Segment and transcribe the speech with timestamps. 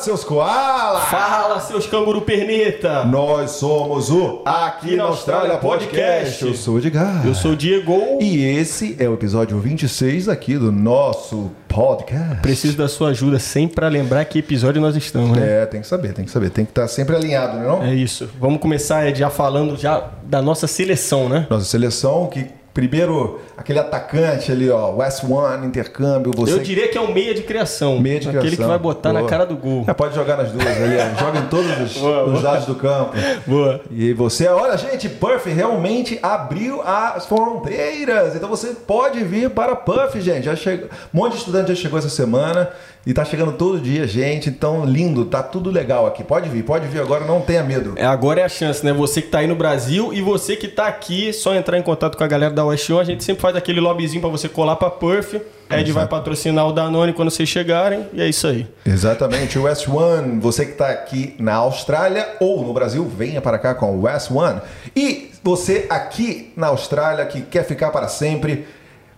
[0.00, 1.04] seus koalas!
[1.04, 3.04] Fala, seus canguru perneta!
[3.04, 6.42] Nós somos o Aqui na Austrália Podcast.
[6.42, 7.26] Eu sou o Edgar.
[7.26, 8.18] Eu sou o Diego.
[8.18, 12.40] E esse é o episódio 26 aqui do nosso podcast.
[12.40, 15.62] Preciso da sua ajuda sempre para lembrar que episódio nós estamos, né?
[15.62, 16.48] É, tem que saber, tem que saber.
[16.48, 17.82] Tem que estar sempre alinhado, né não?
[17.82, 18.30] É isso.
[18.40, 21.46] Vamos começar Ed, já falando já da nossa seleção, né?
[21.50, 26.32] Nossa seleção que Primeiro, aquele atacante ali, ó, West One, intercâmbio.
[26.36, 26.52] Você...
[26.52, 27.98] Eu diria que é o meia de criação.
[27.98, 28.64] Meia de aquele criação.
[28.64, 29.22] que vai botar Boa.
[29.22, 29.84] na cara do gol.
[29.88, 31.14] É, pode jogar nas duas ali, ó.
[31.18, 33.12] joga em todos os, Boa, os lados do campo.
[33.46, 33.80] Boa.
[33.90, 38.36] E você, olha, gente, Puff realmente abriu as fronteiras.
[38.36, 40.44] Então você pode vir para Puff, gente.
[40.44, 42.70] Já chegou, um monte de estudante já chegou essa semana
[43.06, 44.50] e tá chegando todo dia, gente.
[44.50, 46.22] Então, lindo, tá tudo legal aqui.
[46.22, 47.94] Pode vir, pode vir agora, não tenha medo.
[47.96, 48.92] É, agora é a chance, né?
[48.92, 52.16] Você que tá aí no Brasil e você que tá aqui, só entrar em contato
[52.16, 53.00] com a galera da West One.
[53.00, 55.40] A gente sempre faz aquele lobbyzinho para você colar pra Perf.
[55.70, 58.06] Ed vai patrocinar o Danone quando vocês chegarem.
[58.12, 58.66] E é isso aí.
[58.84, 60.40] Exatamente, o West One.
[60.40, 64.30] Você que está aqui na Austrália ou no Brasil, venha para cá com o West
[64.30, 64.60] One.
[64.94, 68.66] E você aqui na Austrália que quer ficar para sempre,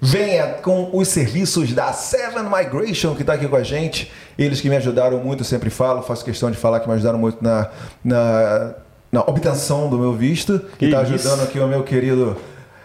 [0.04, 4.10] venha com os serviços da Seven Migration que está aqui com a gente.
[4.36, 7.20] Eles que me ajudaram muito, eu sempre falo, faço questão de falar que me ajudaram
[7.20, 7.70] muito na,
[8.02, 8.74] na,
[9.12, 10.60] na obtenção do meu visto.
[10.76, 12.36] Que está ajudando aqui o meu querido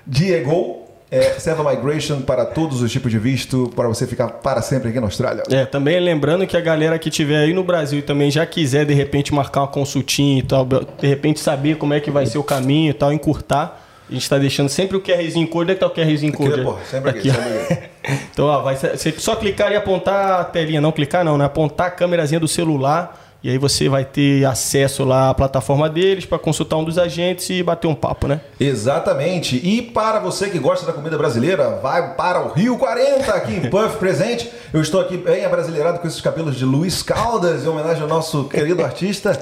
[0.05, 0.85] Diego.
[1.09, 4.99] É, Seven Migration para todos os tipos de visto, para você ficar para sempre aqui
[4.99, 5.41] na Austrália.
[5.49, 8.85] É, também lembrando que a galera que estiver aí no Brasil e também já quiser
[8.85, 12.37] de repente marcar uma consultinha e tal, de repente saber como é que vai ser
[12.37, 13.86] o caminho e tal, encurtar.
[14.09, 15.63] A gente tá deixando sempre o QRzinho code.
[15.63, 16.63] Onde é que tá o QRzinho Aqui, code?
[16.63, 16.75] pô?
[16.89, 17.33] Sempre aqui, ó.
[17.33, 17.87] sempre aqui.
[18.31, 21.43] Então, ó, vai você só clicar e apontar a telinha, não clicar não, né?
[21.43, 26.25] Apontar a câmerazinha do celular e aí você vai ter acesso lá à plataforma deles
[26.25, 28.41] para consultar um dos agentes e bater um papo, né?
[28.59, 29.57] Exatamente.
[29.57, 33.69] E para você que gosta da comida brasileira, vai para o Rio 40 aqui em
[33.69, 34.49] Puff presente.
[34.73, 38.45] Eu estou aqui bem abrasileirado com esses cabelos de Luiz Caldas, em homenagem ao nosso
[38.45, 39.39] querido artista.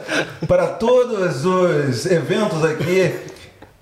[0.48, 3.12] Para todos os eventos aqui,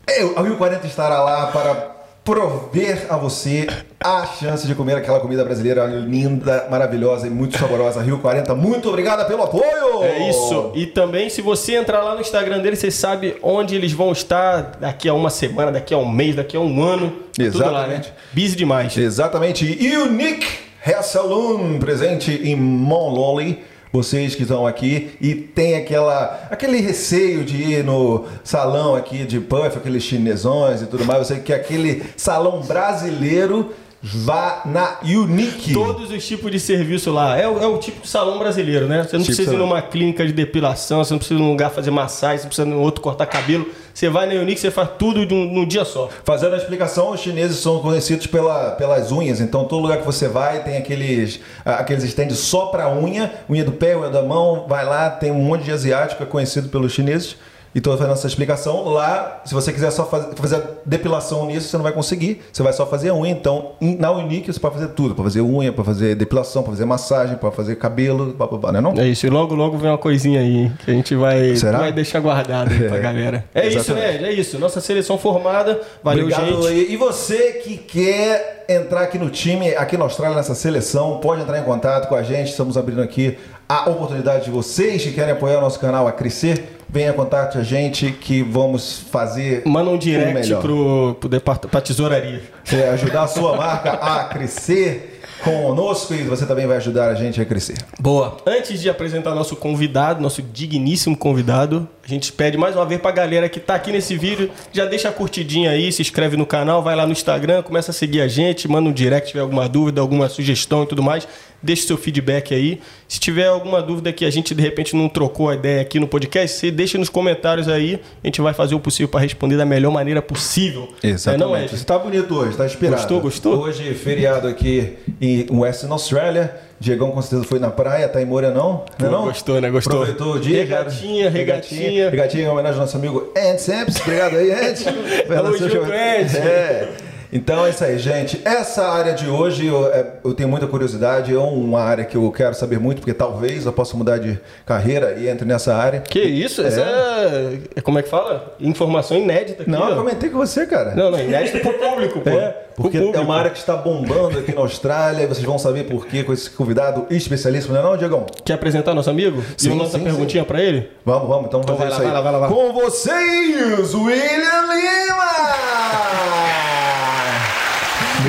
[0.07, 1.93] eu, o Rio 40 estará lá para
[2.23, 3.67] prover a você
[3.99, 8.01] a chance de comer aquela comida brasileira linda, maravilhosa e muito saborosa.
[8.01, 10.03] Rio 40, muito obrigada pelo apoio!
[10.03, 10.71] É isso.
[10.73, 14.77] E também, se você entrar lá no Instagram deles, você sabe onde eles vão estar
[14.79, 17.13] daqui a uma semana, daqui a um mês, daqui a um ano.
[17.33, 17.95] Tudo lá, né?
[17.95, 18.13] Exatamente.
[18.33, 18.97] Busy demais.
[18.97, 19.65] Exatamente.
[19.97, 20.47] Unique
[20.85, 23.63] Hair Salon, presente em Monlolly.
[23.93, 29.39] Vocês que estão aqui e tem aquela, aquele receio de ir no salão aqui de
[29.39, 31.27] puff, aqueles chinesões e tudo mais.
[31.27, 33.71] Você quer aquele salão brasileiro,
[34.05, 35.71] vá na Unique.
[35.73, 37.37] Todos os tipos de serviço lá.
[37.39, 39.03] É o, é o tipo de salão brasileiro, né?
[39.03, 41.71] Você não Tipo precisa ir numa clínica de depilação, você não precisa ir num lugar
[41.71, 43.65] fazer massagem, você não precisa ir num outro cortar cabelo.
[43.93, 46.09] Você vai na Unique, você faz tudo de um- num dia só.
[46.25, 50.27] Fazendo a explicação, os chineses são conhecidos pela, pelas unhas, então todo lugar que você
[50.27, 54.65] vai tem aqueles, ah, aqueles stands só para unha, unha do pé, unha da mão,
[54.67, 57.35] vai lá, tem um monte de asiático, é conhecido pelos chineses.
[57.73, 58.87] E estou fazendo essa explicação.
[58.89, 62.41] Lá, se você quiser só faz- fazer a depilação nisso, você não vai conseguir.
[62.51, 63.31] Você vai só fazer a unha.
[63.31, 65.15] Então, na Unique você pode fazer tudo.
[65.15, 68.71] Para fazer unha, para fazer depilação, para fazer massagem, para fazer cabelo, blá, blá, blá,
[68.73, 69.01] não é não?
[69.01, 71.79] É isso, e logo, logo vem uma coisinha aí que a gente vai, Será?
[71.79, 72.99] vai deixar guardado aí pra É.
[72.99, 73.45] galera.
[73.55, 74.21] É isso, Exatamente.
[74.21, 74.29] né?
[74.29, 74.59] É isso.
[74.59, 75.81] Nossa seleção formada.
[76.03, 76.91] Valeu, Obrigado gente.
[76.91, 81.59] E você que quer entrar aqui no time, aqui na Austrália, nessa seleção, pode entrar
[81.59, 82.49] em contato com a gente.
[82.49, 86.77] Estamos abrindo aqui a oportunidade de vocês que querem apoiar o nosso canal a crescer.
[86.89, 91.65] Venha contato a gente que vamos fazer Manda um direct pro, pro depart...
[91.65, 92.43] pra tesouraria.
[92.71, 97.41] É, ajudar a sua marca a crescer conosco e você também vai ajudar a gente
[97.41, 97.75] a crescer.
[97.99, 98.37] Boa.
[98.45, 103.11] Antes de apresentar nosso convidado, nosso digníssimo convidado, a gente pede mais uma vez pra
[103.11, 106.81] galera que tá aqui nesse vídeo, já deixa a curtidinha aí, se inscreve no canal,
[106.81, 109.67] vai lá no Instagram, começa a seguir a gente, manda um direct se tiver alguma
[109.67, 111.27] dúvida, alguma sugestão e tudo mais.
[111.63, 112.81] Deixe seu feedback aí.
[113.07, 116.07] Se tiver alguma dúvida que a gente de repente não trocou a ideia aqui no
[116.07, 118.01] podcast, você deixa nos comentários aí.
[118.21, 120.89] A gente vai fazer o possível para responder da melhor maneira possível.
[121.01, 121.67] É, não é?
[121.67, 122.97] Você tá bonito hoje, tá inspirado.
[122.97, 123.59] Gostou, gostou?
[123.59, 126.53] Hoje, feriado aqui em Western Austrália.
[126.79, 128.83] Diegão com certeza foi na praia, tá em Moura não?
[128.99, 129.27] Não, é?
[129.27, 129.69] Gostou, né?
[129.69, 130.01] Gostou.
[130.01, 130.57] Aproveitou o dia.
[130.57, 132.09] Regatinha, regatinha.
[132.09, 134.01] Regatinha em homenagem ao nosso amigo Ed Samps.
[134.01, 134.83] Obrigado aí, Ed.
[135.25, 136.37] Pela Tamo junto, Ed.
[136.37, 137.12] É.
[137.35, 138.39] Então é isso aí, gente.
[138.45, 141.33] Essa área de hoje eu, é, eu tenho muita curiosidade.
[141.33, 145.15] É uma área que eu quero saber muito, porque talvez eu possa mudar de carreira
[145.17, 146.01] e entre nessa área.
[146.01, 146.61] Que isso?
[146.61, 147.59] Essa é...
[147.75, 148.55] é- Como é que fala?
[148.59, 149.71] Informação inédita aqui.
[149.71, 149.89] Não, ó.
[149.89, 150.93] eu comentei com você, cara.
[150.93, 152.29] Não, não, inédito pro público, pô.
[152.29, 153.17] É, porque público.
[153.17, 156.23] é uma área que está bombando aqui na Austrália e vocês vão saber por quê
[156.23, 158.27] com esse convidado especialíssimo, não é não, Diegão?
[158.45, 159.43] Quer apresentar nosso amigo?
[159.57, 160.91] Sim, e nossa sim, perguntinha pra ele?
[161.03, 162.05] Vamos, vamos, então vamos vai fazer lá, isso aí.
[162.05, 162.55] vai lá, vai lá, vai lá.
[162.55, 166.62] Com vocês, William Lima!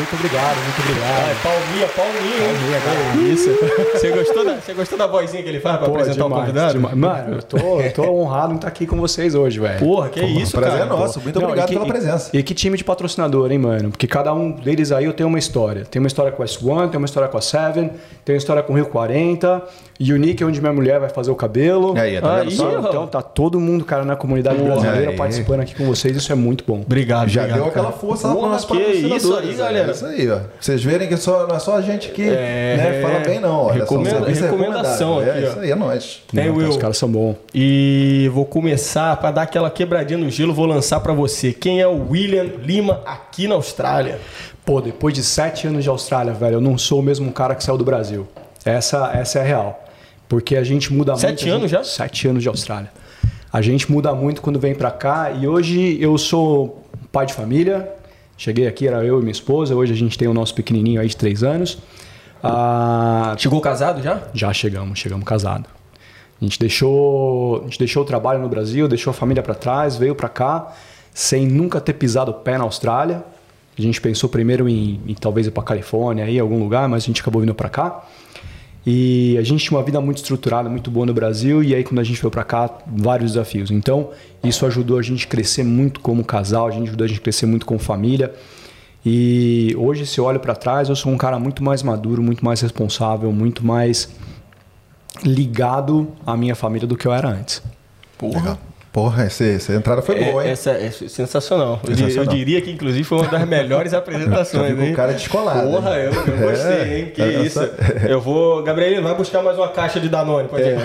[0.04, 1.24] Muito obrigado, muito obrigado.
[1.24, 2.44] Ai, palminha, palminha.
[2.44, 2.98] Palminha, cara.
[3.16, 3.50] É isso.
[3.94, 6.46] Você gostou, da, você gostou da vozinha que ele faz pra Pô, apresentar o demais,
[6.46, 6.72] convidado?
[6.74, 6.94] demais.
[6.96, 9.78] Mano, eu tô, eu tô honrado em estar aqui com vocês hoje, velho.
[9.78, 10.94] Porra, que isso, o prazer cara.
[10.94, 11.20] é nosso.
[11.20, 12.30] Muito Não, obrigado que- pela presença.
[12.34, 13.90] E, e que time de patrocinador, hein, mano?
[13.90, 15.84] Porque cada um deles aí eu tenho uma história.
[15.84, 17.90] Tem uma história com a S1, tem uma história com a Seven,
[18.24, 19.62] tem uma história com o Rio 40,
[20.00, 21.94] Unique, onde minha mulher vai fazer o cabelo.
[21.96, 22.68] Aí, tá Aí, só?
[22.68, 22.88] ó.
[22.88, 25.16] Então tá todo mundo, cara, na comunidade brasileira aí.
[25.16, 26.16] participando aqui com vocês.
[26.16, 26.80] Isso é muito bom.
[26.80, 27.96] Obrigado, Já obrigado, deu aquela cara.
[27.98, 28.82] força lá para Porra, nossos que
[29.16, 29.88] isso aí, galera.
[29.88, 30.38] É isso aí, ó.
[30.60, 33.66] Vocês verem que só, não é só a gente que né, fala bem, não.
[33.66, 35.30] Olha, Recomenda- só, é recomendação recomendável.
[35.32, 35.50] aqui, É ó.
[35.50, 36.22] isso aí, é nóis.
[36.32, 36.68] Não, Will?
[36.68, 37.36] Os caras são bons.
[37.54, 41.52] E vou começar para dar aquela quebradinha no gelo, vou lançar para você.
[41.52, 44.18] Quem é o William Lima aqui na Austrália?
[44.64, 47.62] Pô, depois de sete anos de Austrália, velho, eu não sou o mesmo cara que
[47.62, 48.26] saiu do Brasil.
[48.64, 49.83] Essa, essa é a real.
[50.28, 51.52] Porque a gente muda Sete muito.
[51.52, 51.84] a anos gente- já?
[51.84, 52.90] Sete anos de Austrália.
[53.52, 55.30] A gente muda muito quando vem pra cá.
[55.30, 56.82] E hoje eu sou
[57.12, 57.88] pai de família.
[58.36, 59.74] Cheguei aqui, era eu e minha esposa.
[59.76, 61.78] Hoje a gente tem o nosso pequenininho aí de três anos.
[62.42, 64.22] Ah, Chegou casado já?
[64.34, 65.66] já chegamos, chegamos casados.
[66.40, 69.96] A gente deixou, a gente deixou o trabalho no Brasil, deixou a família para trás,
[69.96, 70.72] veio para cá
[71.14, 73.24] sem nunca ter pisado o pé na Austrália.
[73.78, 77.06] A gente pensou primeiro em, em talvez ir para Califórnia, aí algum lugar, mas a
[77.06, 78.04] gente acabou vindo para cá.
[78.86, 82.00] E a gente tinha uma vida muito estruturada, muito boa no Brasil, e aí quando
[82.00, 83.70] a gente veio para cá, vários desafios.
[83.70, 84.10] Então,
[84.42, 87.22] isso ajudou a gente a crescer muito como casal, a gente ajudou a gente a
[87.22, 88.34] crescer muito como família.
[89.04, 92.44] E hoje, se eu olho para trás, eu sou um cara muito mais maduro, muito
[92.44, 94.08] mais responsável, muito mais
[95.22, 97.62] ligado à minha família do que eu era antes.
[98.22, 98.58] Legal.
[98.94, 100.52] Porra, essa, essa entrada foi É, boa, hein?
[100.52, 101.80] essa é sensacional.
[101.82, 102.32] Eu di- Eu, Sensacional.
[102.36, 104.78] diria que, inclusive, foi uma das melhores apresentações.
[104.78, 104.92] hein?
[104.92, 105.68] o cara descolado.
[105.68, 107.12] Porra, eu, eu gostei, É, hein?
[107.12, 107.58] Que isso.
[108.08, 108.62] Eu vou.
[108.62, 110.76] Gabrielino, vai buscar mais uma caixa de Danone, pode ir.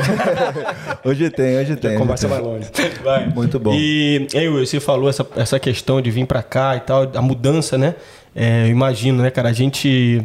[1.05, 1.95] Hoje tem, hoje tem.
[1.99, 2.39] Conversa tem.
[2.41, 2.65] longe.
[3.03, 3.27] Vai.
[3.27, 3.73] Muito bom.
[3.75, 7.21] E aí, Will, você falou essa, essa questão de vir pra cá e tal, a
[7.21, 7.93] mudança, né?
[8.35, 9.49] É, eu imagino, né, cara?
[9.49, 10.21] A gente,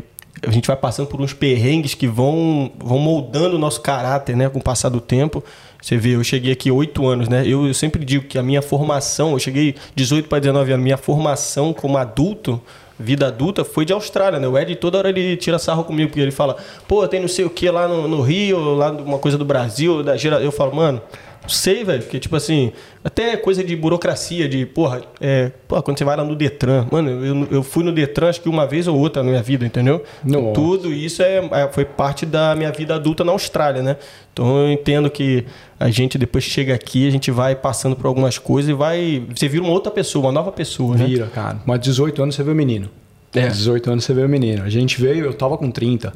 [0.47, 4.49] a gente vai passando por uns perrengues que vão, vão moldando o nosso caráter, né?
[4.49, 5.45] Com o passar do tempo.
[5.85, 7.47] Você vê, eu cheguei aqui oito anos, né?
[7.47, 10.97] Eu, eu sempre digo que a minha formação, eu cheguei 18 para 19 anos, minha
[10.97, 12.59] formação como adulto,
[12.99, 14.49] vida adulta, foi de Austrália, né?
[14.49, 16.57] O Ed toda hora ele tira sarro comigo, porque ele fala,
[16.89, 20.03] pô, tem não sei o que lá no, no Rio, lá uma coisa do Brasil,
[20.03, 20.41] da gera...
[20.41, 21.03] eu falo, mano,
[21.47, 26.05] sei, velho, porque, tipo assim, até coisa de burocracia, de, porra, é, porra, quando você
[26.05, 28.99] vai lá no Detran, mano, eu, eu fui no Detran acho que uma vez ou
[28.99, 30.03] outra na minha vida, entendeu?
[30.25, 30.53] Nossa.
[30.55, 33.97] Tudo isso é, é- foi parte da minha vida adulta na Austrália, né?
[34.33, 35.45] Então eu entendo que
[35.79, 39.23] a gente depois chega aqui, a gente vai passando por algumas coisas e vai.
[39.35, 41.05] Você vira uma outra pessoa, uma nova pessoa, né?
[41.05, 41.59] Vira, cara.
[41.67, 42.89] Mas 18 anos você vê o menino.
[43.35, 43.47] É.
[43.49, 44.63] 18 anos você vê o menino.
[44.65, 46.13] A gente veio, eu tava com 30.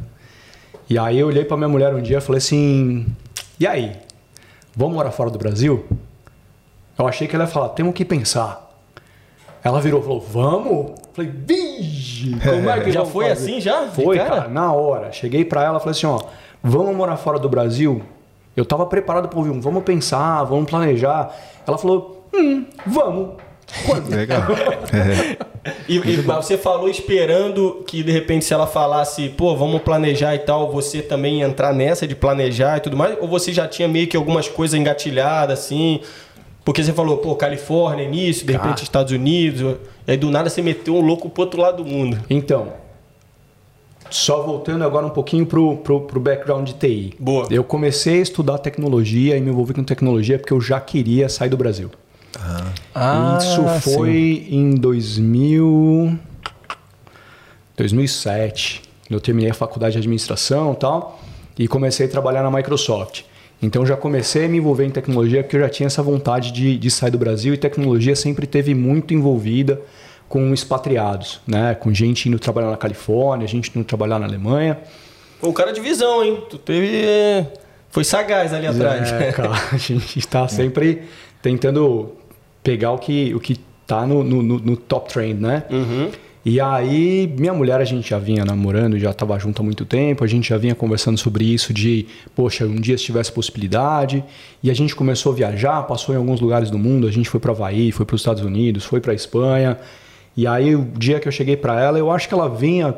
[0.88, 3.06] E aí eu olhei pra minha mulher um dia e falei assim:
[3.60, 3.92] E aí?
[4.78, 5.84] Vamos morar fora do Brasil?
[6.96, 8.70] Eu achei que ela ia falar: Temos que pensar.
[9.64, 10.92] Ela virou e falou: Vamos?
[11.12, 12.38] Falei: Vige!
[12.38, 13.88] Como é que Já foi fazer?" assim, já?
[13.88, 14.30] Foi, cara?
[14.42, 14.48] cara?
[14.48, 15.10] na hora.
[15.10, 16.20] Cheguei pra ela e falei assim: Ó,
[16.62, 18.02] vamos morar fora do Brasil?
[18.56, 21.34] Eu tava preparado pra ouvir um: Vamos pensar, vamos planejar.
[21.66, 23.30] Ela falou: Hum, vamos.
[23.86, 24.10] Quando?
[24.10, 24.42] Legal.
[25.86, 30.34] E, e mas você falou esperando que de repente se ela falasse, pô, vamos planejar
[30.34, 33.16] e tal, você também entrar nessa de planejar e tudo mais?
[33.20, 36.00] Ou você já tinha meio que algumas coisas engatilhadas assim?
[36.64, 39.76] Porque você falou, pô, Califórnia, início, de repente Estados Unidos,
[40.06, 42.18] e aí do nada você meteu um louco pro outro lado do mundo.
[42.28, 42.72] Então,
[44.10, 47.14] só voltando agora um pouquinho pro, pro, pro background de TI.
[47.18, 47.46] Boa.
[47.50, 51.48] Eu comecei a estudar tecnologia e me envolvi com tecnologia porque eu já queria sair
[51.48, 51.90] do Brasil.
[52.94, 56.18] Ah, Isso foi em 2000...
[57.76, 58.82] 2007.
[59.08, 61.20] Eu terminei a faculdade de administração e tal
[61.58, 63.22] e comecei a trabalhar na Microsoft.
[63.60, 66.78] Então já comecei a me envolver em tecnologia porque eu já tinha essa vontade de,
[66.78, 69.80] de sair do Brasil e tecnologia sempre teve muito envolvida
[70.28, 71.74] com expatriados, né?
[71.74, 74.78] Com gente indo trabalhar na Califórnia, gente indo trabalhar na Alemanha.
[75.40, 76.42] Foi um cara de visão, hein?
[76.48, 77.04] Tu teve.
[77.04, 77.46] é,
[77.90, 79.10] Foi sagaz ali atrás.
[79.10, 81.02] É, cara, a gente está sempre
[81.40, 82.12] tentando
[82.68, 83.56] pegar o que o que
[83.86, 85.64] tá no, no, no- top trend, né?
[85.70, 86.10] Uhum.
[86.44, 90.22] E aí, minha mulher, a gente já vinha namorando, já estava junto há muito tempo,
[90.22, 92.06] a gente já vinha conversando sobre isso de,
[92.36, 94.22] poxa, um dia se tivesse possibilidade.
[94.62, 97.40] E a gente começou a viajar, passou em alguns lugares do mundo, a gente foi
[97.40, 99.78] para Havaí, foi para os Estados Unidos, foi para Espanha.
[100.36, 102.94] E aí, o dia que eu cheguei para ela, eu acho que ela vinha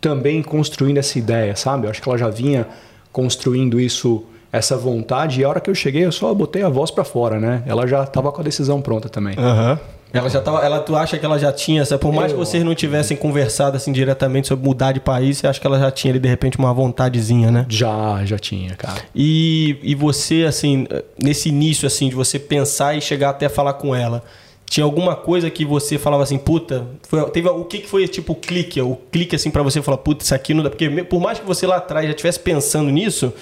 [0.00, 1.86] também construindo essa ideia, sabe?
[1.86, 2.66] Eu acho que ela já vinha
[3.12, 5.40] construindo isso, essa vontade.
[5.40, 7.62] E a hora que eu cheguei, eu só botei a voz para fora, né?
[7.66, 9.34] Ela já estava com a decisão pronta também.
[9.38, 9.78] Aham.
[10.12, 10.58] Ela já tava.
[10.64, 11.96] Ela, tu acha que ela já tinha essa.
[11.96, 15.46] Por mais Eu que vocês não tivessem conversado assim diretamente sobre mudar de país, você
[15.46, 17.64] acha que ela já tinha ali, de repente, uma vontadezinha, né?
[17.68, 19.00] Já, já tinha, cara.
[19.14, 20.84] E, e você, assim,
[21.22, 24.24] nesse início, assim, de você pensar e chegar até falar com ela,
[24.70, 28.34] Tinha alguma coisa que você falava assim, puta, foi, teve o que, que foi tipo
[28.34, 31.20] o clique, o clique assim para você falar, puta, isso aqui não dá, porque por
[31.20, 33.32] mais que você lá atrás já estivesse pensando nisso,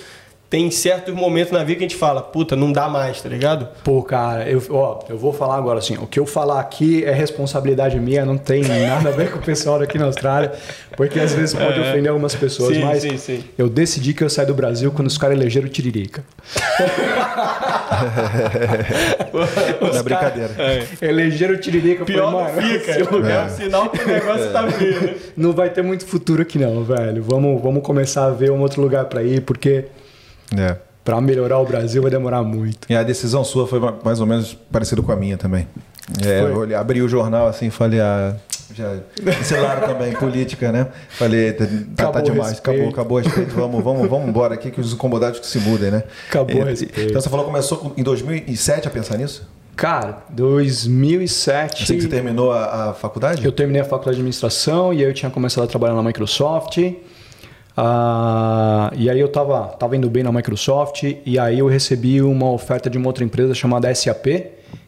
[0.50, 3.68] tem certos momentos na vida que a gente fala, puta, não dá mais, tá ligado?
[3.84, 7.12] Pô, cara, eu, ó, eu vou falar agora assim, o que eu falar aqui é
[7.12, 10.52] responsabilidade minha, não tem nada a ver com o pessoal daqui na Austrália,
[10.96, 11.82] porque às vezes pode é.
[11.82, 13.44] ofender algumas pessoas, sim, mas sim, sim.
[13.58, 16.24] eu decidi que eu saí do Brasil quando os caras elegeram o Tiririca.
[19.82, 20.50] não é brincadeira.
[20.58, 20.82] É.
[21.02, 22.06] Elegeram o Tiririca.
[22.06, 23.00] Pior falei, fica, é.
[23.00, 25.14] é um sinal que o negócio tá vindo.
[25.36, 27.22] Não vai ter muito futuro aqui não, velho.
[27.22, 29.84] Vamos, vamos começar a ver um outro lugar para ir, porque
[30.56, 30.76] é.
[31.04, 32.86] Para melhorar o Brasil vai demorar muito.
[32.90, 35.66] E a decisão sua foi mais ou menos parecida com a minha também.
[36.24, 38.34] É, eu abri o jornal assim e falei, ah,
[38.74, 38.96] já
[39.40, 40.88] ensinaram também política, né?
[41.10, 44.92] Falei, tá, tá, tá demais, acabou, acabou respeito, vamos, vamos, vamos embora aqui que os
[44.92, 46.02] incomodados que se mudem, né?
[46.28, 46.72] Acabou e,
[47.06, 49.48] Então você falou que começou em 2007 a pensar nisso?
[49.76, 51.84] Cara, 2007.
[51.84, 53.44] Assim que você terminou a, a faculdade?
[53.44, 56.78] Eu terminei a faculdade de administração e aí eu tinha começado a trabalhar na Microsoft.
[57.80, 62.50] Ah, e aí eu estava tava indo bem na Microsoft e aí eu recebi uma
[62.50, 64.26] oferta de uma outra empresa chamada SAP,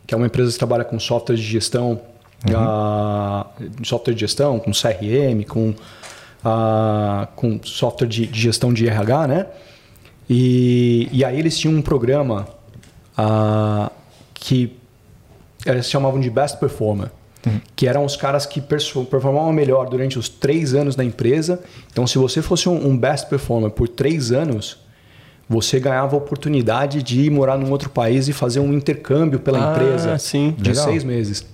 [0.04, 2.00] que é uma empresa que trabalha com software de gestão,
[2.48, 2.56] uhum.
[2.56, 3.46] ah,
[3.84, 5.72] software de gestão, com CRM, com,
[6.44, 9.46] ah, com software de, de, gestão de RH, né?
[10.28, 12.48] E, e aí eles tinham um programa
[14.34, 14.76] que
[15.64, 17.10] eles chamavam de Best Performer.
[17.46, 17.60] Uhum.
[17.74, 21.60] Que eram os caras que performavam melhor durante os três anos da empresa.
[21.90, 24.78] Então, se você fosse um, um best performer por três anos,
[25.48, 29.58] você ganhava a oportunidade de ir morar num outro país e fazer um intercâmbio pela
[29.58, 30.54] ah, empresa sim.
[30.56, 30.84] de Legal.
[30.84, 31.44] seis meses.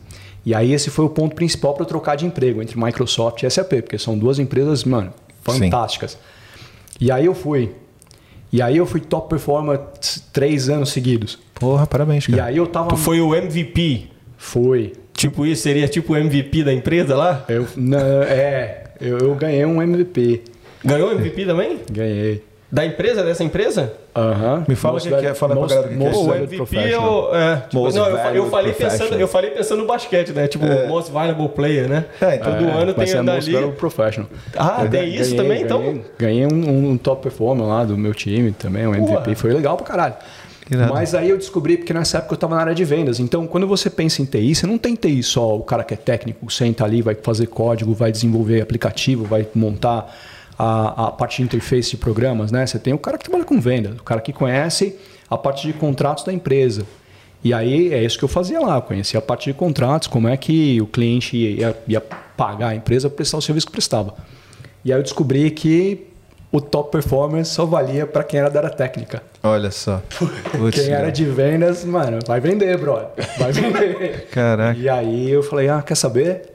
[0.45, 3.50] E aí esse foi o ponto principal para eu trocar de emprego entre Microsoft e
[3.50, 5.12] SAP, porque são duas empresas, mano,
[5.43, 6.12] fantásticas.
[6.12, 6.19] Sim.
[7.00, 7.73] E aí eu fui.
[8.52, 9.81] E aí eu fui top performer
[10.33, 11.38] três anos seguidos.
[11.55, 12.37] Porra, parabéns, cara.
[12.37, 12.90] E aí eu tava...
[12.90, 14.09] Tu foi o MVP?
[14.37, 14.93] Foi.
[15.16, 17.44] Tipo isso, seria tipo o MVP da empresa lá?
[17.49, 20.42] Eu, não, é, eu, eu ganhei um MVP.
[20.85, 21.80] Ganhou MVP também?
[21.90, 22.44] Ganhei.
[22.70, 23.94] Da empresa, dessa empresa?
[24.14, 24.64] Aham.
[24.66, 26.20] Me fala o que, que é, fala most, pra galera que, que é.
[26.20, 30.32] O MVP eu, é, tipo, não, eu, eu, falei pensando, eu falei pensando no basquete,
[30.32, 30.49] né?
[30.49, 30.87] Tipo, é.
[30.87, 32.04] Most Valuable Player, né?
[32.20, 33.52] É, então, Todo é, ano tem andar ali.
[33.52, 34.28] Most Professional.
[34.56, 36.00] Ah, eu tem isso ganhei, também, então?
[36.18, 39.37] Ganhei um, um, top performer lá do meu time também, um MVP.
[39.37, 40.14] Foi legal pra caralho.
[40.92, 43.20] Mas aí eu descobri, porque nessa época eu estava na área de vendas.
[43.20, 45.96] Então, quando você pensa em TI, você não tem TI só o cara que é
[45.96, 50.12] técnico, senta ali, vai fazer código, vai desenvolver aplicativo, vai montar
[50.58, 52.50] a, a parte de interface de programas.
[52.50, 52.66] Né?
[52.66, 54.96] Você tem o cara que trabalha com venda, o cara que conhece
[55.30, 56.85] a parte de contratos da empresa.
[57.44, 60.37] E aí é isso que eu fazia lá, conhecia a parte de contratos, como é
[60.37, 64.14] que o cliente ia, ia pagar a empresa para prestar o serviço que prestava.
[64.85, 66.05] E aí eu descobri que
[66.50, 69.23] o top performer só valia para quem era da área técnica.
[69.43, 70.03] Olha só.
[70.73, 73.09] quem era de vendas, mano, vai vender, brother.
[73.38, 74.29] Vai vender.
[74.33, 74.79] Caraca.
[74.79, 76.55] E aí eu falei, ah, quer saber?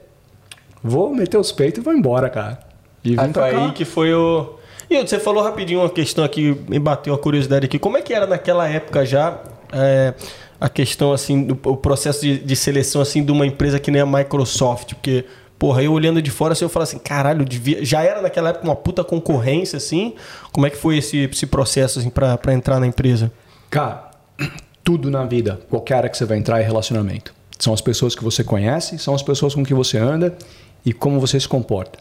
[0.82, 2.58] Vou meter os peitos e vou embora, cara.
[3.04, 4.54] E vim foi aí que foi o.
[4.90, 7.78] E você falou rapidinho uma questão aqui, me bateu a curiosidade aqui.
[7.78, 9.40] Como é que era naquela época já
[9.72, 10.12] é,
[10.60, 14.02] a questão, assim, do, o processo de, de seleção, assim, de uma empresa que nem
[14.02, 14.94] a Microsoft?
[14.94, 15.24] Porque
[15.62, 17.84] Porra, eu olhando de fora, assim, eu falo assim, caralho, devia...
[17.84, 20.12] já era naquela época uma puta concorrência, assim.
[20.50, 23.30] Como é que foi esse, esse processo, assim, pra, pra entrar na empresa?
[23.70, 24.10] Cara,
[24.82, 27.32] tudo na vida, qualquer área que você vai entrar é relacionamento.
[27.60, 30.36] São as pessoas que você conhece, são as pessoas com que você anda
[30.84, 31.96] e como você se comporta.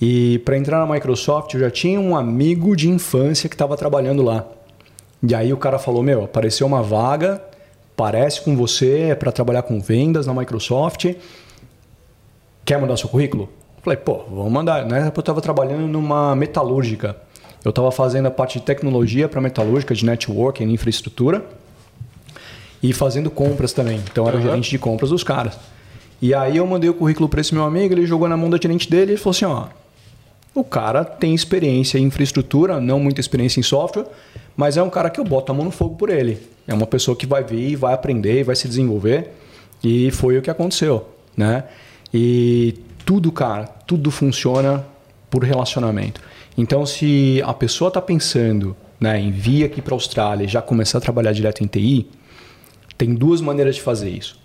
[0.00, 4.22] E para entrar na Microsoft, eu já tinha um amigo de infância que estava trabalhando
[4.22, 4.46] lá.
[5.20, 7.42] E aí o cara falou: Meu, apareceu uma vaga,
[7.96, 11.06] parece com você, é para trabalhar com vendas na Microsoft
[12.64, 13.48] quer mandar seu currículo?
[13.82, 14.86] Falei, pô, vamos mandar.
[14.86, 17.16] Na época eu estava trabalhando numa metalúrgica.
[17.64, 21.44] Eu estava fazendo a parte de tecnologia para metalúrgica, de networking, infraestrutura.
[22.82, 24.00] E fazendo compras também.
[24.10, 24.42] Então era uhum.
[24.42, 25.58] gerente de compras dos caras.
[26.20, 28.56] E aí eu mandei o currículo para esse meu amigo, ele jogou na mão da
[28.56, 29.66] gerente dele e falou assim, ó...
[30.54, 34.06] O cara tem experiência em infraestrutura, não muita experiência em software,
[34.56, 36.40] mas é um cara que eu boto a mão no fogo por ele.
[36.68, 39.32] É uma pessoa que vai vir, vai aprender, vai se desenvolver.
[39.82, 41.64] E foi o que aconteceu, né?
[42.14, 44.86] E tudo, cara, tudo funciona
[45.28, 46.20] por relacionamento.
[46.56, 50.62] Então, se a pessoa está pensando né, em vir aqui para a Austrália e já
[50.62, 52.08] começar a trabalhar direto em TI,
[52.96, 54.38] tem duas maneiras de fazer isso.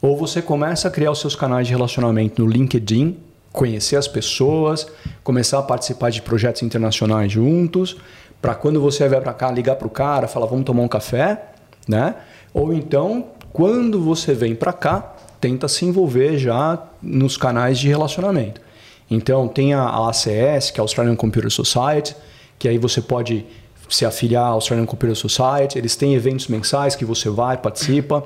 [0.00, 3.18] Ou você começa a criar os seus canais de relacionamento no LinkedIn,
[3.52, 4.86] conhecer as pessoas,
[5.22, 7.98] começar a participar de projetos internacionais juntos,
[8.40, 11.50] para quando você vier para cá ligar para o cara, falar vamos tomar um café,
[11.86, 12.14] né?
[12.54, 18.60] Ou então, quando você vem para cá, tenta se envolver já nos canais de relacionamento.
[19.10, 22.14] Então, tem a ACS, que é a Australian Computer Society,
[22.58, 23.44] que aí você pode
[23.88, 25.76] se afiliar à Australian Computer Society.
[25.76, 28.24] Eles têm eventos mensais que você vai, participa.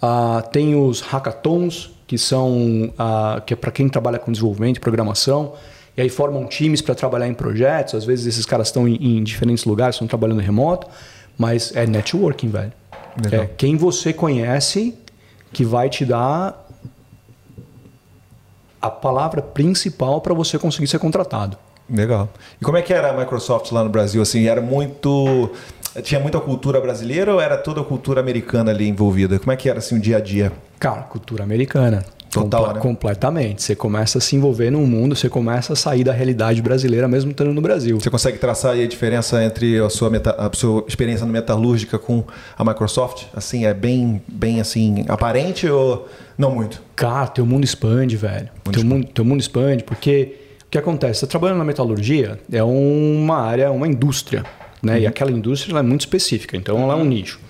[0.00, 4.80] Ah, tem os hackathons, que são ah, que é para quem trabalha com desenvolvimento e
[4.80, 5.54] programação.
[5.96, 7.94] E aí formam times para trabalhar em projetos.
[7.94, 10.86] Às vezes esses caras estão em, em diferentes lugares, estão trabalhando remoto.
[11.38, 12.72] Mas é networking, velho.
[13.22, 13.44] Legal.
[13.44, 14.94] É quem você conhece
[15.52, 16.65] que vai te dar
[18.86, 21.56] a palavra principal para você conseguir ser contratado.
[21.88, 22.28] Legal.
[22.60, 24.20] E como é que era a Microsoft lá no Brasil?
[24.20, 25.50] Assim, era muito.
[26.02, 29.38] Tinha muita cultura brasileira ou era toda a cultura americana ali envolvida?
[29.38, 30.52] Como é que era assim o dia a dia?
[30.78, 32.04] Cara, cultura americana.
[32.42, 32.80] Total, Comple- né?
[32.80, 33.62] Completamente.
[33.62, 37.30] Você começa a se envolver num mundo, você começa a sair da realidade brasileira mesmo
[37.30, 37.98] estando no Brasil.
[38.00, 41.98] Você consegue traçar aí a diferença entre a sua, meta- a sua experiência no metalúrgica
[41.98, 42.24] com
[42.56, 43.24] a Microsoft?
[43.34, 46.82] Assim, é bem, bem assim, aparente ou não muito?
[46.94, 48.48] Cara, teu mundo expande, velho.
[48.70, 51.20] teu, mundo, teu mundo expande, porque o que acontece?
[51.20, 54.44] Você trabalhando na metalurgia é uma área, uma indústria,
[54.82, 55.00] né?
[55.00, 57.40] E aquela indústria é muito específica, então ela é um nicho.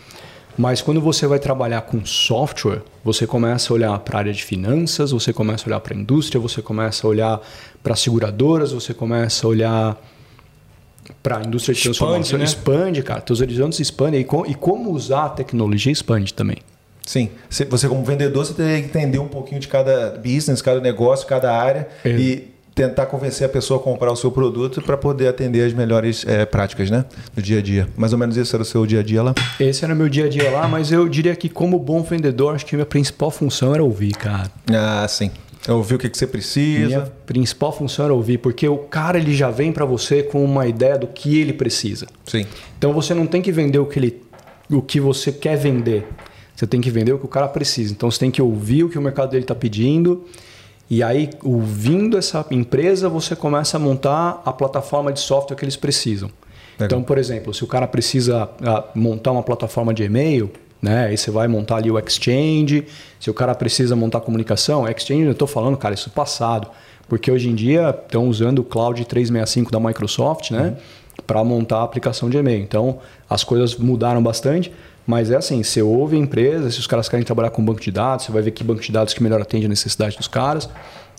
[0.59, 4.43] Mas quando você vai trabalhar com software, você começa a olhar para a área de
[4.43, 7.41] finanças, você começa a olhar para a indústria, você começa a olhar
[7.83, 10.03] para seguradoras, você começa a olhar
[11.23, 12.39] para a indústria de Expande, transformação.
[12.39, 12.45] né?
[12.45, 13.21] Expande, cara.
[13.21, 14.21] Teus horizontes expandem.
[14.21, 16.57] E, com- e como usar a tecnologia expande também.
[17.05, 17.31] Sim.
[17.49, 21.53] Você, como vendedor, você teria que entender um pouquinho de cada business, cada negócio, cada
[21.57, 22.11] área É.
[22.11, 26.27] e tentar convencer a pessoa a comprar o seu produto para poder atender as melhores
[26.29, 27.07] eh, práticas, né?
[27.35, 27.89] No dia a dia.
[27.97, 29.35] Mais ou menos isso era o seu dia a dia lá?
[29.59, 32.67] Esse era meu dia a dia lá, mas eu diria que como bom vendedor, acho
[32.67, 34.51] que a minha principal função era ouvir, cara.
[34.71, 35.31] Ah, sim.
[35.67, 36.87] Eu ouvi o que, que você precisa.
[36.87, 40.67] Minha principal função era ouvir, porque o cara ele já vem para você com uma
[40.67, 42.07] ideia do que ele precisa.
[42.27, 42.45] Sim.
[42.77, 44.23] Então você não tem que vender o que ele
[44.71, 46.07] o que você quer vender.
[46.55, 47.91] Você tem que vender o que o cara precisa.
[47.91, 50.27] Então você tem que ouvir o que o mercado dele está pedindo.
[50.89, 55.77] E aí, ouvindo essa empresa, você começa a montar a plataforma de software que eles
[55.77, 56.31] precisam.
[56.79, 56.87] Legal.
[56.87, 60.51] Então, por exemplo, se o cara precisa ah, montar uma plataforma de e-mail,
[60.81, 61.07] né?
[61.07, 62.87] Aí você vai montar ali o Exchange.
[63.19, 66.69] Se o cara precisa montar comunicação, Exchange, eu estou falando, cara, isso é passado.
[67.09, 70.77] Porque hoje em dia estão usando o Cloud 365 da Microsoft, né?
[71.27, 72.63] Para montar a aplicação de e-mail.
[72.63, 74.73] Então, as coisas mudaram bastante.
[75.07, 77.91] Mas é assim, você ouve a empresa, se os caras querem trabalhar com banco de
[77.91, 80.69] dados, você vai ver que banco de dados que melhor atende a necessidade dos caras.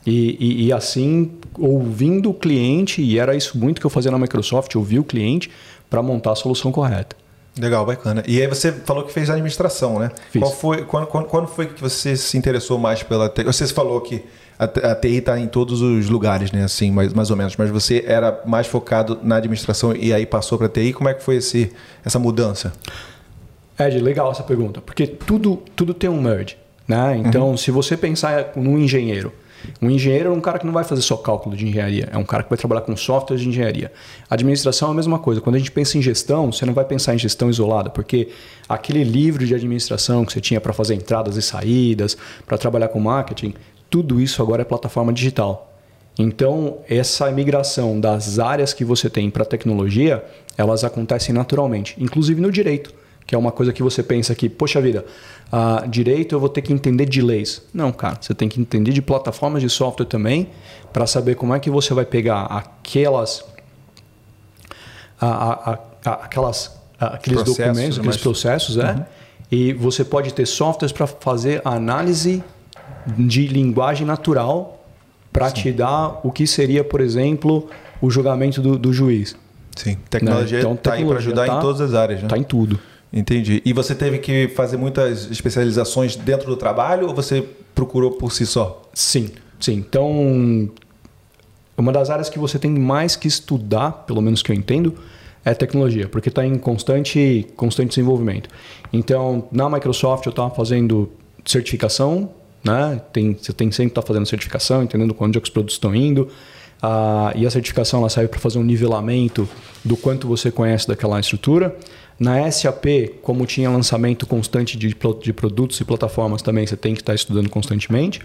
[0.05, 4.17] E, e- e assim, ouvindo o cliente, e era isso muito que eu fazia na
[4.19, 5.49] Microsoft, ouvir o cliente
[5.89, 7.15] para montar a solução correta.
[7.59, 8.23] Legal, bacana.
[8.27, 10.11] E aí você falou que fez administração, né?
[10.29, 10.41] Fiz.
[10.41, 13.43] Qual foi, quando, quando, quando foi que você se interessou mais pela TI?
[13.45, 14.23] Você falou que
[14.59, 16.63] a, a TI está em todos os lugares, né?
[16.63, 17.55] Assim, mais, mais ou menos.
[17.57, 20.93] Mas você era mais focado na administração e aí passou para TI.
[20.93, 21.71] Como é que foi esse,
[22.05, 22.71] essa mudança?
[23.79, 26.57] Ed, legal essa pergunta, porque tudo, tudo tem um merge.
[26.87, 27.21] Né?
[27.25, 29.33] Então, se você pensar num engenheiro,
[29.81, 32.23] um engenheiro é um cara que não vai fazer só cálculo de engenharia, é um
[32.23, 33.91] cara que vai trabalhar com software de engenharia.
[34.29, 35.41] Administração é a mesma coisa.
[35.41, 38.29] Quando a gente pensa em gestão, você não vai pensar em gestão isolada, porque
[38.69, 42.99] aquele livro de administração que você tinha para fazer entradas e saídas, para trabalhar com
[42.99, 43.53] marketing,
[43.89, 45.73] tudo isso agora é plataforma digital.
[46.19, 50.23] Então, essa migração das áreas que você tem para tecnologia,
[50.57, 52.91] elas acontecem naturalmente, inclusive no direito,
[53.27, 55.05] que é uma coisa que você pensa que, poxa vida,
[55.51, 57.61] ah, direito eu vou ter que entender de leis.
[57.73, 60.47] Não, cara, você tem que entender de plataformas de software também,
[60.93, 63.43] para saber como é que você vai pegar aquelas,
[65.19, 69.05] a- a- a- aquelas aqueles Processos, documentos, aqueles mas- processos, é.
[69.51, 72.43] E você pode ter softwares para fazer a análise
[73.17, 74.83] de linguagem natural
[75.31, 77.69] para te dar o que seria, por exemplo,
[78.01, 79.35] o julgamento do, do juiz.
[79.75, 79.95] Sim.
[80.09, 82.25] Tecnologia Então, está aí para ajudar tá- em todas as áreas, né?
[82.25, 82.79] Está em tudo.
[83.17, 83.63] Entendi.
[83.65, 88.45] E você teve que fazer muitas especializações dentro do trabalho ou você procurou por si
[88.45, 88.83] só?
[88.93, 89.73] Sim, sim.
[89.73, 90.69] Então,
[91.75, 94.93] uma das áreas que você tem mais que estudar, pelo menos que eu entendo,
[95.43, 98.49] é tecnologia, porque está em constante, constante desenvolvimento.
[98.93, 101.09] Então, na Microsoft eu estava fazendo
[101.43, 102.29] certificação,
[102.63, 103.01] né?
[103.11, 105.95] Tem, você tem sempre que estar fazendo certificação, entendendo onde é que os produtos estão
[105.95, 106.29] indo.
[106.83, 109.49] Ah, e a certificação ela serve para fazer um nivelamento
[109.83, 111.75] do quanto você conhece daquela estrutura.
[112.19, 112.85] Na SAP,
[113.21, 117.49] como tinha lançamento constante de, de produtos e plataformas também, você tem que estar estudando
[117.49, 118.21] constantemente.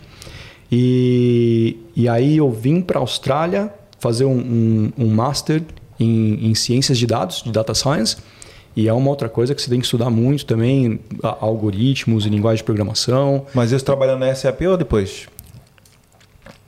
[0.71, 5.63] E, e aí eu vim para a Austrália fazer um, um, um master
[6.01, 8.17] em, em ciências de dados, de data science.
[8.75, 12.59] E é uma outra coisa que você tem que estudar muito também, algoritmos e linguagem
[12.59, 13.45] de programação.
[13.53, 15.29] Mas isso trabalhando na SAP ou depois?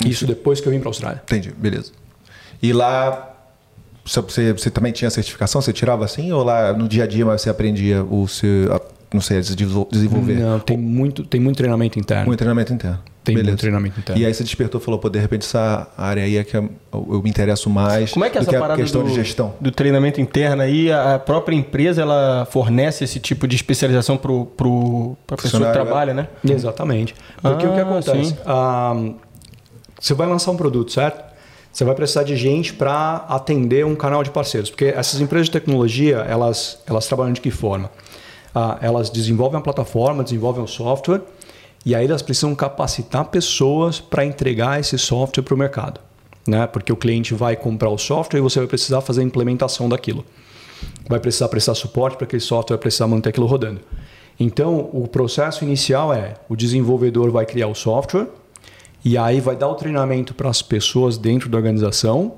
[0.05, 1.23] Isso depois que eu vim para a Austrália.
[1.25, 1.93] Entendi, beleza.
[2.63, 3.34] E lá
[4.05, 5.61] você, você- também tinha certificação?
[5.61, 6.31] Você tirava assim?
[6.33, 8.81] Ou lá no dia a dia você aprendia o seu, a-
[9.13, 10.35] não sei, desenvolver?
[10.35, 12.27] Não, tem muito, tem muito treinamento interno.
[12.27, 12.99] Muito treinamento interno.
[13.23, 13.53] Tem Beleza.
[13.53, 14.21] muito treinamento interno.
[14.21, 16.69] E aí você despertou e falou, pô, de repente essa área aí é que eu,
[16.93, 18.13] eu me interesso mais.
[18.13, 19.55] Como é que é essa que parada questão do, de gestão?
[19.59, 25.37] do treinamento interno aí, a própria empresa ela fornece esse tipo de especialização para a
[25.41, 26.29] pessoa que trabalha, né?
[26.47, 27.15] Exatamente.
[27.41, 28.37] Porque ah, o que ah, acontece?
[28.45, 28.95] Ah,
[29.99, 31.25] você vai lançar um produto, certo?
[31.75, 35.53] Você vai precisar de gente para atender um canal de parceiros, porque essas empresas de
[35.53, 37.91] tecnologia elas elas trabalham de que forma?
[38.55, 41.23] Ah, elas desenvolvem a plataforma, desenvolvem o software
[41.85, 46.01] e aí elas precisam capacitar pessoas para entregar esse software para o mercado.
[46.47, 46.65] Né?
[46.69, 50.25] Porque o cliente vai comprar o software e você vai precisar fazer a implementação daquilo.
[51.09, 53.81] Vai precisar prestar suporte para aquele software, vai precisar manter aquilo rodando.
[54.39, 58.29] Então, o processo inicial é o desenvolvedor vai criar o software
[59.05, 62.37] e aí vai dar o treinamento para as pessoas dentro da organização.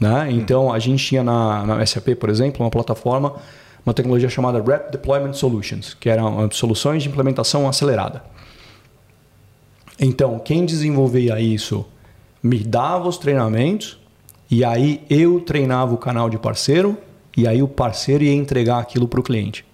[0.00, 0.28] Né?
[0.32, 3.36] Então, a gente tinha na, na SAP, por exemplo, uma plataforma,
[3.86, 8.24] uma tecnologia chamada Rep Deployment Solutions, que eram soluções de implementação acelerada.
[10.00, 11.86] Então, quem desenvolvia isso
[12.42, 13.98] me dava os treinamentos
[14.50, 16.96] e aí eu treinava o canal de parceiro
[17.36, 19.64] e aí o parceiro ia entregar aquilo para o cliente.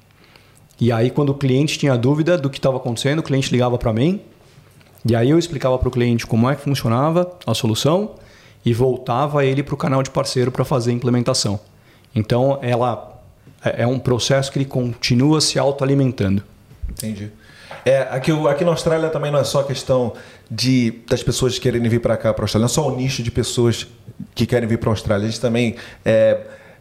[0.78, 3.92] E aí, quando o cliente tinha dúvida do que estava acontecendo, o cliente ligava para
[3.92, 4.20] mim
[5.04, 8.14] e aí eu explicava para o cliente como é que funcionava a solução
[8.64, 11.60] e voltava ele para o canal de parceiro para fazer a implementação.
[12.14, 13.20] Então, ela
[13.62, 16.42] é, é um processo que ele continua se autoalimentando.
[16.88, 17.30] Entendi.
[17.84, 20.14] É, aqui, aqui na Austrália também não é só questão
[20.50, 22.64] de das pessoas quererem vir para cá, para a Austrália.
[22.64, 23.86] Não é só o nicho de pessoas
[24.34, 25.26] que querem vir para a Austrália.
[25.26, 26.40] A gente também é,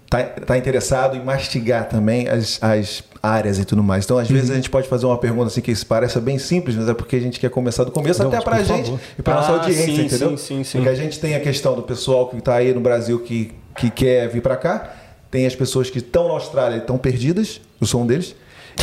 [0.09, 4.03] tá, tá interessado em mastigar também as, as áreas e tudo mais.
[4.03, 4.53] Então, às vezes, uhum.
[4.53, 7.21] a gente pode fazer uma pergunta assim que parece bem simples, mas é porque a
[7.21, 9.85] gente quer começar do começo não, até para a gente e para ah, nossa audiência,
[9.85, 10.29] sim, entendeu?
[10.31, 10.77] Sim, sim, sim.
[10.79, 13.89] Porque a gente tem a questão do pessoal que está aí no Brasil que, que
[13.89, 14.93] quer vir para cá,
[15.31, 18.35] tem as pessoas que estão na Austrália e estão perdidas, eu sou um deles.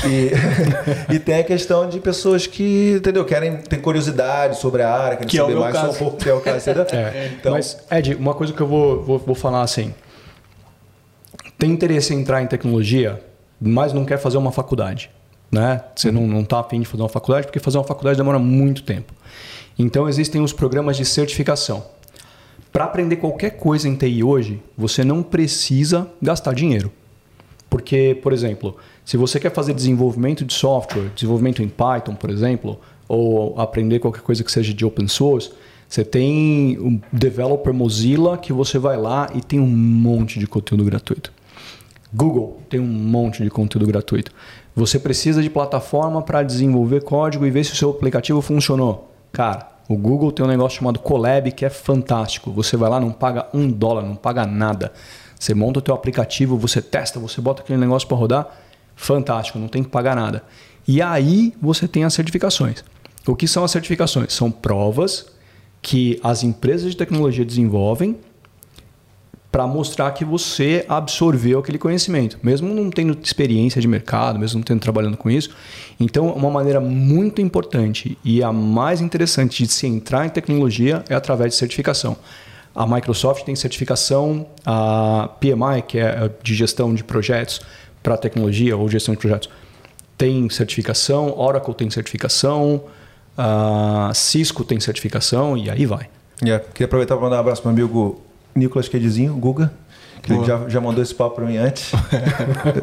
[0.07, 0.31] E,
[1.15, 5.29] e tem a questão de pessoas que, entendeu, querem ter curiosidade sobre a área, querem
[5.29, 5.91] que saber é mais caso.
[5.91, 6.71] um pouco, que é o caso.
[6.93, 7.33] É.
[7.39, 9.93] Então, Mas, Ed, uma coisa que eu vou, vou, vou falar assim.
[11.59, 13.21] Tem interesse em entrar em tecnologia,
[13.61, 15.11] mas não quer fazer uma faculdade.
[15.51, 15.83] Né?
[15.95, 18.83] Você não, não tá afim de fazer uma faculdade, porque fazer uma faculdade demora muito
[18.83, 19.13] tempo.
[19.79, 21.85] Então existem os programas de certificação.
[22.73, 26.93] Para aprender qualquer coisa em TI hoje, você não precisa gastar dinheiro.
[27.69, 32.81] Porque, por exemplo, se você quer fazer desenvolvimento de software, desenvolvimento em Python, por exemplo,
[33.09, 35.51] ou aprender qualquer coisa que seja de open source,
[35.89, 40.85] você tem o Developer Mozilla que você vai lá e tem um monte de conteúdo
[40.85, 41.33] gratuito.
[42.13, 44.33] Google tem um monte de conteúdo gratuito.
[44.75, 49.13] Você precisa de plataforma para desenvolver código e ver se o seu aplicativo funcionou.
[49.33, 52.51] Cara, o Google tem um negócio chamado Colab que é fantástico.
[52.53, 54.93] Você vai lá, não paga um dólar, não paga nada.
[55.39, 58.49] Você monta o teu aplicativo, você testa, você bota aquele negócio para rodar
[59.01, 60.43] fantástico, não tem que pagar nada.
[60.87, 62.85] E aí você tem as certificações.
[63.27, 64.33] O que são as certificações?
[64.33, 65.27] São provas
[65.81, 68.19] que as empresas de tecnologia desenvolvem
[69.51, 74.65] para mostrar que você absorveu aquele conhecimento, mesmo não tendo experiência de mercado, mesmo não
[74.65, 75.51] tendo trabalhando com isso.
[75.99, 81.15] Então, uma maneira muito importante e a mais interessante de se entrar em tecnologia é
[81.15, 82.17] através de certificação.
[82.73, 87.61] A Microsoft tem certificação, a PMI, que é de gestão de projetos,
[88.03, 89.51] para tecnologia ou gestão de projetos
[90.21, 92.85] tem certificação, Oracle tem certificação,
[93.39, 96.11] uh, Cisco tem certificação e aí vai.
[96.45, 96.63] Yeah.
[96.75, 98.21] Queria aproveitar para mandar um abraço para o meu amigo
[98.55, 99.73] Nicolas Quedezinho, Guga,
[100.23, 101.93] que ele já, já mandou esse papo para mim antes.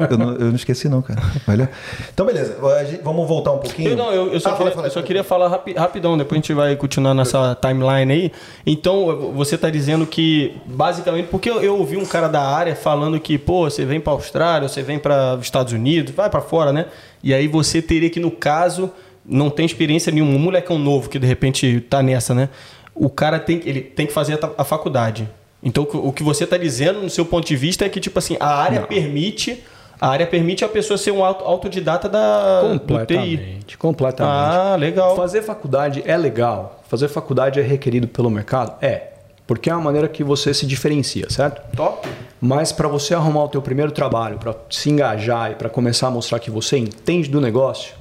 [0.10, 1.22] eu, não, eu, não, esqueci, não, cara.
[1.48, 1.70] Olha.
[2.12, 2.58] Então, beleza.
[3.04, 3.92] Vamos voltar um pouquinho.
[3.92, 6.40] Eu, não, eu, eu só, ah, queria, fala, eu só queria falar rapi, rapidão, depois
[6.40, 8.32] a gente vai continuar nessa timeline aí.
[8.66, 13.20] Então, você está dizendo que, basicamente, porque eu, eu, ouvi um cara da área falando
[13.20, 16.74] que, pô, você vem para Austrália, você vem para os Estados Unidos, vai para fora,
[16.74, 16.88] né?
[17.24, 18.92] E aí você teria que, no caso,
[19.24, 22.50] não tem experiência nenhuma, um molecão novo que de repente tá nessa, né?
[22.96, 25.30] O cara tem, ele tem que fazer a, a faculdade.
[25.68, 28.38] Então, o que você está dizendo, no seu ponto de vista, é que, tipo assim,
[28.40, 28.88] a área Não.
[28.88, 29.66] permite.
[30.00, 33.78] A área permite a pessoa ser um autodidata da completamente, do TI.
[33.78, 34.56] Completamente.
[34.56, 35.14] Ah, legal.
[35.18, 36.82] Fazer faculdade é legal.
[36.88, 38.82] Fazer faculdade é requerido pelo mercado?
[38.82, 39.08] É.
[39.46, 41.62] Porque é uma maneira que você se diferencia, certo?
[41.76, 42.08] Top.
[42.40, 46.12] Mas para você arrumar o teu primeiro trabalho, para se engajar e para começar a
[46.12, 47.94] mostrar que você entende do negócio,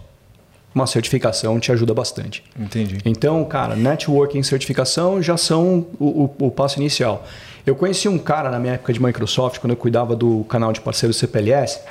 [0.76, 2.44] uma certificação te ajuda bastante.
[2.60, 2.98] Entendi.
[3.06, 7.24] Então, cara, networking e certificação já são o, o, o, passo inicial.
[7.66, 10.80] Eu conheci um cara na minha época de Microsoft, quando eu cuidava do canal de
[10.80, 11.78] parceiros CPLS.
[11.78, 11.82] Uh,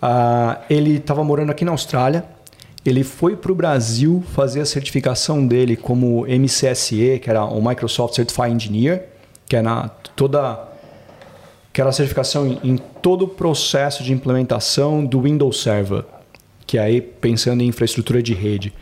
[0.00, 2.24] ah, ele estava morando aqui na Austrália.
[2.86, 8.14] Ele foi para o Brasil fazer a certificação dele como MCSE, que era o Microsoft
[8.14, 9.08] Certified Engineer,
[9.48, 10.68] que era toda
[11.72, 16.04] que era a certificação em, em todo o processo de implementação do Windows Server
[16.70, 18.72] que é aí pensando em infraestrutura de rede.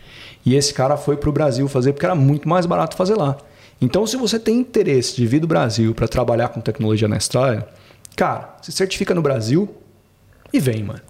[0.44, 3.38] E esse cara foi para o Brasil fazer porque era muito mais barato fazer lá.
[3.80, 7.66] Então, se você tem interesse de vir do Brasil para trabalhar com tecnologia na Austrália,
[8.16, 9.68] cara, se certifica no Brasil
[10.52, 11.00] e vem, mano.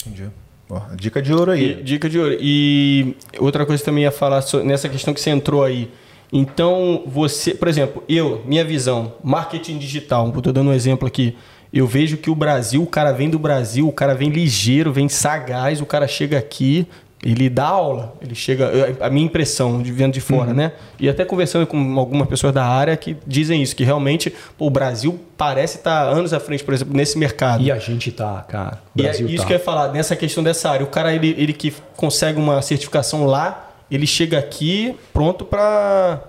[0.00, 0.28] Entendi.
[0.68, 1.78] Ó, dica de ouro aí.
[1.80, 2.36] E, dica de ouro.
[2.40, 5.90] E outra coisa que também ia falar so- nessa questão que você entrou aí.
[6.32, 11.36] Então, você, por exemplo, eu, minha visão, marketing digital, estou dando um exemplo aqui.
[11.72, 15.08] Eu vejo que o Brasil, o cara vem do Brasil, o cara vem ligeiro, vem
[15.08, 16.86] sagaz, o cara chega aqui,
[17.22, 18.96] ele dá aula, ele chega.
[18.98, 20.72] A minha impressão de vendo de fora, né?
[20.98, 24.70] E até conversando com algumas pessoas da área que dizem isso, que realmente pô, o
[24.70, 27.62] Brasil parece estar anos à frente, por exemplo, nesse mercado.
[27.62, 28.80] E a gente tá, cara.
[28.96, 29.46] E é isso tá.
[29.46, 30.84] que eu ia falar, nessa questão dessa área.
[30.84, 36.22] O cara, ele, ele que consegue uma certificação lá, ele chega aqui pronto para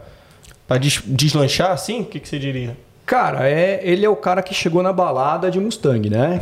[0.77, 2.01] des, deslanchar, assim?
[2.01, 2.75] O que, que você diria?
[3.05, 6.39] Cara, é, ele é o cara que chegou na balada de Mustang, né?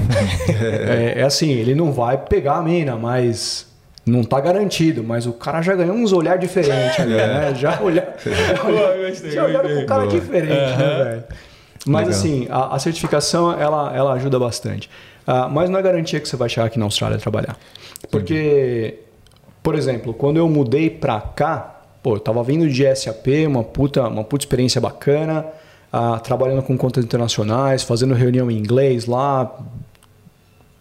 [1.15, 3.68] é, é assim, ele não vai pegar a mina, mas
[4.05, 5.03] não tá garantido.
[5.03, 7.53] Mas o cara já ganhou uns olhares diferentes ali, né?
[7.55, 8.07] Já, olha,
[9.07, 11.23] gostei, já olharam com cara diferente, né, velho?
[11.85, 12.19] Mas Legal.
[12.19, 14.89] assim, a, a certificação, ela, ela ajuda bastante.
[15.25, 17.57] Ah, mas não é garantia que você vai chegar aqui na Austrália trabalhar.
[18.09, 18.99] Porque,
[19.62, 24.07] por exemplo, quando eu mudei pra cá, pô, eu tava vindo de SAP, uma puta,
[24.07, 25.45] uma puta experiência bacana,
[25.91, 29.55] ah, trabalhando com contas internacionais, fazendo reunião em inglês lá.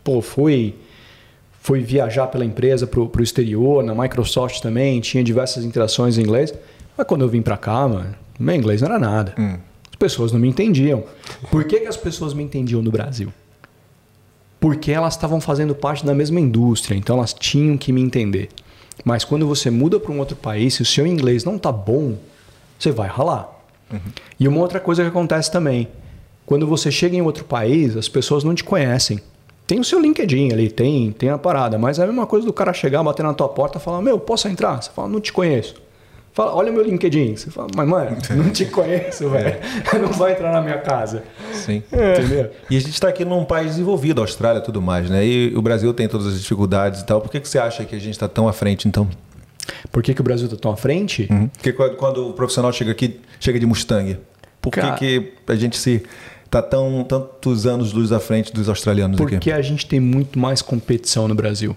[0.02, 0.74] Pô, fui,
[1.68, 6.54] fui viajar pela empresa pro, pro exterior, na Microsoft também, tinha diversas interações em inglês.
[6.96, 9.34] Mas quando eu vim pra cá, mano, meu inglês não era nada.
[9.90, 11.04] As pessoas não me entendiam.
[11.50, 13.30] Por que, que as pessoas me entendiam no Brasil?
[14.58, 18.48] Porque elas estavam fazendo parte da mesma indústria, então elas tinham que me entender.
[19.04, 22.16] Mas quando você muda para um outro país, se o seu inglês não tá bom,
[22.78, 23.46] você vai ralar.
[24.40, 25.86] E uma outra coisa que acontece também,
[26.46, 29.20] quando você chega em outro país, as pessoas não te conhecem.
[29.68, 32.52] Tem o seu LinkedIn ali, tem, tem a parada, mas é a mesma coisa do
[32.54, 34.82] cara chegar, bater na tua porta e falar: Meu, posso entrar?
[34.82, 35.74] Você fala: Não te conheço.
[36.32, 37.36] Fala, olha meu LinkedIn.
[37.36, 39.56] Você fala, mas mano, não te conheço, velho.
[40.00, 41.24] Não vai entrar na minha casa.
[41.52, 41.82] Sim.
[41.92, 42.50] Entendeu?
[42.70, 45.26] E a gente está aqui num país desenvolvido, Austrália e tudo mais, né?
[45.26, 47.20] E o Brasil tem todas as dificuldades e tal.
[47.20, 49.08] Por que, que você acha que a gente está tão à frente, então?
[49.90, 51.28] Por que, que o Brasil está tão à frente?
[51.54, 54.16] Porque quando o profissional chega aqui, chega de Mustang,
[54.62, 56.04] por que, Cara- que a gente se
[56.50, 59.32] tá tão tantos anos luz à frente dos australianos aqui?
[59.32, 61.76] Porque a gente tem muito mais competição no Brasil.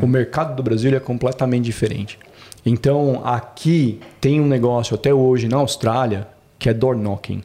[0.00, 2.18] O mercado do Brasil é completamente diferente.
[2.64, 6.26] Então, aqui tem um negócio até hoje na Austrália
[6.58, 7.42] que é door knocking.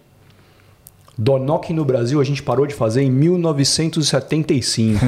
[1.18, 5.00] Door knocking no Brasil a gente parou de fazer em 1975.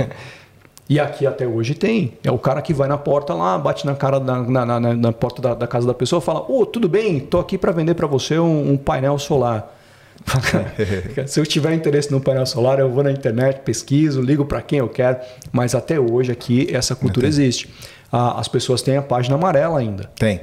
[0.88, 2.14] e aqui até hoje tem.
[2.24, 5.12] É o cara que vai na porta lá, bate na cara da- na, na- na-
[5.12, 7.94] porta da, da casa da pessoa e fala: Ô, tudo bem, tô aqui para vender
[7.94, 9.78] para você um, um painel solar.
[11.26, 14.78] Se eu tiver interesse no painel solar, eu vou na internet, pesquiso, ligo para quem
[14.78, 15.18] eu quero.
[15.50, 17.68] Mas até hoje aqui essa cultura existe.
[18.10, 20.10] Ah, As pessoas têm a página amarela ainda.
[20.16, 20.40] Tem.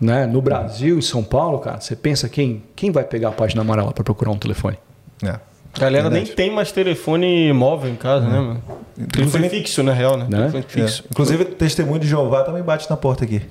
[0.00, 0.26] Né?
[0.26, 3.92] No Brasil, em São Paulo, cara, você pensa quem, quem vai pegar a página amarela
[3.92, 4.78] para procurar um telefone?
[5.22, 5.38] É.
[5.72, 6.26] A galera Verdade.
[6.26, 8.62] nem tem mais telefone móvel em casa, né, mano?
[9.12, 10.26] Telefone fixo, na real, né?
[10.28, 10.38] Né?
[10.50, 10.68] Telefone É.
[10.68, 11.04] fixo.
[11.10, 13.40] Inclusive, testemunho de Jeová também bate na porta aqui.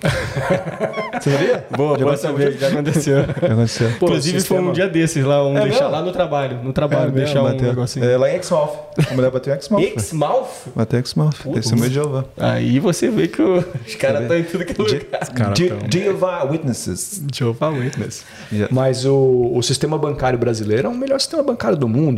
[1.19, 1.65] Você sabia?
[1.75, 3.17] Boa, Já boa saber, já aconteceu.
[3.41, 3.89] Já aconteceu.
[3.99, 5.89] Pô, Inclusive, foi um dia desses lá, um É deixar mesmo?
[5.91, 6.59] lá no trabalho.
[6.63, 7.67] No trabalho, É, deixar um bateu.
[7.67, 8.05] negocinho.
[8.05, 8.69] É, lá em Exmouth.
[9.09, 9.83] A mulher bateu em Exmouth.
[9.97, 10.47] Exmouth?
[10.75, 11.35] Bateu em Exmouth.
[11.53, 12.25] Testemunho de Jeová.
[12.37, 15.01] Aí você vê que o- os caras estão em tudo que é lugar.
[15.33, 17.23] Cara, Je- tão- Jehovah Witnesses.
[17.33, 18.23] Jehovah Witness.
[18.51, 18.73] Yeah.
[18.73, 22.08] Mas o, o sistema bancário brasileiro é o melhor sistema bancário do mundo.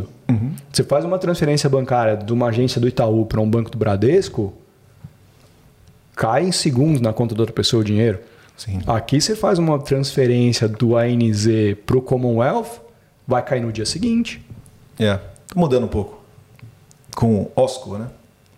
[0.72, 4.54] Você faz uma transferência bancária de uma agência do Itaú para um banco do Bradesco,
[6.16, 8.20] cai em segundos na conta da outra pessoa o dinheiro.
[8.56, 8.80] Sim.
[8.86, 11.48] Aqui você faz uma transferência do ANZ
[11.86, 12.80] para o Commonwealth,
[13.28, 14.46] vai cair no dia seguinte.
[15.00, 15.20] É.
[15.56, 16.22] Mudando um pouco.
[17.16, 18.08] Com o Osco, né?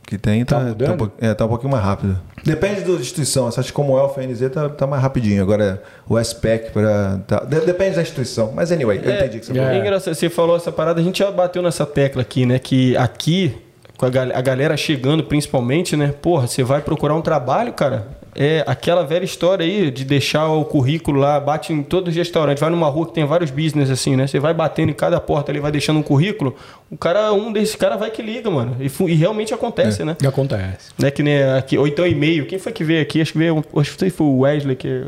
[0.05, 2.19] Que tem, tá, Tá tá, um, é, tá um pouquinho mais rápido.
[2.43, 3.47] Depende da instituição.
[3.47, 5.41] Essa como é o FNZ tá, tá mais rapidinho.
[5.41, 7.19] Agora o SPEC para.
[7.25, 8.51] Tá, de- depende da instituição.
[8.53, 9.75] Mas anyway, eu entendi que você É, falou.
[9.79, 12.59] engraçado, você falou essa parada, a gente já bateu nessa tecla aqui, né?
[12.59, 13.55] Que aqui,
[13.97, 16.13] com a, gal- a galera chegando principalmente, né?
[16.21, 18.07] Porra, você vai procurar um trabalho, cara.
[18.35, 22.61] É aquela velha história aí de deixar o currículo lá, bate em todos os restaurantes,
[22.61, 24.27] vai numa rua que tem vários business assim, né?
[24.27, 26.55] Você vai batendo em cada porta ali, vai deixando um currículo,
[26.89, 28.75] o cara, um desses caras vai que liga, mano.
[28.79, 30.17] E, e realmente acontece, né?
[30.21, 30.91] E acontece.
[30.97, 32.45] Né, que nem aqui, ou então e-mail.
[32.45, 33.21] Quem foi que veio aqui?
[33.21, 35.03] Acho que veio, acho que foi o Wesley, que é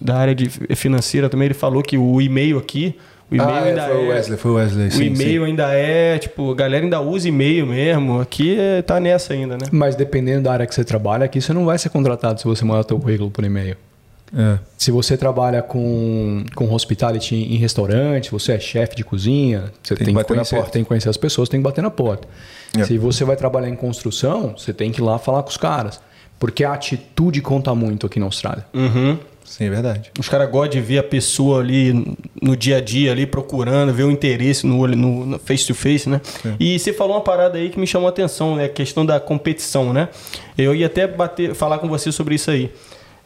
[0.00, 1.46] da área de financeira também.
[1.46, 2.96] Ele falou que o e-mail aqui,
[3.38, 4.14] o e-mail Ah, é, ainda foi o é.
[4.14, 4.88] Wesley, foi o Wesley.
[4.88, 8.20] o sim, e-mail ainda é, tipo, a galera ainda usa e-mail mesmo.
[8.20, 9.66] Aqui é, tá nessa ainda, né?
[9.72, 12.64] Mas dependendo da área que você trabalha, aqui você não vai ser contratado se você
[12.64, 13.74] mandar seu currículo por e-mail.
[13.74, 13.80] sim.
[14.36, 14.58] É.
[14.76, 20.06] Se você trabalha com, com hospitality em restaurante, você é chefe de cozinha, você Tem
[20.06, 20.70] tem, que bater na conhecer, porta.
[20.72, 22.26] tem que conhecer as pessoas, tem que bater na porta.
[22.76, 22.82] É.
[22.82, 26.00] Se você vai trabalhar em construção, você tem que ir lá falar com os caras.
[26.36, 28.66] Porque a atitude conta muito aqui na Austrália.
[28.74, 29.16] Uhum.
[29.44, 30.10] Sim, é verdade.
[30.18, 34.04] Os caras gostam de ver a pessoa ali no dia a dia, ali procurando, ver
[34.04, 36.20] o interesse no, olho- no, no face to face, né?
[36.58, 38.64] E você falou uma parada aí que me chamou a atenção, né?
[38.64, 40.08] A questão da competição, né?
[40.56, 42.72] Eu ia até bater, falar com você sobre isso aí.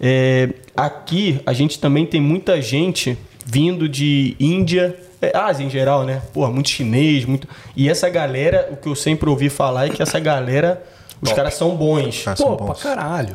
[0.01, 6.05] É, aqui a gente também tem muita gente vindo de Índia, é, Ásia em geral,
[6.05, 6.21] né?
[6.33, 7.49] Pô, muito chinês, muito.
[7.77, 10.83] E essa galera, o que eu sempre ouvi falar é que essa galera,
[11.23, 12.27] os caras são bons.
[12.29, 12.79] Ah, são Pô, bons.
[12.81, 13.35] Pra caralho.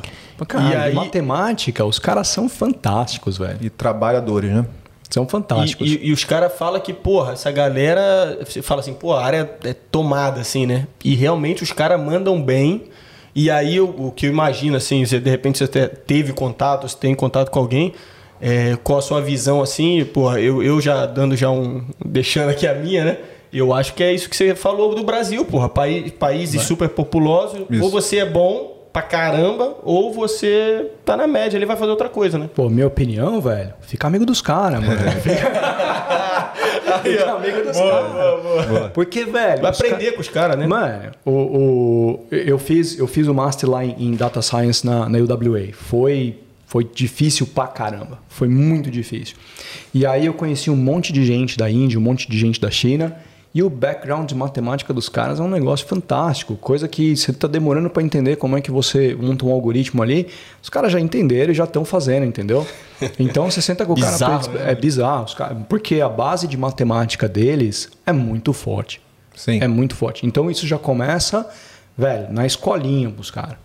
[0.72, 3.58] E aí- Matemática, os caras são fantásticos, velho.
[3.62, 4.66] E trabalhadores, né?
[5.10, 5.88] São E, fantásticos.
[5.92, 8.40] e- e os caras falam que, porra, essa galera.
[8.44, 10.88] Você fala assim, pô, a área é tomada, assim, né?
[11.04, 12.86] E realmente os caras mandam bem.
[13.36, 16.88] E aí eu- o que eu imagino, assim, você, de repente você te- teve contato,
[16.88, 17.94] você tem contato com alguém,
[18.42, 21.84] é, qual a sua visão, assim, porra, eu, eu já dando já um.
[22.04, 23.18] deixando aqui a minha, né?
[23.52, 25.70] Eu acho que é isso que você falou do Brasil, porra.
[25.70, 27.62] País, países super populosos.
[27.70, 27.84] Isso.
[27.84, 32.08] Ou você é bom pra caramba, ou você tá na média, ele vai fazer outra
[32.08, 32.48] coisa, né?
[32.54, 35.02] Pô, minha opinião, velho, fica amigo dos caras, mano.
[37.04, 38.92] Fica amigo dos caras.
[38.94, 39.62] Porque, velho.
[39.62, 40.68] Vai os ca- aprender com os caras, né?
[40.68, 45.10] Mano, o, o- eu, fiz, eu fiz o Master lá em, em Data Science na,
[45.10, 45.70] na UWA.
[45.74, 48.20] Foi, foi difícil pra caramba.
[48.30, 49.36] Foi muito difícil.
[49.94, 52.70] E aí eu conheci um monte de gente da Índia, um monte de gente da
[52.70, 53.16] China.
[53.56, 56.56] E o background de matemática dos caras é um negócio fantástico.
[56.56, 60.28] Coisa que você tá demorando para entender como é que você monta um algoritmo ali.
[60.62, 62.66] Os caras já entenderam e já estão fazendo, entendeu?
[63.20, 64.12] Então você senta com o cara.
[64.14, 64.72] Bizarro, pra- né?
[64.72, 65.26] É bizarro.
[65.26, 69.02] os caras- porque a base de matemática deles é muito forte.
[69.36, 69.60] Sim.
[69.62, 70.26] É muito forte.
[70.26, 71.46] Então isso já começa,
[71.98, 73.58] velho, na escolinha pros caras.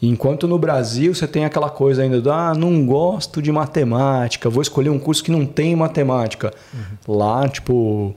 [0.00, 4.62] Enquanto no Brasil você tem aquela coisa ainda do ah, não gosto de matemática, vou
[4.62, 6.52] escolher um curso que não tem matemática.
[7.06, 8.14] Lá, tipo,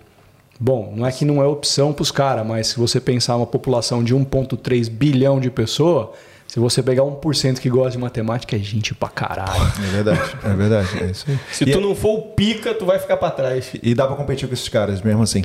[0.61, 4.03] bom, não é que não é opção pros caras, mas se você pensar uma população
[4.03, 6.09] de 1.3 bilhão de pessoas,
[6.47, 9.71] se você pegar 1% que gosta de matemática, é gente pra caralho.
[9.83, 11.03] É verdade, é verdade.
[11.03, 11.39] É isso aí.
[11.51, 13.71] Se e, tu não for o pica, tu vai ficar pra trás.
[13.81, 15.43] e dá pra competir com esses caras mesmo assim.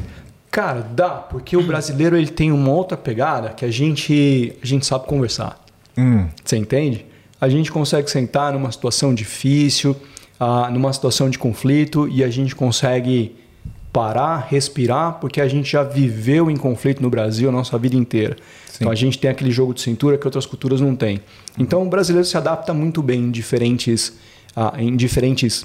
[0.50, 4.84] Cara, dá, porque o brasileiro ele tem uma outra pegada que a gente, a gente
[4.84, 5.58] sabe conversar.
[5.96, 7.06] Hum, Você entende?
[7.40, 9.96] A gente consegue sentar numa situação difícil,
[10.38, 13.34] ah, numa situação de conflito, e a gente consegue
[13.96, 18.36] parar, respirar, porque a gente já viveu em conflito no Brasil a nossa vida inteira.
[18.74, 21.18] Então a gente tem aquele jogo de cintura que outras culturas não têm.
[21.58, 24.12] Então o brasileiro se adapta muito bem em diferentes,
[24.54, 25.64] ah, em diferentes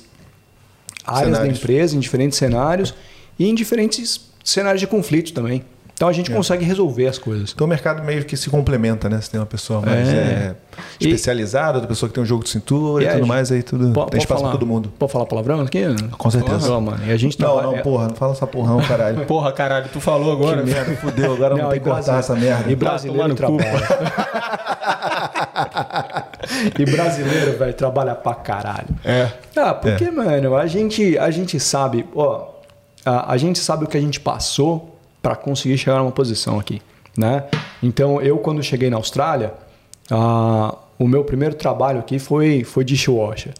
[1.06, 1.40] áreas Cenários.
[1.40, 2.94] da empresa, em diferentes cenários
[3.38, 5.66] e em diferentes cenários de conflito também.
[6.02, 7.52] Então a gente consegue resolver as coisas.
[7.54, 9.22] Então o mercado meio que se complementa, né?
[9.22, 10.12] Você tem uma pessoa mais É.
[10.12, 10.56] é,
[11.00, 13.92] especializada, outra pessoa que tem um jogo de cintura E tudo gente- mais, aí tudo
[13.94, 14.92] Po- tem espaço falar- pra todo mundo.
[14.98, 15.84] Pode falar palavrão aqui?
[16.18, 16.70] Com certeza.
[16.70, 17.06] Não, mano.
[17.06, 19.26] E a gente Não, trabalha- não, porra, não fala essa porra não, caralho.
[19.28, 20.64] Porra, caralho, tu falou agora.
[20.64, 22.72] Que merda, fudeu, agora não, Não, tem que cortar essa merda.
[22.72, 23.62] E brasileiro trabalha.
[26.80, 28.88] e brasileiro, velho, trabalha pra caralho.
[29.06, 29.28] É.
[29.56, 32.48] Ah, porque, mano, a gente, a gente sabe, ó,
[33.06, 34.91] a, a gente sabe o que a gente passou
[35.22, 36.82] pra conseguir chegar numa posição aqui,
[37.18, 37.46] né?
[37.82, 39.54] Então, eu quando cheguei na Austrália,
[40.10, 43.54] ah, o meu primeiro trabalho aqui foi, foi dishwasher.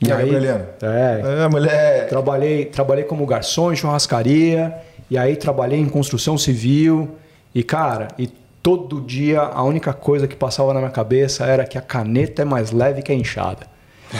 [0.00, 0.64] E aí, Briliano?
[0.80, 2.08] É, É, mulher.
[2.08, 4.74] Trabalhei, trabalhei como garçom em churrascaria,
[5.10, 7.16] e aí trabalhei em construção civil.
[7.54, 8.28] E, cara, e
[8.62, 12.44] todo dia a única coisa que passava na minha cabeça era que a caneta é
[12.44, 13.66] mais leve que a enxada.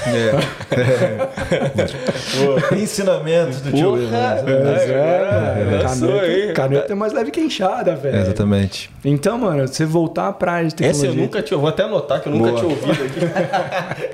[0.07, 0.33] É.
[2.77, 4.09] Ensinamentos do tio Will.
[4.09, 4.43] né?
[4.47, 6.53] é, lançou aí.
[6.53, 8.17] caneta, caneta é mais leve que enxada, velho.
[8.17, 8.91] É, Exatamente.
[9.05, 11.11] Então, mano, você voltar pra área de Essa tecnologia...
[11.11, 11.59] eu nunca tinha.
[11.59, 12.61] Vou até anotar que eu nunca Boa.
[12.61, 13.21] tinha ouvido aqui.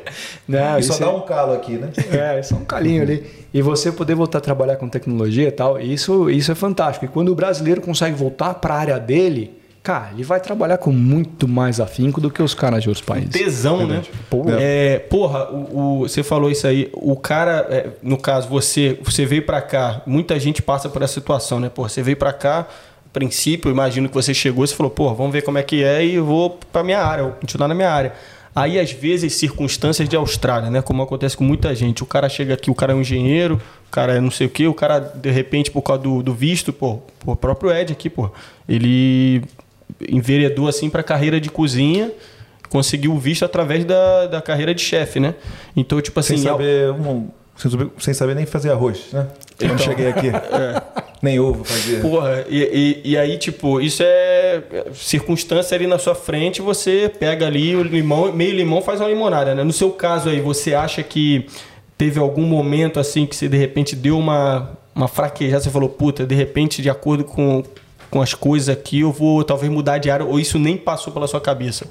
[0.46, 1.88] Não, E só dá é- um calo aqui, né?
[2.12, 3.24] É, só um calinho ali.
[3.52, 7.04] E você poder voltar a trabalhar com tecnologia e tal, isso, isso é fantástico.
[7.04, 10.90] E quando o brasileiro consegue voltar para a área dele, cara, ele vai trabalhar com
[10.90, 13.29] muito mais afinco do que os caras de outros países.
[13.31, 14.03] Tesão, né?
[14.31, 14.57] Porra.
[14.59, 16.90] É, porra, o, o- você falou isso aí.
[16.94, 20.01] O cara, é, no caso, você, você veio pra cá.
[20.07, 21.68] Muita gente passa por essa situação, né?
[21.68, 25.14] Porra, você veio pra cá, a princípio, imagino que você chegou e você falou, porra,
[25.14, 27.75] vamos ver como é que é e eu vou pra minha área, vou continuar na
[27.75, 28.12] minha área.
[28.57, 30.81] Aí, às vezes, circunstâncias de Austrália, né?
[30.81, 32.03] Como acontece com muita gente.
[32.03, 34.51] O cara chega aqui, o cara é um engenheiro, o cara é não sei o
[34.51, 37.92] quê, o cara, de repente, por causa do, do visto, pô, pô, o próprio Ed
[37.92, 38.31] aqui, pô,
[38.68, 39.42] ele
[40.09, 42.11] enveredou assim pra carreira de cozinha,
[42.68, 45.35] conseguiu o visto através da, da carreira de chefe, né?
[45.76, 49.26] Então, tipo assim, Sem saber, um- sem saber- sem saber nem fazer arroz, né?
[49.59, 49.78] Quando Então.
[49.78, 50.26] cheguei aqui.
[51.22, 52.01] Nem ovo fazia.
[52.01, 54.62] Porra, e, e, e aí, tipo, isso é
[54.93, 59.55] circunstância ali na sua frente, você pega ali o limão, meio limão faz uma limonada,
[59.55, 59.64] né?
[59.64, 61.47] No seu caso aí, você acha que
[61.97, 66.26] teve algum momento assim que você de repente deu uma, uma fraquejada, você falou, puta,
[66.26, 67.62] de repente, de acordo com,
[68.14, 71.26] com as coisas aqui, eu vou talvez mudar de área, ou isso nem passou pela
[71.26, 71.84] sua cabeça?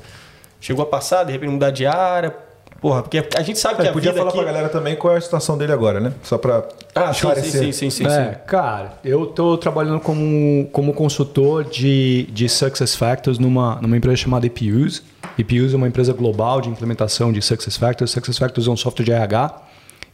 [0.62, 2.34] Chegou a passar, de repente mudar de área?
[2.80, 4.38] Porra, porque a gente sabe que É, a podia vida falar aqui...
[4.42, 6.14] pra galera também qual é a situação dele agora, né?
[6.24, 6.64] Só pra
[6.96, 7.52] Ah, sim, esclarecer.
[7.52, 8.40] sim, sim, sim, sim, é, sim.
[8.48, 14.46] cara, eu tô trabalhando como, como consultor de, de Success Factors numa, numa empresa chamada
[14.46, 15.04] EPUs.
[15.38, 18.12] EPUs é uma empresa global de implementação de Success Factors.
[18.12, 19.62] Success Factors é um software de RH.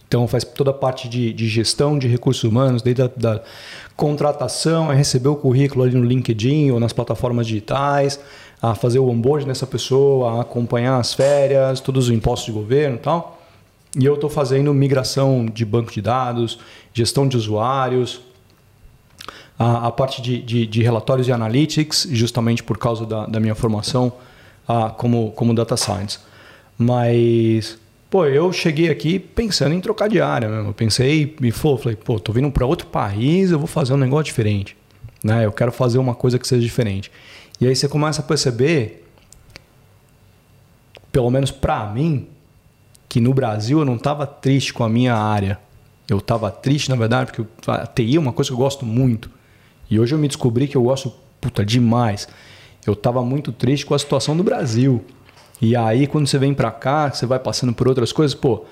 [0.10, 3.42] Então faz toda a parte de, de gestão de recursos humanos, desde a da
[3.96, 8.20] contratação, a receber o currículo ali no LinkedIn ou nas plataformas digitais,
[8.60, 12.96] a fazer o onboard nessa pessoa, a acompanhar as férias, todos os impostos de governo
[12.96, 13.40] e tal.
[14.00, 16.58] E eu estou fazendo migração de banco de dados,
[16.92, 18.20] gestão de usuários,
[19.60, 23.54] a, a parte de, de, de relatórios e analytics, justamente por causa da, da minha
[23.54, 24.12] formação
[24.68, 26.18] ah, como, como data science.
[26.76, 27.78] Mas,
[28.10, 30.70] pô, eu cheguei aqui pensando em trocar de área mesmo.
[30.70, 34.26] Eu pensei, falou, falei, pô, tô vindo para outro país, eu vou fazer um negócio
[34.26, 34.76] diferente.
[35.24, 35.46] Né?
[35.46, 37.12] Eu quero fazer uma coisa que seja diferente.
[37.62, 39.06] E aí você começa a perceber,
[41.12, 42.28] pelo menos para mim,
[43.08, 45.60] que no Brasil eu não estava triste com a minha área.
[46.08, 49.30] Eu estava triste, na verdade, porque a TI é uma coisa que eu gosto muito.
[49.90, 52.28] E hoje eu me descobri que eu gosto, puta, demais.
[52.86, 55.04] Eu estava muito triste com a situação do Brasil.
[55.62, 58.64] E aí, quando você vem para cá, você vai passando por outras coisas, pô.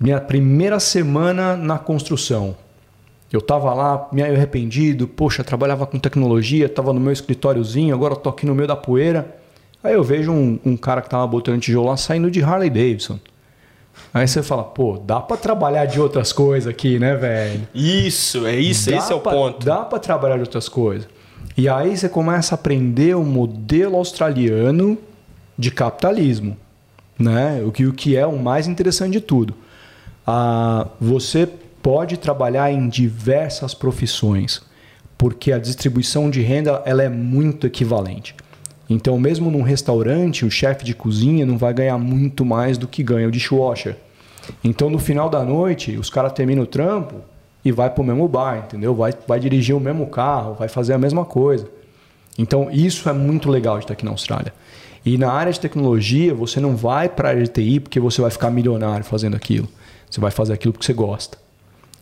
[0.00, 2.56] Minha primeira semana na construção.
[3.32, 8.18] Eu estava lá, meio arrependido, poxa, trabalhava com tecnologia, estava no meu escritóriozinho, agora eu
[8.18, 9.36] tô aqui no meio da poeira.
[9.82, 13.18] Aí eu vejo um, um cara que tava botando tijolo lá saindo de Harley Davidson.
[14.14, 17.68] Aí você fala, pô, dá para trabalhar de outras coisas aqui, né, velho?
[17.74, 19.64] Isso, é isso, Dá esse é o pra- ponto.
[19.66, 21.06] Dá para trabalhar de outras coisas.
[21.56, 24.96] E aí você começa a aprender o modelo australiano
[25.58, 26.56] de capitalismo,
[27.18, 27.62] né?
[27.64, 29.54] O que, o que é o mais interessante de tudo.
[30.26, 31.48] Ah, você
[31.82, 34.62] pode trabalhar em diversas profissões,
[35.16, 38.34] porque a distribuição de renda ela é muito equivalente.
[38.88, 43.02] Então, mesmo num restaurante, o chefe de cozinha não vai ganhar muito mais do que
[43.02, 43.96] ganha o dishwasher.
[44.64, 47.16] Então, no final da noite, os caras terminam o trampo
[47.62, 48.94] e vai para o mesmo bar, entendeu?
[48.94, 51.68] Vai, vai dirigir o mesmo carro, vai fazer a mesma coisa.
[52.38, 54.54] Então, isso é muito legal de estar aqui na Austrália.
[55.08, 58.20] E na área de tecnologia, você não vai para a área de TI porque você
[58.20, 59.66] vai ficar milionário fazendo aquilo.
[60.10, 61.38] Você vai fazer aquilo porque você gosta.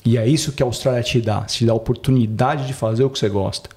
[0.04, 1.42] E é isso que a Austrália te dá.
[1.42, 3.70] Te dá a oportunidade de fazer o que você gosta.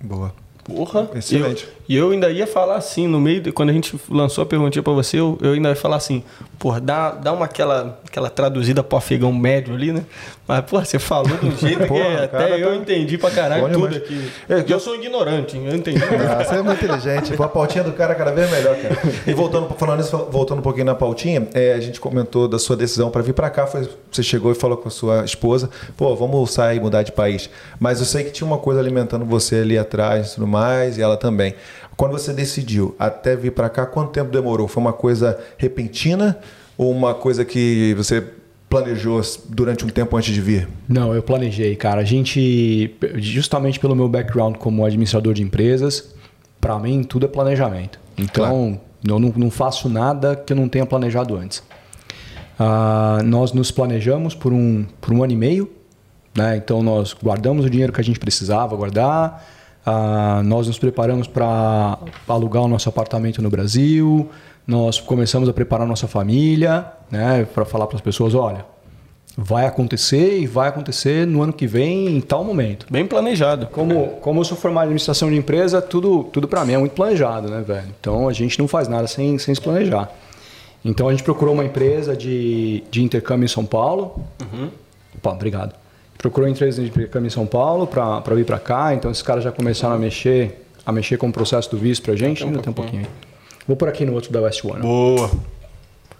[0.00, 0.32] Boa.
[0.64, 1.08] Porra.
[1.14, 1.64] Excelente.
[1.64, 4.46] Eu- E eu, ainda ia falar assim, no meio, de, quando a gente lançou a
[4.46, 6.22] perguntinha pra você, eu, eu ainda ia falar assim,
[6.58, 10.04] porra, dá, dá uma aquela, aquela traduzida pro afegão médio ali, né?
[10.46, 13.62] Mas, porra, você falou de um jeito Porra, que até eu tá- entendi pra caralho
[13.62, 14.02] Bom tudo demais.
[14.04, 14.30] aqui.
[14.48, 16.00] É, eu sou ignorante, eu entendi.
[16.30, 17.34] Ah, você é muito inteligente.
[17.42, 18.96] A pautinha do cara é cada vez melhor, cara.
[19.26, 22.76] E voltando, falando isso, voltando um pouquinho na pautinha, é, a gente comentou da sua
[22.76, 23.66] decisão para vir para cá.
[23.66, 27.10] Foi, você chegou e falou com a sua esposa, pô, vamos sair e mudar de
[27.12, 27.50] país.
[27.80, 31.16] Mas eu sei que tinha uma coisa alimentando você ali atrás tudo mais, e ela
[31.16, 31.54] também.
[31.96, 34.68] Quando você decidiu até vir para cá, quanto tempo demorou?
[34.68, 36.38] Foi uma coisa repentina
[36.78, 38.22] ou uma coisa que você
[38.68, 40.68] planejou durante um tempo antes de vir?
[40.88, 42.00] Não, eu planejei, cara.
[42.00, 46.14] A gente, justamente pelo meu background como administrador de empresas,
[46.60, 48.00] para mim tudo é planejamento.
[48.16, 51.62] Então, eu não, não faço nada que eu não tenha planejado antes.
[52.58, 55.70] Ah, nós nos planejamos por um, por um ano e meio,
[56.34, 56.56] né?
[56.56, 59.44] Então, nós guardamos o dinheiro que a gente precisava guardar,
[59.84, 64.28] ah, nós nos preparamos para alugar o nosso apartamento no Brasil,
[64.66, 67.46] nós começamos a preparar a nossa família, né?
[67.52, 68.64] Para falar para as pessoas: olha,
[69.36, 72.86] vai acontecer e vai acontecer no ano que vem, em tal momento.
[72.90, 73.66] Bem planejado.
[73.66, 76.92] Como, como eu sou formado em administração de empresa, tudo, tudo para mim é muito
[76.92, 77.88] planejado, né, velho?
[78.00, 80.10] Então a gente não faz nada sem, sem se planejar.
[80.84, 84.22] Então a gente procurou uma empresa de, de intercâmbio em São Paulo.
[85.20, 85.81] Pô, obrigado.
[86.22, 86.92] Procurou uma empresa de
[87.26, 88.94] em São Paulo para vir para cá.
[88.94, 92.14] Então esses caras já começaram a mexer, a mexer com o processo do visto pra
[92.14, 92.44] gente.
[92.44, 93.08] Ainda tem um pouquinho aí.
[93.66, 94.80] Vou por aqui no outro da West One.
[94.80, 95.28] Boa.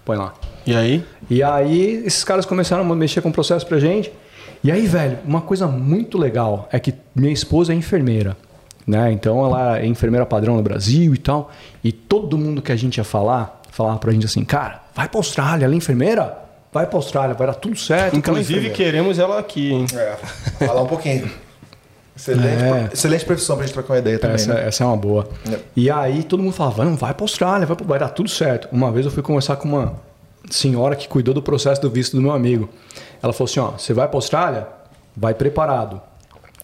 [0.05, 0.34] Põe lá.
[0.66, 1.05] E aí?
[1.30, 4.12] E aí, esses caras começaram a mexer com o processo pra gente.
[4.64, 8.36] E aí, velho, uma coisa muito legal é que minha esposa é enfermeira.
[8.84, 9.12] Né?
[9.12, 11.53] Então, ela é enfermeira padrão no Brasil e tal.
[11.84, 15.18] E todo mundo que a gente ia falar, falava pra gente assim: cara, vai pra
[15.18, 16.41] Austrália, ela é enfermeira?
[16.72, 18.04] Vai pra Austrália, vai dar tudo certo.
[18.04, 19.86] ela é Inclusive, enfermeira." queremos ela aqui, hein?
[19.94, 20.16] É,
[20.66, 21.30] falar um pouquinho.
[22.16, 22.90] Excelente, É.
[22.92, 24.34] excelente profissão pra gente trocar uma ideia também.
[24.36, 24.66] Essa, né?
[24.68, 25.28] essa é uma boa.
[25.50, 25.58] É.
[25.74, 27.86] E aí todo mundo falava, não, vai pra Austrália, vai, pra...
[27.86, 28.68] vai dar tudo certo.
[28.70, 29.94] Uma vez eu fui conversar com uma
[30.50, 32.68] senhora que cuidou do processo do visto do meu amigo.
[33.22, 34.66] Ela falou assim, ó, você vai pra Austrália,
[35.16, 36.00] vai preparado.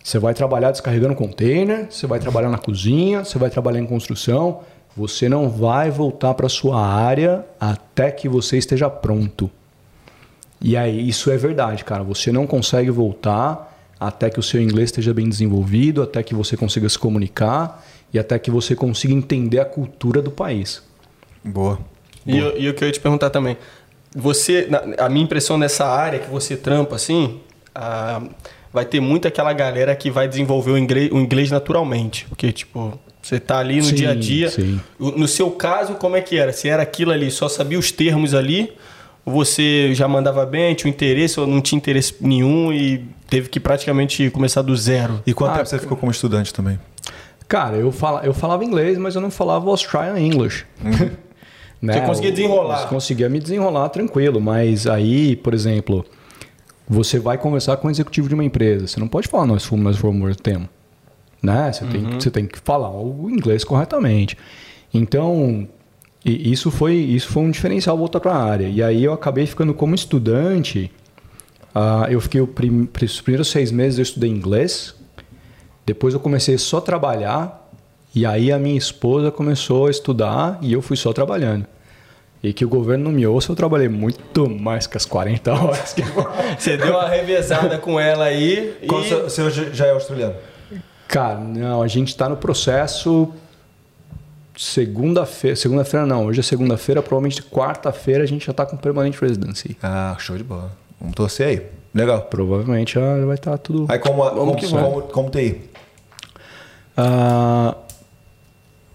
[0.03, 4.61] Você vai trabalhar descarregando container, você vai trabalhar na cozinha, você vai trabalhar em construção.
[4.97, 9.51] Você não vai voltar para sua área até que você esteja pronto.
[10.61, 12.03] E aí, isso é verdade, cara.
[12.03, 16.57] Você não consegue voltar até que o seu inglês esteja bem desenvolvido, até que você
[16.57, 20.83] consiga se comunicar e até que você consiga entender a cultura do país.
[21.45, 21.79] Boa.
[22.27, 23.57] E, eu- e o que eu ia te perguntar também.
[24.15, 27.41] Você, a minha impressão nessa área que você trampa, assim,
[27.75, 28.23] ah,
[28.73, 32.27] vai ter muito aquela galera que vai desenvolver o inglês, o inglês naturalmente.
[32.29, 34.51] Porque, tipo, você tá ali no Sim, dia a dia.
[34.51, 34.81] sim.
[34.99, 36.53] No seu caso, como é que era?
[36.53, 38.73] Se era aquilo ali, só sabia os termos ali,
[39.25, 43.61] você já mandava bem, tinha um interesse, ou não tinha interesse nenhum e teve que
[43.61, 45.23] praticamente começar do zero?
[45.27, 46.79] E quanto Ah, tempo você ficou como estudante também?
[47.47, 50.67] Cara, eu, fala, eu falava inglês, mas eu não falava Australian English.
[51.81, 51.95] né?
[51.95, 52.83] Você conseguia desenrolar.
[52.83, 56.05] eu conseguia me desenrolar tranquilo, mas aí, por exemplo,
[56.89, 58.87] você vai conversar com o executivo de uma empresa.
[58.87, 60.69] Você não pode falar nós fomos, nós fomos, temos.
[61.43, 61.73] Né?
[61.73, 64.37] Você, tem, você tem que falar o inglês corretamente.
[64.93, 65.69] Então,
[66.29, 68.69] e isso foi, isso foi um diferencial voltar para a área.
[68.69, 70.91] E aí eu acabei ficando como estudante.
[71.75, 74.95] ah, eu fiquei o prim, os primeiros seis meses eu estudei inglês.
[75.87, 77.71] Depois eu comecei só a trabalhar
[78.15, 81.67] e aí a minha esposa começou a estudar e eu fui só trabalhando.
[82.43, 85.93] E que o governo não me ouça, eu trabalhei muito mais que as 40 horas.
[85.95, 86.03] Que...
[86.59, 88.87] Você deu uma revezada com ela aí e...
[88.87, 90.35] Qual você, você hoje já é australiano?
[91.09, 93.33] Cara, não, a gente está no processo
[94.59, 99.77] segunda-feira, segunda-feira não, hoje é segunda-feira, provavelmente quarta-feira a gente já está com permanente residency.
[99.81, 100.73] Ah, show de bola.
[101.01, 101.63] Vamos torcer aí.
[101.95, 102.23] Legal.
[102.23, 103.87] Provavelmente já vai estar tudo.
[103.89, 105.61] Aí como, como, que como, como, TI?
[106.97, 107.77] Ah,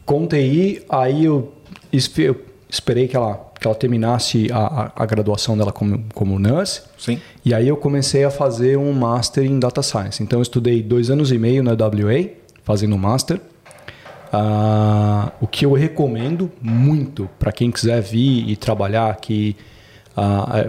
[0.06, 1.54] com TI, aí eu,
[2.18, 6.82] eu esperei que ela, que ela terminasse a, a, a graduação dela como, como nurse.
[6.98, 7.22] Sim.
[7.46, 10.22] E aí eu comecei a fazer um Master em Data Science.
[10.22, 12.32] Então eu estudei dois anos e meio na WA,
[12.66, 13.40] fazendo um Master.
[14.36, 19.56] Ah, o que eu recomendo muito para quem quiser vir e trabalhar aqui,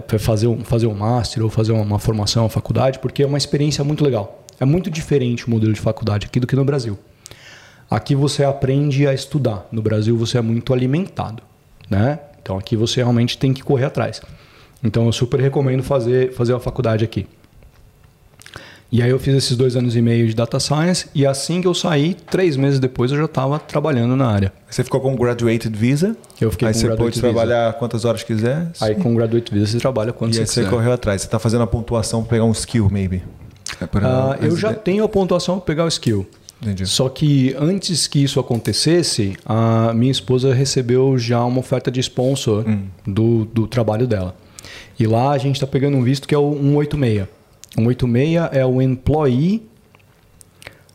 [0.07, 3.25] é fazer, um, fazer um Master ou fazer uma, uma formação, uma faculdade, porque é
[3.25, 4.43] uma experiência muito legal.
[4.59, 6.95] É muito diferente o modelo de faculdade aqui do que no Brasil.
[7.89, 9.67] Aqui você aprende a estudar.
[9.71, 11.41] No Brasil você é muito alimentado,
[11.89, 12.19] né?
[12.41, 14.21] Então aqui você realmente tem que correr atrás.
[14.83, 17.25] Então eu super recomendo fazer fazer a faculdade aqui.
[18.95, 21.67] E aí eu fiz esses dois anos e meio de data science e assim que
[21.67, 24.53] eu saí, três meses depois eu já estava trabalhando na área.
[24.69, 26.15] Você ficou com graduated visa.
[26.39, 27.33] Eu fiquei aí com você graduate pode visa.
[27.33, 28.71] trabalhar quantas horas quiser.
[28.79, 30.69] Aí com graduate visa você trabalha quando e você aí você quiser.
[30.69, 31.21] correu atrás.
[31.21, 33.21] Você está fazendo a pontuação para pegar um skill, maybe.
[33.81, 36.25] É pra- Ah, eu já tenho a pontuação para pegar o skill.
[36.61, 36.85] Entendi.
[36.87, 42.63] Só que antes que isso acontecesse, a minha esposa recebeu já uma oferta de sponsor
[43.05, 44.33] do, do trabalho dela.
[44.97, 47.27] E lá a gente está pegando um visto que é o 186.
[47.75, 49.67] 186 é o Employee,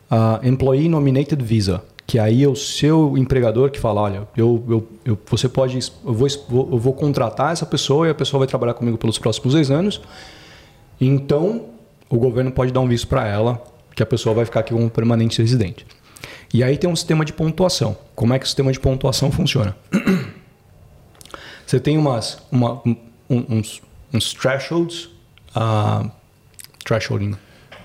[0.09, 1.83] ah, employee Nominated Visa.
[2.07, 6.13] Que aí é o seu empregador que fala, olha, eu, eu, eu- você pode, eu
[6.13, 9.71] vou, eu vou contratar essa pessoa e a pessoa vai trabalhar comigo pelos próximos dois
[9.71, 10.01] anos.
[10.99, 11.65] Então,
[12.09, 13.63] o governo pode dar um visto para ela,
[13.95, 15.85] que a pessoa vai ficar aqui como permanente residente.
[16.53, 17.95] E aí tem um sistema de pontuação.
[18.13, 19.75] Como é que o sistema de pontuação funciona?
[21.65, 22.95] Você tem umas, uma- um-
[23.29, 23.81] uns,
[24.13, 25.09] uns thresholds,
[25.55, 26.09] ah,
[26.83, 27.33] thresholding,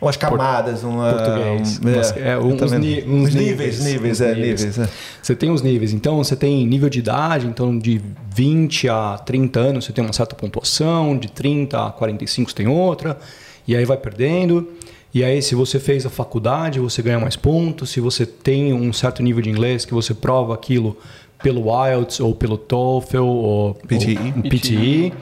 [0.01, 1.80] Umas camadas, uma, português.
[1.82, 4.64] um- Umas- é, uns uns níveis, níveis, níveis, é, níveis.
[4.64, 4.78] níveis.
[4.78, 4.88] é.
[5.22, 5.92] Você tem os níveis.
[5.94, 8.01] Então, você tem nível de idade, então de
[8.34, 12.68] 20 a 30 anos você tem uma certa pontuação, de 30 a 45 você tem
[12.68, 13.18] outra,
[13.66, 14.68] e aí vai perdendo.
[15.14, 17.88] E aí, se você fez a faculdade, você ganha mais pontos.
[17.88, 20.94] Se você tem um certo nível de inglês que você prova aquilo
[21.42, 24.18] pelo IELTS ou pelo TOEFL ou PTE.
[24.36, 25.12] ou PTE.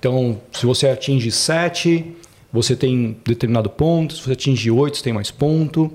[0.00, 2.04] Então, se você atinge 7,
[2.54, 4.14] você tem determinado ponto.
[4.14, 5.90] Se você atinge 8, você tem mais ponto.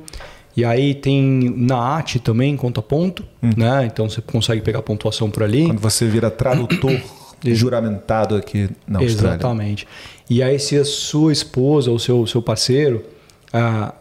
[0.57, 3.85] E aí tem na AT também conta ponto, né?
[3.85, 5.67] Então você consegue pegar pontuação por ali.
[5.67, 6.99] Quando você vira tradutor
[7.45, 9.35] juramentado aqui na Austrália.
[9.35, 9.87] Exatamente.
[10.29, 13.05] E aí se a sua esposa ou seu seu parceiro
[13.53, 13.93] ah,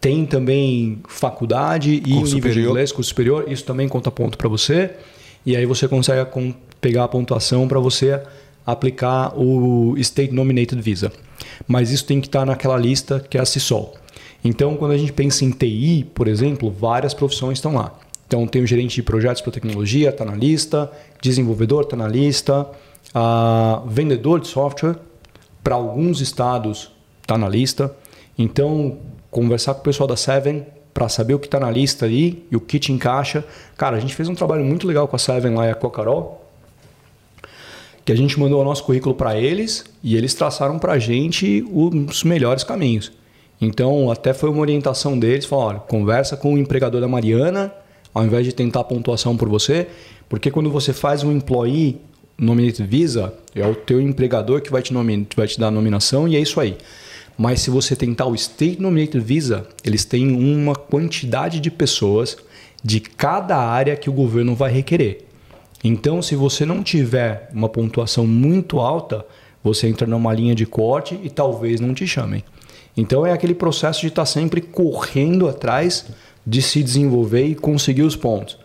[0.00, 2.70] tem também faculdade e Curso nível de superior.
[2.70, 4.92] inglês, curso superior, isso também conta ponto para você.
[5.44, 6.26] E aí você consegue
[6.80, 8.22] pegar a pontuação para você
[8.64, 11.12] aplicar o State Nominated Visa.
[11.66, 13.94] Mas isso tem que estar naquela lista que é a CISOL.
[14.44, 17.98] Então, quando a gente pensa em TI, por exemplo, várias profissões estão lá.
[18.26, 20.90] Então, tem o gerente de projetos para tecnologia, está na lista,
[21.20, 22.68] desenvolvedor está na lista,
[23.86, 24.96] vendedor de software,
[25.62, 26.92] para alguns estados
[27.22, 27.94] está na lista.
[28.38, 28.98] Então,
[29.30, 32.56] conversar com o pessoal da Seven para saber o que está na lista ali e
[32.56, 33.44] o que te encaixa.
[33.76, 35.90] Cara, a gente fez um trabalho muito legal com a Seven lá e com a
[35.90, 36.45] Carol,
[38.06, 41.62] que a gente mandou o nosso currículo para eles e eles traçaram para a gente
[41.72, 43.10] os melhores caminhos.
[43.60, 47.72] Então, até foi uma orientação deles, falaram, olha, conversa com o empregador da Mariana,
[48.14, 49.88] ao invés de tentar pontuação por você,
[50.28, 52.00] porque quando você faz um employee
[52.38, 56.28] nominated visa, é o teu empregador que vai te, nomi- vai te dar a nominação
[56.28, 56.76] e é isso aí.
[57.36, 62.36] Mas se você tentar o State Nominated Visa, eles têm uma quantidade de pessoas
[62.84, 65.25] de cada área que o governo vai requerer.
[65.88, 69.24] Então, se você não tiver uma pontuação muito alta,
[69.62, 72.42] você entra numa linha de corte e talvez não te chamem.
[72.96, 76.06] Então, é aquele processo de estar tá sempre correndo atrás
[76.44, 78.58] de se desenvolver e conseguir os pontos.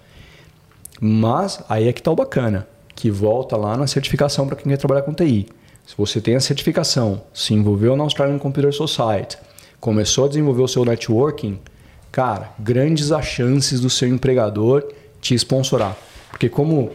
[1.00, 4.78] Mas aí é que está o bacana, que volta lá na certificação para quem quer
[4.78, 5.48] trabalhar com TI.
[5.86, 9.38] Se você tem a certificação, se envolveu na Australian Computer Society,
[9.80, 11.60] começou a desenvolver o seu networking,
[12.12, 14.84] cara, grandes as chances do seu empregador
[15.22, 15.96] te sponsorar.
[16.32, 16.90] Porque como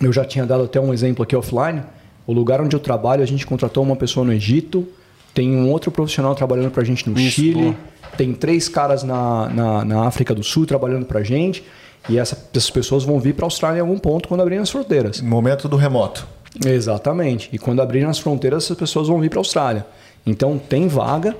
[0.00, 1.82] eu já tinha dado até um exemplo aqui offline,
[2.26, 4.86] o lugar onde eu trabalho, a gente contratou uma pessoa no Egito,
[5.34, 8.16] tem um outro profissional trabalhando para a gente no Isso, Chile, pô.
[8.16, 11.64] tem três caras na, na, na, África do Sul trabalhando para a gente,
[12.08, 14.70] e essa, essas pessoas vão vir para a Austrália em algum ponto quando abrirem as
[14.70, 15.20] fronteiras.
[15.20, 16.26] Momento do remoto.
[16.64, 17.48] Exatamente.
[17.52, 19.86] E quando abrirem as fronteiras, essas pessoas vão vir para a Austrália.
[20.26, 21.36] Então tem vaga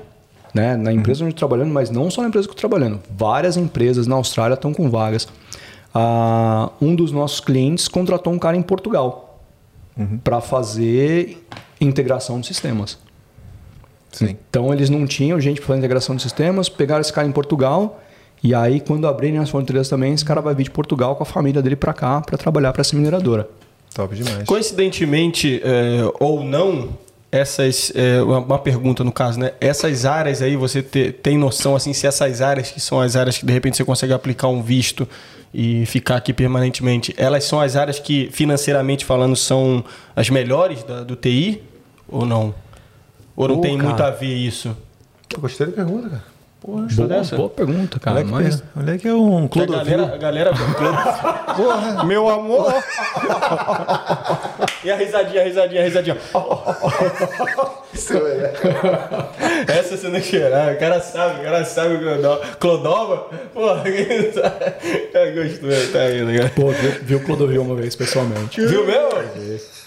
[0.53, 1.27] né, na empresa uhum.
[1.27, 2.99] onde eu estou trabalhando, mas não só na empresa que eu estou trabalhando.
[3.09, 5.27] Várias empresas na Austrália estão com vagas.
[5.93, 9.41] Uh, um dos nossos clientes contratou um cara em Portugal
[9.97, 10.17] uhum.
[10.23, 11.45] para fazer
[11.79, 12.97] integração de sistemas.
[14.11, 14.37] Sim.
[14.49, 18.01] Então eles não tinham gente para fazer integração de sistemas, pegaram esse cara em Portugal
[18.43, 21.25] e aí quando abrirem as fronteiras também, esse cara vai vir de Portugal com a
[21.25, 23.49] família dele para cá para trabalhar para essa mineradora.
[23.93, 24.45] Top demais.
[24.45, 26.89] Coincidentemente é, ou não,
[27.31, 29.53] essas é, uma pergunta no caso, né?
[29.59, 33.37] Essas áreas aí você te, tem noção assim se essas áreas que são as áreas
[33.37, 35.07] que de repente você consegue aplicar um visto
[35.53, 39.83] e ficar aqui permanentemente, elas são as áreas que financeiramente falando são
[40.15, 41.61] as melhores da, do TI
[42.07, 42.53] ou não?
[43.35, 43.89] Ou não tem cara.
[43.89, 44.75] muito a ver isso?
[45.33, 46.30] Eu gostei da pergunta, cara.
[46.61, 47.35] Porra, boa, dessa.
[47.35, 48.17] boa pergunta, cara.
[48.17, 48.63] Olha que, mas...
[48.77, 49.73] olha que é um clube.
[49.73, 50.51] A galera, a galera
[51.57, 52.71] Porra, meu amor.
[54.83, 56.17] e a risadinha, a risadinha, a risadinha.
[59.67, 62.45] Essa você não cheirar, o cara sabe, o cara sabe o Clodova.
[62.59, 63.17] Clodova?
[63.55, 64.71] Porra, quem sabe?
[65.11, 66.51] Cara, gostou, tá indo, cara.
[66.55, 68.61] Pô, viu, viu o Clodovil uma vez pessoalmente.
[68.63, 69.80] Viu mesmo?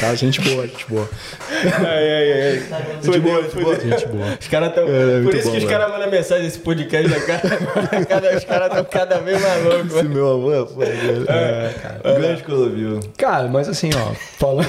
[0.00, 1.08] Tá, gente boa, gente boa.
[1.50, 2.62] Ai, ai, ai.
[3.02, 3.80] Gente boa, gente boa.
[3.80, 4.38] Gente boa.
[4.40, 4.84] Os caras tão...
[4.88, 7.40] É, Por isso bom, que os caras mandam mensagem nesse podcast, né, cara?
[8.08, 9.94] cada, os caras estão cada vez mais loucos.
[9.94, 12.00] Esse meu avô é foda, é, cara.
[12.02, 12.18] É.
[12.18, 13.00] Grande Clodovil.
[13.18, 14.68] Cara, mas assim, ó, falando,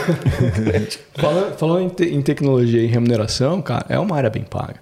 [1.16, 4.76] falando, falando em, te, em tecnologia e remuneração, cara, é uma área bem paga.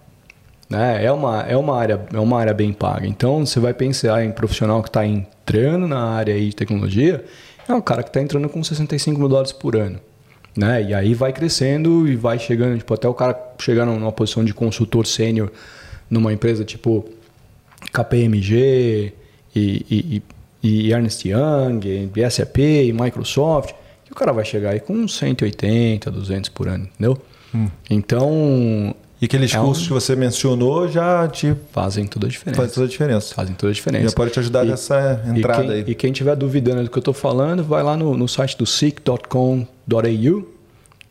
[0.68, 1.06] Né?
[1.06, 3.06] É, uma, é, uma área, é uma área bem paga.
[3.06, 7.24] Então, você vai pensar em profissional que está entrando na área de tecnologia,
[7.68, 10.00] é um cara que está entrando com 65 mil dólares por ano.
[10.56, 10.84] Né?
[10.84, 14.54] E aí vai crescendo e vai chegando, tipo, até o cara chegar numa posição de
[14.54, 15.52] consultor sênior
[16.10, 17.06] numa empresa tipo
[17.94, 19.14] KPMG
[19.56, 20.24] e, e,
[20.64, 23.72] e, Ernst Young, e SAP e Microsoft,
[24.08, 27.18] e o cara vai chegar aí com 180, 200 por ano, entendeu?
[27.54, 27.68] Hum.
[27.90, 29.88] Então, e aqueles é cursos um...
[29.88, 32.62] que você mencionou já te fazem toda a diferença.
[32.62, 33.36] Fazem toda a diferença.
[33.36, 34.10] Fazem toda a diferença.
[34.10, 35.84] Já pode te ajudar e, nessa entrada e quem, aí.
[35.88, 38.66] E quem estiver duvidando do que eu estou falando, vai lá no, no site do
[38.66, 40.48] seek.com.au,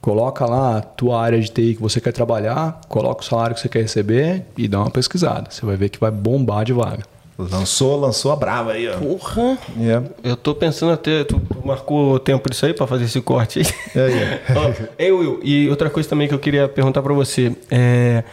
[0.00, 3.60] coloca lá a tua área de TI que você quer trabalhar, coloca o salário que
[3.60, 5.50] você quer receber e dá uma pesquisada.
[5.50, 7.02] Você vai ver que vai bombar de vaga.
[7.38, 8.96] Lançou, lançou a brava aí, ó.
[8.96, 9.58] Porra!
[9.78, 10.06] Yeah.
[10.24, 11.22] Eu tô pensando até.
[11.24, 13.66] Tu, marcou tempo disso aí pra fazer esse corte aí?
[13.94, 14.08] É,
[14.48, 14.88] yeah.
[14.98, 17.54] Ei, Will, e outra coisa também que eu queria perguntar pra você.
[17.70, 18.24] É,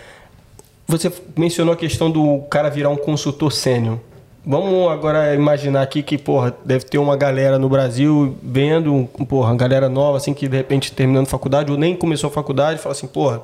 [0.87, 3.99] você mencionou a questão do cara virar um consultor sênior.
[4.45, 9.57] Vamos agora imaginar aqui que, porra, deve ter uma galera no Brasil vendo, porra, uma
[9.57, 13.07] galera nova, assim, que de repente terminando faculdade ou nem começou a faculdade, fala assim,
[13.07, 13.41] porra,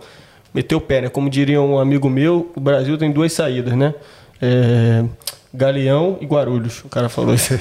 [0.54, 1.10] meteu o pé, né?
[1.10, 3.94] Como diria um amigo meu, o Brasil tem duas saídas, né?
[4.42, 5.06] É,
[5.54, 6.84] Galeão e Guarulhos.
[6.86, 7.54] O cara falou isso.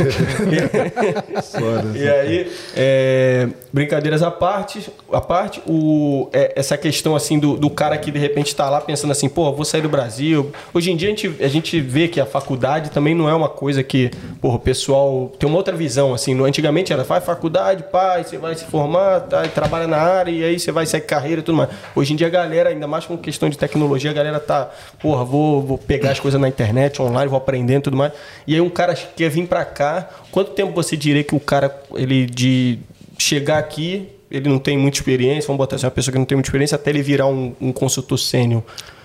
[1.95, 7.71] e aí, é, brincadeiras à parte, à parte o, é, essa questão assim do, do
[7.71, 10.53] cara que de repente está lá pensando assim, pô, vou sair do Brasil.
[10.75, 13.49] Hoje em dia a gente, a gente vê que a faculdade também não é uma
[13.49, 14.11] coisa que,
[14.41, 16.39] pô, o pessoal tem uma outra visão, assim.
[16.45, 20.59] Antigamente era, faz faculdade, pai, você vai se formar, tá, trabalha na área e aí
[20.59, 21.71] você vai sair carreira e tudo mais.
[21.97, 24.71] Hoje em dia a galera, ainda mais com questão de tecnologia, a galera tá,
[25.01, 27.39] porra, vou, vou pegar as coisas na internet, online, vou
[27.79, 28.13] e tudo mais.
[28.47, 30.09] E aí um cara quer vir para cá.
[30.31, 32.79] Quanto tempo você diria que o cara, ele de
[33.19, 36.37] chegar aqui, ele não tem muita experiência, vamos botar assim, uma pessoa que não tem
[36.37, 38.63] muita experiência, até ele virar um, um consultor sênior?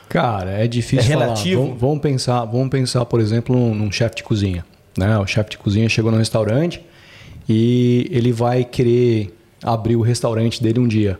[0.10, 1.64] Cara, é difícil é relativo.
[1.64, 4.66] Vamos, vamos, pensar, vamos pensar, por exemplo, num, num chefe de cozinha.
[4.98, 5.18] Né?
[5.18, 6.82] O chefe de cozinha chegou no restaurante
[7.50, 11.20] e ele vai querer abrir o restaurante dele um dia.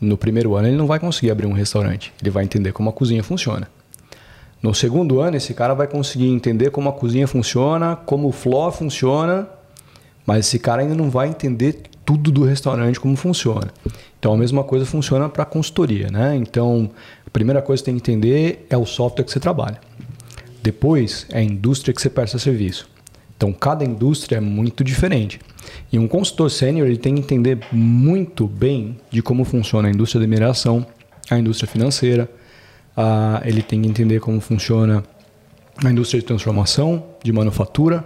[0.00, 2.12] No primeiro ano ele não vai conseguir abrir um restaurante.
[2.20, 3.68] Ele vai entender como a cozinha funciona.
[4.62, 8.70] No segundo ano, esse cara vai conseguir entender como a cozinha funciona, como o flow
[8.70, 9.48] funciona,
[10.24, 13.72] mas esse cara ainda não vai entender tudo do restaurante como funciona.
[14.18, 16.36] Então a mesma coisa funciona para a consultoria, né?
[16.36, 16.90] Então
[17.26, 19.80] a primeira coisa que tem que entender é o software que você trabalha.
[20.62, 22.88] Depois é a indústria que você presta serviço.
[23.36, 25.40] Então, cada indústria é muito diferente.
[25.92, 30.20] E um consultor sênior ele tem que entender muito bem de como funciona a indústria
[30.20, 30.86] de mineração,
[31.28, 32.30] a indústria financeira,
[32.96, 35.02] a, ele tem que entender como funciona
[35.84, 38.04] a indústria de transformação, de manufatura.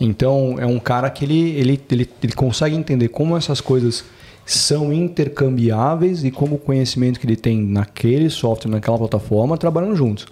[0.00, 4.04] Então, é um cara que ele, ele, ele, ele consegue entender como essas coisas
[4.44, 10.26] são intercambiáveis e como o conhecimento que ele tem naquele software, naquela plataforma, trabalhando juntos.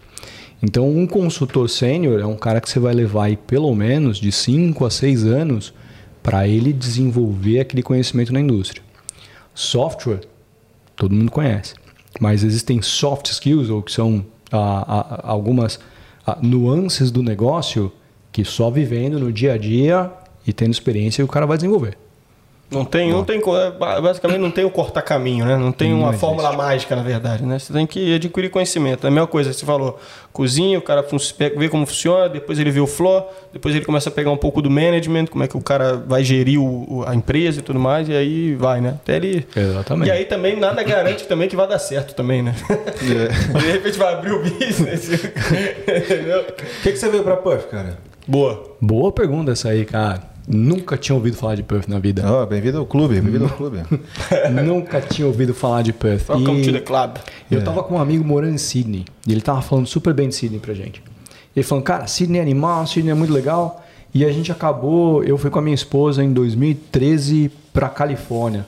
[0.62, 4.30] Então, um consultor sênior é um cara que você vai levar aí pelo menos de
[4.30, 5.74] 5 a 6 anos
[6.22, 8.82] para ele desenvolver aquele conhecimento na indústria.
[9.54, 10.20] Software,
[10.94, 11.74] todo mundo conhece,
[12.20, 15.78] mas existem soft skills, ou que são ah, ah, algumas
[16.26, 17.92] ah, nuances do negócio
[18.30, 20.10] que só vivendo no dia a dia
[20.46, 21.96] e tendo experiência o cara vai desenvolver.
[22.72, 25.56] Não tem, não tem, é, basicamente não tem o cortar caminho, né?
[25.56, 26.20] Não tem Não uma existe.
[26.20, 27.58] fórmula mágica, na verdade, né?
[27.58, 29.06] Você tem que adquirir conhecimento.
[29.06, 29.98] É a mesma coisa, que você falou,
[30.32, 31.04] cozinha, o cara
[31.56, 34.62] vê como funciona, depois ele vê o flow, depois ele começa a pegar um pouco
[34.62, 38.08] do management, como é que o cara vai gerir o- a empresa e tudo mais,
[38.08, 38.94] e aí vai, né?
[39.02, 39.46] Até ele...
[39.54, 40.08] Exatamente.
[40.08, 42.54] E aí também nada garante também que vai dar certo também, né?
[43.00, 45.08] De repente vai abrir o business.
[45.86, 46.40] Entendeu?
[46.40, 47.98] O que, que você veio pra Puff, cara?
[48.26, 48.76] Boa.
[48.80, 50.31] Boa pergunta essa aí, cara.
[50.46, 52.22] Nunca tinha ouvido falar de Perth na vida.
[52.26, 53.78] Ó, bem-vindo ao clube, bem-vindo ao clube.
[54.64, 56.28] Nunca tinha ouvido falar de Perth.
[56.28, 57.16] Welcome E- to the club.
[57.50, 60.34] Eu tava com um amigo morando em Sydney e ele tava falando super bem de
[60.34, 61.02] Sydney pra gente.
[61.54, 63.84] Ele falando, cara, Sydney é animal, Sydney é muito legal.
[64.14, 68.66] E a gente acabou, eu fui com a minha esposa em 2013 pra Califórnia.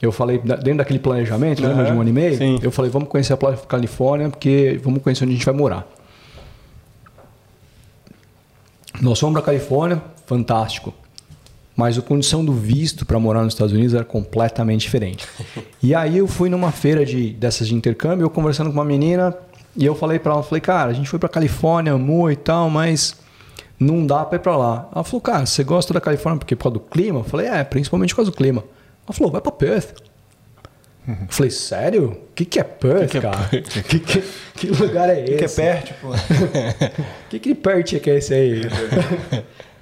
[0.00, 2.36] Eu falei, dentro daquele planejamento, lembra de um ano e meio?
[2.36, 2.58] Sim.
[2.62, 3.36] Eu falei, vamos conhecer a
[3.66, 5.86] Califórnia, porque vamos conhecer onde a gente vai morar.
[9.00, 10.94] Nós fomos pra Califórnia, fantástico.
[11.74, 15.26] Mas a condição do visto para morar nos Estados Unidos era completamente diferente.
[15.80, 19.32] E aí eu fui numa feira de, dessas de intercâmbio, eu conversando com uma menina,
[19.76, 22.68] e eu falei para ela, falei, cara, a gente foi para Califórnia, amor e tal,
[22.68, 23.14] mas
[23.78, 24.88] não dá para ir para lá.
[24.92, 27.20] Ela falou, cara, você gosta da Califórnia porque por causa do clima?
[27.20, 28.64] Eu falei, é, principalmente por causa do clima.
[29.06, 29.94] Ela falou, vai para Perth.
[31.06, 32.06] Eu falei, sério?
[32.10, 33.48] O que, que é Perth, que é cara?
[33.88, 34.24] Que, que,
[34.56, 35.36] que lugar é esse?
[35.36, 36.08] Que é perto, pô.
[37.30, 38.62] que que Perth que é esse aí?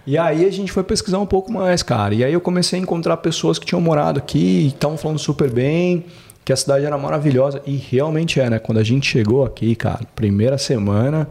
[0.07, 2.15] E aí a gente foi pesquisar um pouco mais, cara.
[2.15, 5.51] E aí eu comecei a encontrar pessoas que tinham morado aqui e estavam falando super
[5.51, 6.05] bem,
[6.45, 7.61] que a cidade era maravilhosa.
[7.67, 8.59] E realmente é, né?
[8.59, 11.29] Quando a gente chegou aqui, cara, primeira semana,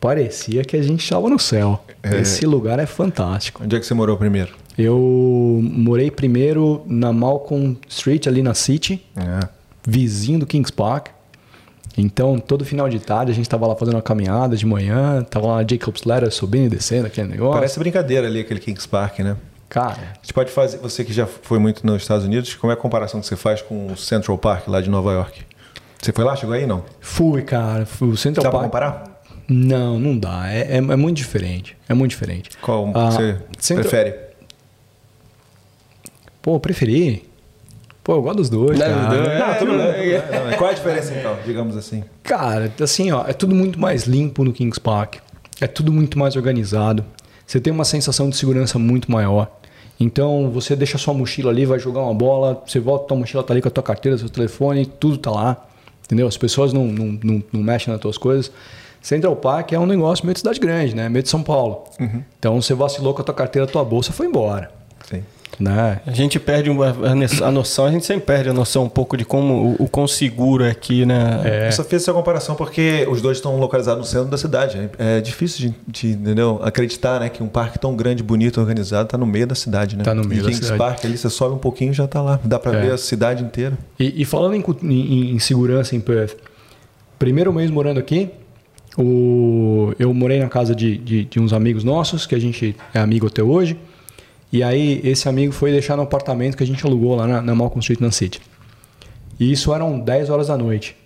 [0.00, 1.82] parecia que a gente estava no céu.
[2.02, 3.62] Esse lugar é fantástico.
[3.64, 4.52] Onde é que você morou primeiro?
[4.76, 9.40] Eu morei primeiro na Malcolm Street, ali na City, É.
[9.86, 11.08] vizinho do Kings Park.
[11.96, 15.46] Então, todo final de tarde a gente tava lá fazendo uma caminhada de manhã, tava
[15.46, 17.54] lá na Jacob's Ladder subindo e descendo aquele negócio.
[17.54, 19.36] Parece brincadeira ali, aquele Kings Park, né?
[19.68, 22.74] Cara, A gente pode fazer, você que já foi muito nos Estados Unidos, como é
[22.74, 25.42] a comparação que você faz com o Central Park lá de Nova York?
[26.00, 26.36] Você foi lá?
[26.36, 26.66] Chegou aí?
[26.66, 26.84] Não.
[27.00, 27.86] fui, cara.
[27.86, 28.70] Fui, o Central Dá pra Park.
[28.70, 29.22] comparar?
[29.48, 30.48] Não, não dá.
[30.52, 31.76] É, é, é muito diferente.
[31.88, 32.50] É muito diferente.
[32.60, 34.14] Qual Ah, você Central- prefere?
[36.42, 37.24] Pô, preferi.
[38.04, 39.08] Pô, eu gosto dos dois, Não, cara.
[39.08, 40.30] não, é, Não, tudo não, é.
[40.30, 42.04] Não, mas Qual a diferença então, digamos assim?
[42.22, 45.16] Cara, assim, ó, é tudo muito mais limpo no Kings Park.
[45.58, 47.02] É tudo muito mais organizado.
[47.46, 49.50] Você tem uma sensação de segurança muito maior.
[49.98, 53.54] Então, você deixa sua mochila ali, vai jogar uma bola, você volta, tua mochila tá
[53.54, 55.66] ali com a tua carteira, seu telefone, tudo tá lá.
[56.04, 56.26] Entendeu?
[56.26, 58.52] As pessoas não, não, não, não mexem nas tuas coisas.
[59.00, 61.08] Central Park é um negócio meio de cidade grande, né?
[61.08, 61.84] Meio de São Paulo.
[62.38, 64.70] Então, você vacilou com a tua carteira, a tua bolsa foi embora.
[65.08, 65.22] Sim.
[65.58, 66.00] Né?
[66.06, 66.94] A gente perde uma-
[67.44, 70.06] a noção, a gente sempre perde a noção um pouco de como o, o quão
[70.08, 71.40] seguro é aqui, né?
[71.44, 71.68] É.
[71.68, 74.90] Eu só fiz essa comparação porque os dois estão localizados no centro da cidade.
[74.98, 76.60] É difícil de, de, entendeu?
[76.62, 79.96] acreditar né, que um parque tão grande, bonito, organizado, está no meio da cidade.
[79.96, 80.02] Né?
[80.02, 80.78] Tá no meio e da Kings cidade.
[80.78, 82.40] Park ali, você sobe um pouquinho e já está lá.
[82.44, 82.80] Dá para É.
[82.86, 83.78] ver a cidade inteira.
[83.98, 86.34] E, e falando em, em- em segurança em Perth,
[87.18, 88.30] primeiro mês morando aqui,
[88.98, 92.98] o, eu morei na casa de, de, de uns amigos nossos, que a gente é
[92.98, 93.76] amigo até hoje.
[94.54, 97.56] E aí esse amigo foi deixar no apartamento que a gente alugou lá na, na
[97.56, 98.40] Malcolm Street, na City.
[99.40, 100.96] E isso eram 10 horas da noite.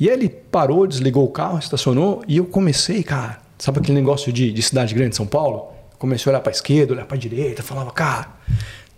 [0.00, 4.50] E ele parou, desligou o carro, estacionou e eu comecei, cara, sabe aquele negócio de,
[4.50, 5.68] de cidade grande, São Paulo?
[5.98, 8.28] Comecei a olhar para esquerda, olhar para direita, falava, cara,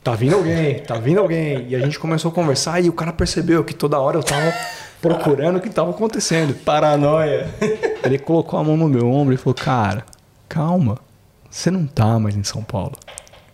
[0.05, 1.67] tá vindo alguém, tá vindo alguém.
[1.69, 4.55] E a gente começou a conversar e o cara percebeu que toda hora eu tava
[5.03, 6.55] procurando o que tava acontecendo.
[6.55, 7.53] Paranoia.
[8.07, 10.07] Ele colocou a mão no meu ombro e falou, cara,
[10.49, 10.97] calma,
[11.51, 12.93] você não tá mais em São Paulo.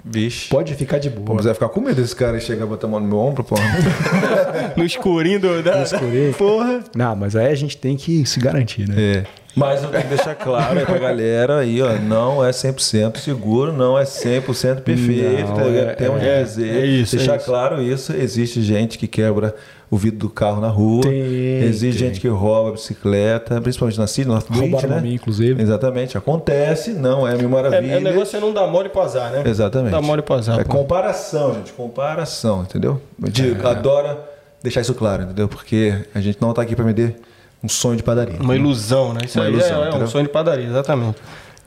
[0.05, 0.49] Vixe.
[0.49, 1.37] Pode ficar de Pô, boa.
[1.37, 3.19] mas vai ficar com medo desse cara e chegar e botar a mão no meu
[3.19, 3.63] ombro, porra.
[4.77, 5.63] No escurinho do.
[5.63, 6.33] Da, No escurinho.
[6.35, 6.81] Porra.
[6.95, 8.95] Não, mas aí a gente tem que se garantir, né?
[8.99, 9.25] é.
[9.57, 13.73] Mas eu tenho que deixar claro aí pra galera aí, ó, não é 100% seguro,
[13.73, 17.37] não é 100% perfeito, Não, tá é- Temos que é- dizer, é isso, é deixar
[17.37, 17.47] isso.
[17.47, 19.53] claro isso, existe gente que quebra
[19.91, 22.09] o vidro do carro na rua, Tem, existe tem.
[22.09, 25.01] gente que rouba a bicicleta, principalmente na City, no North Beach, Roubaram né?
[25.01, 25.61] mim, inclusive.
[25.61, 27.93] Exatamente, acontece, não é mil É, maravilha.
[27.95, 29.43] é, o negócio é não dar mole pro azar, né?
[29.45, 29.91] Exatamente.
[29.91, 30.61] Dá mole pro azar.
[30.61, 30.71] É pô.
[30.77, 31.73] comparação, gente.
[31.73, 33.01] Comparação, entendeu?
[33.21, 34.19] A gente adora
[34.63, 35.49] deixar isso claro, entendeu?
[35.49, 37.17] Porque a gente não tá aqui para vender
[37.63, 38.37] um sonho de padaria.
[38.41, 39.23] Uma ilusão, né?
[39.25, 41.17] Isso Uma aí ilusão, é, é um sonho de padaria, exatamente.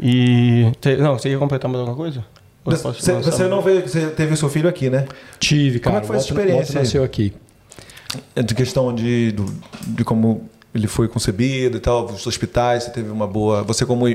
[0.02, 0.72] E.
[0.80, 2.24] te- Não, você ia completar mais alguma coisa?
[2.66, 5.06] Você, você não veio, você teve o seu filho aqui, né?
[5.40, 5.98] Tive, Como cara.
[5.98, 7.34] é que foi essa experiência Walter nasceu aqui.
[8.36, 9.54] É De questão de, do-
[9.88, 13.62] de como ele foi concebido e tal, os hospitais, você teve uma boa.
[13.64, 14.06] Você, como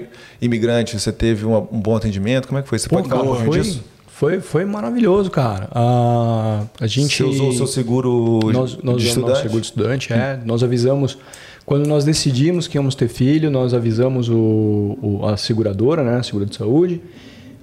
[0.40, 2.48] imigrante, você teve uma- um bom atendimento?
[2.48, 2.78] Como é que foi?
[2.78, 3.84] Você Pô, pode falar um pouquinho disso?
[4.08, 5.68] foi, foi maravilhoso, cara.
[5.72, 9.28] Ah, a gente Você usou o seu seguro nós, nós de estudante?
[9.30, 10.40] nosso seguro de estudante, é.
[10.44, 11.16] Nós avisamos
[11.64, 16.22] quando nós decidimos que íamos ter filho, nós avisamos o, o- a seguradora, né, a
[16.24, 17.00] segura de saúde.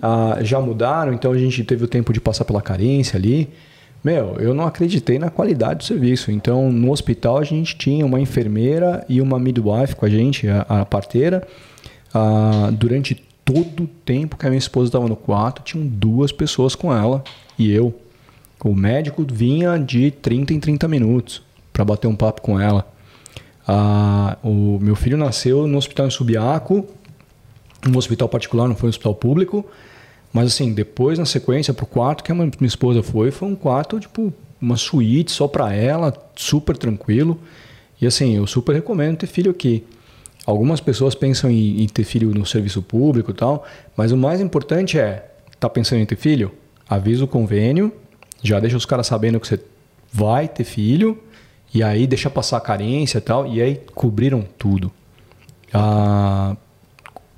[0.02, 3.50] Ah, já mudaram, então a gente teve o tempo de passar pela carência ali.
[4.06, 6.30] Meu, eu não acreditei na qualidade do serviço.
[6.30, 10.62] Então, no hospital a gente tinha uma enfermeira e uma midwife com a gente, a,
[10.70, 11.42] a parteira.
[12.14, 16.76] Ah, durante todo o tempo que a minha esposa estava no quarto, tinham duas pessoas
[16.76, 17.24] com ela
[17.58, 18.00] e eu.
[18.64, 21.42] O médico vinha de 30 em 30 minutos
[21.74, 22.88] para bater um papo com ela.
[23.68, 26.86] Ah, o meu filho nasceu no hospital em Subiaco,
[27.90, 29.66] um hospital particular, não foi um hospital público.
[30.36, 33.98] Mas assim, depois na sequência pro quarto que a minha esposa foi, foi um quarto
[34.02, 37.40] tipo uma suíte só para ela, super tranquilo.
[38.02, 39.86] E assim, eu super recomendo ter filho aqui.
[40.46, 43.66] Algumas pessoas pensam em, em ter filho no serviço público e tal,
[43.96, 45.26] mas o mais importante é,
[45.58, 46.52] tá pensando em ter filho?
[46.90, 47.90] Avisa o convênio,
[48.44, 49.58] já deixa os caras sabendo que você
[50.12, 51.18] vai ter filho,
[51.74, 54.92] e aí deixa passar a carência e tal, e aí cobriram tudo.
[55.74, 56.58] Ah,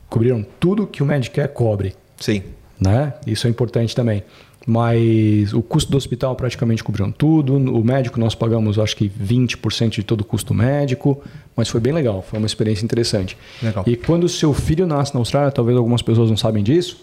[0.09, 2.41] cobriram tudo que o Medicare cobre Sim.
[2.79, 3.13] Né?
[3.25, 4.23] Isso é importante também.
[4.65, 7.55] Mas o custo do hospital praticamente cobriram tudo.
[7.55, 11.23] O médico nós pagamos, acho que 20% de todo o custo médico,
[11.55, 13.37] mas foi bem legal, foi uma experiência interessante.
[13.63, 13.85] Legal.
[13.87, 16.99] E quando o seu filho nasce na Austrália, talvez algumas pessoas não sabem disso,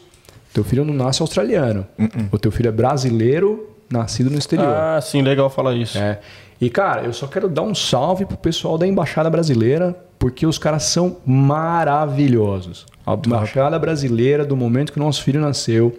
[0.53, 1.87] teu filho não nasce australiano.
[2.31, 4.69] O teu filho é brasileiro, nascido no exterior.
[4.69, 5.97] Ah, sim, legal falar isso.
[5.97, 6.21] É.
[6.61, 10.59] E, cara, eu só quero dar um salve pro pessoal da Embaixada Brasileira, porque os
[10.59, 12.87] caras são maravilhosos.
[13.07, 15.99] A Embaixada Brasileira, do momento que o nosso filho nasceu,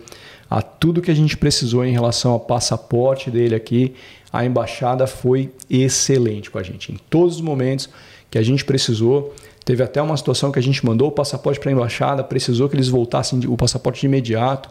[0.50, 3.94] a tudo que a gente precisou em relação ao passaporte dele aqui,
[4.32, 6.92] a Embaixada foi excelente com a gente.
[6.92, 7.90] Em todos os momentos
[8.30, 9.34] que a gente precisou,
[9.64, 12.76] teve até uma situação que a gente mandou o passaporte para a Embaixada, precisou que
[12.76, 14.70] eles voltassem o passaporte de imediato.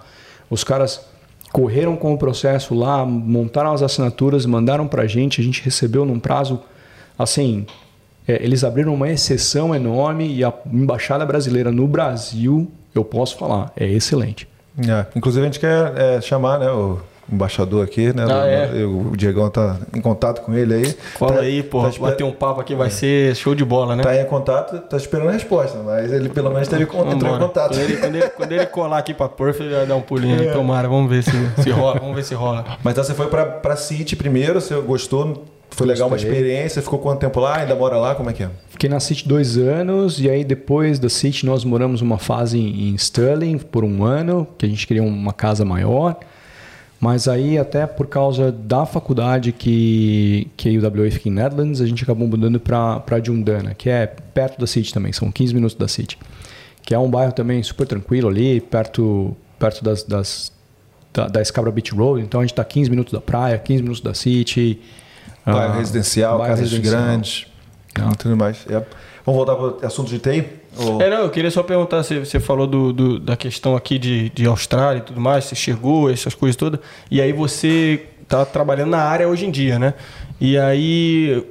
[0.51, 1.01] Os caras
[1.53, 6.05] correram com o processo lá, montaram as assinaturas, mandaram para a gente, a gente recebeu
[6.05, 6.61] num prazo
[7.19, 7.65] assim.
[8.27, 13.73] É, eles abriram uma exceção enorme e a embaixada brasileira no Brasil, eu posso falar,
[13.77, 14.49] é excelente.
[14.79, 16.99] É, Inclusive a gente quer é, chamar né, o
[17.33, 18.25] embaixador aqui, né?
[18.29, 18.85] Ah, é?
[18.85, 20.95] o, o Diegão tá em contato com ele aí.
[21.19, 21.81] Cola Tá- aí, pô.
[21.83, 24.03] tá esper- bater um papo aqui vai ser show de bola, né?
[24.03, 27.39] Tá em contato, tá esperando a resposta, mas ele pelo menos teve, con- entrou em
[27.39, 27.71] contato.
[27.75, 30.39] Quando ele, quando ele- quando ele colar aqui pra Perth, ele vai dar um pulinho
[30.39, 30.53] aí.
[30.53, 31.31] Tomara, vamos ver se,
[31.63, 31.99] se rola.
[31.99, 32.63] Vamos ver se rola.
[32.85, 35.45] Mas então você foi pra, pra City primeiro, você gostou,
[35.75, 37.57] foi legal uma experiência, ficou quanto tempo lá?
[37.57, 38.15] Ainda mora lá?
[38.15, 38.51] Como é que é?
[38.69, 42.97] Fiquei na City dois anos e aí depois da City nós moramos uma fase em
[42.97, 46.17] Stirling por um ano, que a gente queria uma casa maior.
[47.01, 51.87] Mas aí até por causa da faculdade que, que a UWA fica em Netherlands, a
[51.87, 55.89] gente acabou mudando para Jundana, que é perto da City também, são 15 minutos da
[55.89, 56.17] City.
[56.83, 60.53] Que é um bairro também super tranquilo ali, perto, perto das, das,
[61.13, 62.23] da, da Beach Road.
[62.23, 64.81] Então a gente está 15 minutos da praia, 15 minutos da City.
[65.45, 67.03] Bairro Ah, residencial, bairro casas residencial.
[67.03, 67.47] grandes
[68.13, 68.59] e tudo mais.
[68.69, 68.83] É.
[69.27, 70.45] Vamos voltar para o assunto de TI?
[70.77, 73.99] Ou- É, não, eu queria só perguntar, você, você falou do, do- da questão aqui
[73.99, 76.81] de, de Austrália e tudo mais, você chegou, essas coisas todas,
[77.11, 79.95] e aí você tá trabalhando na área hoje em dia, né?
[80.41, 81.45] E aí,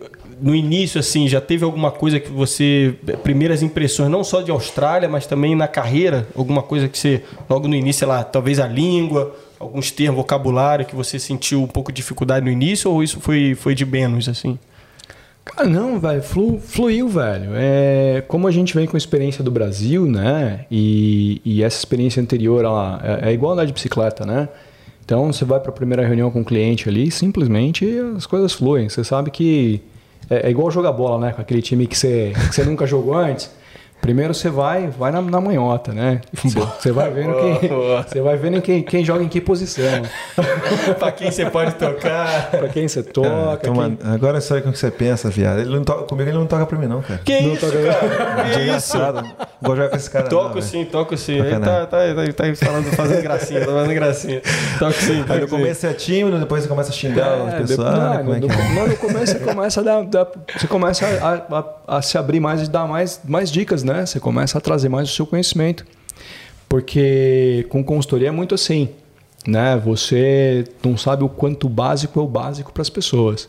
[0.44, 5.08] no início, assim, já teve alguma coisa que você, primeiras impressões, não só de Austrália,
[5.08, 8.68] mas também na carreira, alguma coisa que você, logo no início, sei lá, talvez a
[8.68, 13.22] língua, alguns termos, vocabulário que você sentiu um pouco de dificuldade no início, ou isso
[13.22, 14.60] foi, foi de menos, assim?
[15.46, 17.52] Cara, não, velho, flu, fluiu, velho.
[17.54, 20.66] É, como a gente vem com a experiência do Brasil, né?
[20.70, 24.50] E, e essa experiência anterior ela, é, é igual andar de bicicleta, né?
[25.06, 27.86] Então você vai para a primeira reunião com o cliente ali, simplesmente
[28.18, 28.89] as coisas fluem.
[28.89, 29.82] Você sabe que
[30.34, 31.34] é, é igual jogar bola, né?
[31.34, 33.49] Com aquele time que você, que você nunca jogou antes.
[34.04, 36.20] Primeiro você vai, vai na, na manhota, né?
[36.34, 37.70] Você, vai vendo quem,
[38.06, 39.86] você vai vendo quem, quem joga em que posição.
[40.99, 42.51] pra quem você pode tocar.
[42.51, 43.30] pra quem você toca.
[43.54, 45.60] Ah, toma- quem- Agora sei com o que você pensa, viado.
[45.62, 47.22] Ele não toca, comigo ele não toca pra mim, não, cara.
[47.24, 48.43] Que isso, cara?
[48.43, 48.60] Que isso?
[48.97, 49.22] Engraçado.
[49.22, 50.24] Não Vou jogar com esse cara.
[50.26, 50.62] não, Toco velho.
[50.66, 51.39] sim, toco sim.
[51.39, 54.41] Ele tá, tá, tá, tá falando, fazendo gracinha, tá fazendo gracinha.
[54.80, 55.24] Toco sim.
[55.30, 57.78] Aí no começo você é tímido, depois você começa a xingar as É, pessoas.
[57.78, 58.04] depois- né?
[58.10, 58.74] não, Como é no, que é?
[58.76, 60.28] não, no começo você começa a dar, dar-
[60.58, 63.93] você começa a, a- a se abrir mais e dar mais, mais dicas, né?
[64.02, 65.86] Você começa a trazer mais o seu conhecimento.
[66.68, 68.89] Porque com consultoria é muito assim,
[69.46, 69.78] né?
[69.78, 73.48] Você não sabe o quanto básico é o básico para as pessoas.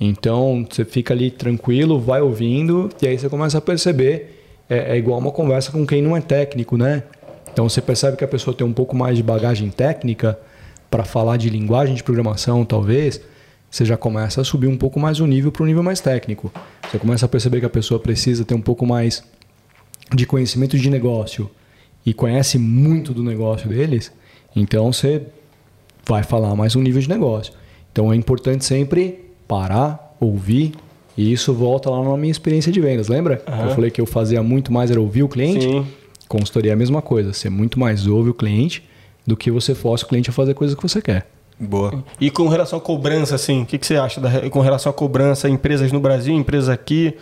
[0.00, 4.36] Então você fica ali tranquilo, vai ouvindo e aí você começa a perceber.
[4.68, 7.04] É, é igual uma conversa com quem não é técnico, né?
[7.52, 10.38] Então você percebe que a pessoa tem um pouco mais de bagagem técnica
[10.90, 13.20] para falar de linguagem de programação, talvez.
[13.70, 16.52] Você já começa a subir um pouco mais o nível para um nível mais técnico.
[16.90, 19.22] Você começa a perceber que a pessoa precisa ter um pouco mais
[20.14, 21.50] de conhecimento de negócio
[22.04, 24.12] e conhece muito do negócio deles,
[24.54, 25.22] então você
[26.06, 27.52] vai falar mais um nível de negócio.
[27.92, 30.72] Então é importante sempre parar, ouvir,
[31.16, 33.42] e isso volta lá na minha experiência de vendas, lembra?
[33.46, 33.64] Aham.
[33.64, 35.62] Eu falei que eu fazia muito mais era ouvir o cliente.
[35.66, 35.86] Sim.
[36.28, 38.88] Consultoria é a mesma coisa, você muito mais ouve o cliente
[39.26, 41.26] do que você força o cliente a fazer coisas que você quer.
[41.58, 42.02] Boa.
[42.18, 44.92] E com relação à cobrança, assim, o que, que você acha da, com relação à
[44.94, 45.48] cobrança?
[45.48, 47.14] Empresas no Brasil, empresas aqui,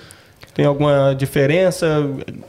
[0.58, 2.04] tem alguma diferença?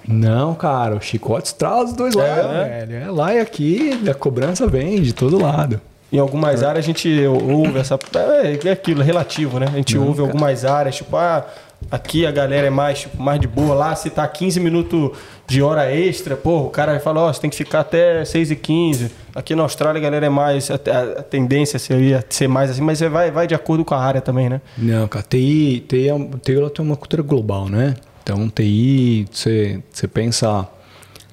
[0.08, 2.86] Não, cara, o chicote estrala dos dois lados, né?
[2.88, 3.04] velho.
[3.04, 5.80] É lá e aqui, a cobrança vem de todo lado.
[6.12, 8.00] Em algumas áreas a gente ouve essa.
[8.44, 9.68] É, é aquilo, é relativo, né?
[9.72, 11.46] A gente ouve algumas áreas, tipo, ah,
[11.90, 13.74] aqui a galera é mais, tipo, mais de boa.
[13.76, 15.12] Lá, se tá 15 minutos
[15.48, 18.56] de hora extra, pô, o cara fala, ó, você tem que ficar até 6 e
[18.56, 20.70] 15 Aqui na Austrália a galera é mais.
[20.70, 24.00] A, a- tendência seria ser mais assim, mas você vai, vai de acordo com a
[24.00, 24.60] área também, né?
[24.78, 26.14] Não, cara, TI, TI, é
[26.44, 27.96] TI ela tem uma cultura global, né?
[28.24, 30.68] Então, TI, você, você pensa,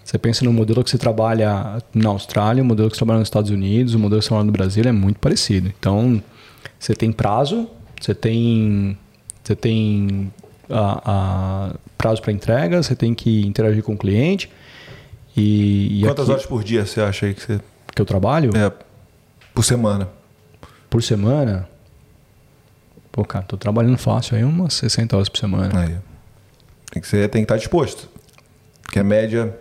[0.05, 3.27] você pensa no modelo que você trabalha na Austrália, o modelo que você trabalha nos
[3.29, 5.73] Estados Unidos, o modelo que você trabalha no Brasil é muito parecido.
[5.79, 6.23] Então,
[6.79, 7.69] você tem prazo,
[8.01, 8.97] você tem,
[9.47, 10.33] você tem
[10.69, 14.51] a, a prazo para entrega, você tem que interagir com o cliente.
[15.37, 17.61] E, e Quantas aqui, horas por dia você acha aí que você.
[17.95, 18.51] que eu trabalho?
[18.57, 18.73] É,
[19.55, 20.09] por semana?
[20.91, 21.69] Por semana?
[23.13, 25.81] Pô, cara, tô trabalhando fácil aí umas 60 horas por semana.
[25.81, 25.97] Aí.
[26.91, 28.09] Tem que, ser, tem que estar disposto.
[28.91, 29.57] Que é média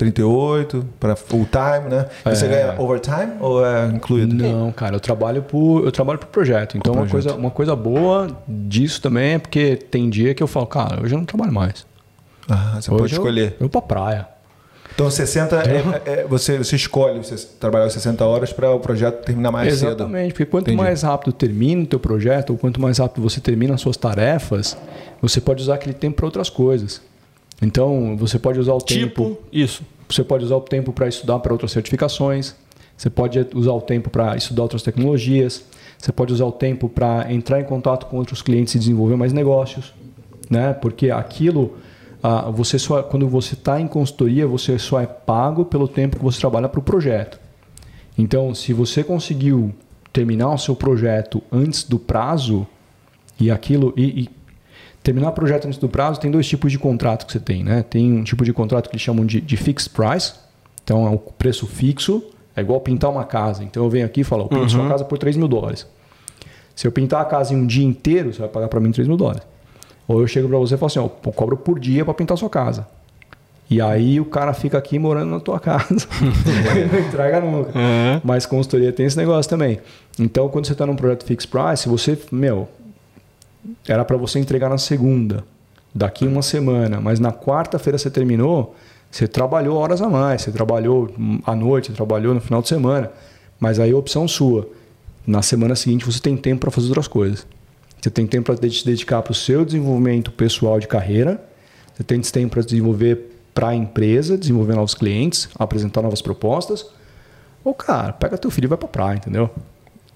[0.00, 2.06] 38 para full time, né?
[2.24, 2.48] E você É.
[2.48, 4.34] ganha overtime ou é incluído?
[4.34, 6.76] Não, cara, eu trabalho por eu trabalho por projeto.
[6.76, 7.32] Então Por uma projeto.
[7.32, 11.14] coisa uma coisa boa disso também é porque tem dia que eu falo, cara, hoje
[11.14, 11.86] eu não trabalho mais.
[12.48, 13.46] Ah, você hoje pode eu- escolher.
[13.60, 14.28] Eu vou pra praia.
[14.92, 19.24] Então 60 é, é- você, você escolhe você trabalhar os 60 horas para o projeto
[19.24, 19.88] terminar mais cedo.
[19.88, 20.76] Exatamente, porque quanto Entendi.
[20.82, 24.76] mais rápido termina o teu projeto, ou quanto mais rápido você termina as suas tarefas,
[25.22, 27.00] você pode usar aquele tempo para outras coisas.
[27.62, 29.82] Então, você pode usar o tempo Tipo, isso.
[30.08, 32.54] Você pode usar o tempo para estudar para outras certificações.
[32.96, 35.64] Você pode usar o tempo para estudar outras tecnologias.
[35.96, 39.32] Você pode usar o tempo para entrar em contato com outros clientes e desenvolver mais
[39.32, 39.92] negócios,
[40.48, 40.72] né?
[40.72, 41.76] Porque aquilo,
[42.22, 46.22] ah, você só quando você está em consultoria, você só é pago pelo tempo que
[46.22, 47.38] você trabalha para o projeto.
[48.16, 49.74] Então, se você conseguiu
[50.12, 52.66] terminar o seu projeto antes do prazo
[53.38, 54.30] e aquilo e, e
[55.02, 57.82] terminar o projeto antes do prazo, tem dois tipos de contrato que você tem, né?
[57.82, 60.34] Tem um tipo de contrato que eles chamam de, de fixed price,
[60.84, 62.22] então é o preço fixo,
[62.54, 63.64] é igual pintar uma casa.
[63.64, 65.86] Então eu venho aqui e falo, eu pinto sua casa por 3 mil dólares.
[66.74, 69.06] Se eu pintar a casa em um dia inteiro, você vai pagar para mim 3
[69.06, 69.42] mil dólares.
[70.08, 72.36] Ou eu chego para você e falo assim, ó, eu cobro por dia para pintar
[72.36, 72.86] sua casa.
[73.70, 76.08] E aí o cara fica aqui morando na tua casa.
[76.92, 77.70] não entrega nunca.
[78.24, 79.78] Mas consultoria tem esse negócio também.
[80.18, 82.68] Então, quando você está num projeto fixed price, você, meu,
[83.86, 85.44] era para você entregar na segunda,
[85.94, 88.74] daqui uma semana, mas na quarta-feira você terminou,
[89.10, 91.10] você trabalhou horas a mais, você trabalhou
[91.44, 93.10] à noite, você trabalhou no final de semana,
[93.58, 94.68] mas aí é opção sua.
[95.26, 97.46] Na semana seguinte você tem tempo para fazer outras coisas.
[98.00, 101.42] Você tem tempo para se dedicar para o seu desenvolvimento pessoal de carreira,
[101.94, 106.86] você tem tempo para desenvolver para a empresa, desenvolver novos clientes, apresentar novas propostas.
[107.62, 109.50] Ou, cara, pega teu filho e vai para praia, entendeu?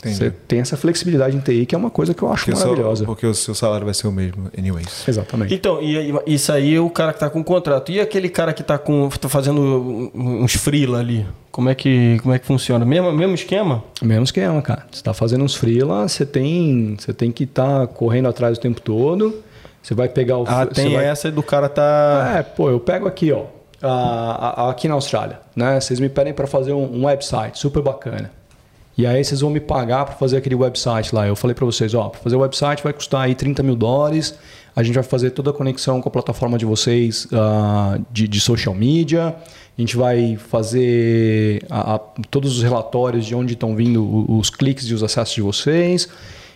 [0.09, 0.17] Entendi.
[0.17, 2.61] Você tem essa flexibilidade em TI que é uma coisa que eu acho Porque, o
[2.63, 3.05] maravilhosa.
[3.05, 5.07] porque o seu salário vai ser o mesmo, anyways.
[5.09, 5.55] Exatamente.
[5.55, 7.91] Então, e, aí, isso aí é o cara que tá com contrato.
[7.93, 9.09] E aquele cara que tá com.
[9.09, 11.27] tá fazendo uns freela ali?
[11.51, 12.85] Como é que, como é que funciona?
[12.85, 13.83] Mesmo, mesmo esquema?
[14.03, 14.87] Mesmo esquema, cara.
[14.91, 18.81] Você está fazendo uns freela, você tem, você tem que estar correndo atrás o tempo
[18.81, 19.41] todo.
[19.83, 20.45] Você vai pegar o.
[20.49, 22.35] Ah, tem vai- essa do cara tá.
[22.39, 23.45] É, pô, eu pego aqui, ó,
[23.83, 25.79] a- a- aqui na Austrália, né?
[25.81, 28.31] Vocês me pedem para fazer um, um website super bacana.
[28.97, 31.27] E aí vocês vão me pagar para fazer aquele website lá.
[31.27, 34.39] Eu falei para vocês, ó, para fazer o website vai custar aí 30 mil dólares.
[34.75, 38.41] A gente vai fazer toda a conexão com a plataforma de vocês uh, de, de,
[38.41, 39.35] social media.
[39.77, 41.99] A gente vai fazer a, a,
[42.31, 46.09] todos os relatórios de onde estão vindo os, os cliques e os acessos de vocês.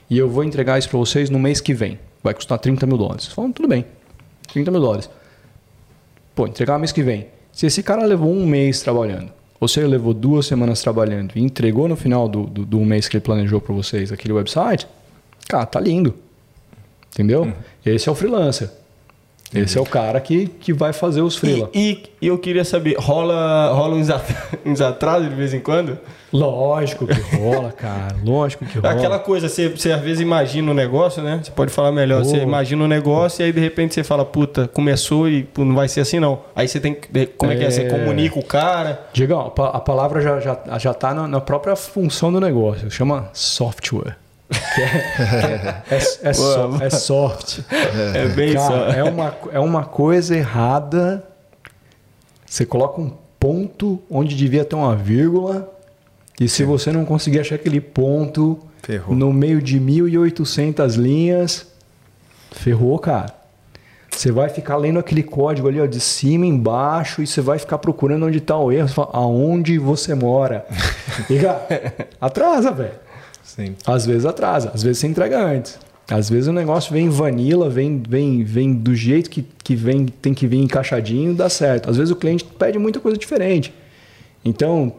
[0.08, 1.98] E eu vou entregar isso para vocês no mês que vem.
[2.22, 3.26] Vai custar 30 mil dólares.
[3.26, 3.84] Falam, tudo bem,
[4.52, 5.10] 30 mil dólares.
[6.34, 7.26] Pô, entregar mês que vem.
[7.52, 11.40] Se esse cara levou um mês trabalhando, ou se ele levou duas semanas trabalhando e
[11.40, 14.86] entregou no final do, do, do mês que ele planejou para vocês aquele website,
[15.48, 16.14] cara, tá lindo.
[17.12, 17.42] Entendeu?
[17.42, 17.52] Uhum.
[17.84, 18.70] Esse é o freelancer.
[19.54, 21.70] Esse é o cara que, que vai fazer os freela.
[21.72, 24.08] E, e, eu queria saber, rola, rola uns,
[24.64, 25.98] uns atrasos de vez em quando?
[26.30, 28.16] Lógico que rola, cara.
[28.22, 28.92] Lógico que rola.
[28.92, 31.40] Aquela coisa, você, você às vezes imagina um negócio, né?
[31.42, 32.22] Você pode falar melhor.
[32.22, 35.88] Você imagina um negócio e aí de repente você fala, puta, começou e não vai
[35.88, 36.40] ser assim não.
[36.54, 37.26] Aí você tem que.
[37.38, 37.70] Como é, é que é?
[37.70, 39.06] Você comunica o cara.
[39.14, 42.90] Diga, a palavra já, já, já tá na, na própria função do negócio.
[42.90, 44.27] Chama software.
[44.50, 47.60] É, é, é, so, é, soft.
[48.14, 51.24] É bem Cara, é uma, é uma coisa errada.
[52.46, 55.72] Você coloca um ponto onde devia ter uma vírgula.
[56.40, 59.14] E se você não conseguir achar aquele ponto ferrou.
[59.14, 61.66] no meio de 1.800 linhas,
[62.52, 63.38] ferrou, cara.
[64.10, 67.78] Você vai ficar lendo aquele código ali ó, de cima embaixo e você vai ficar
[67.78, 68.88] procurando onde está o erro.
[68.88, 70.66] Você fala, aonde você mora.
[71.28, 72.92] E, cara, atrasa, velho.
[73.58, 73.74] Sim.
[73.84, 75.80] Às vezes atrasa, às vezes você entrega antes.
[76.08, 80.32] Às vezes o negócio vem vanilla, vem, vem, vem do jeito que, que vem, tem
[80.32, 81.90] que vir encaixadinho, dá certo.
[81.90, 83.74] Às vezes o cliente pede muita coisa diferente.
[84.44, 84.94] Então,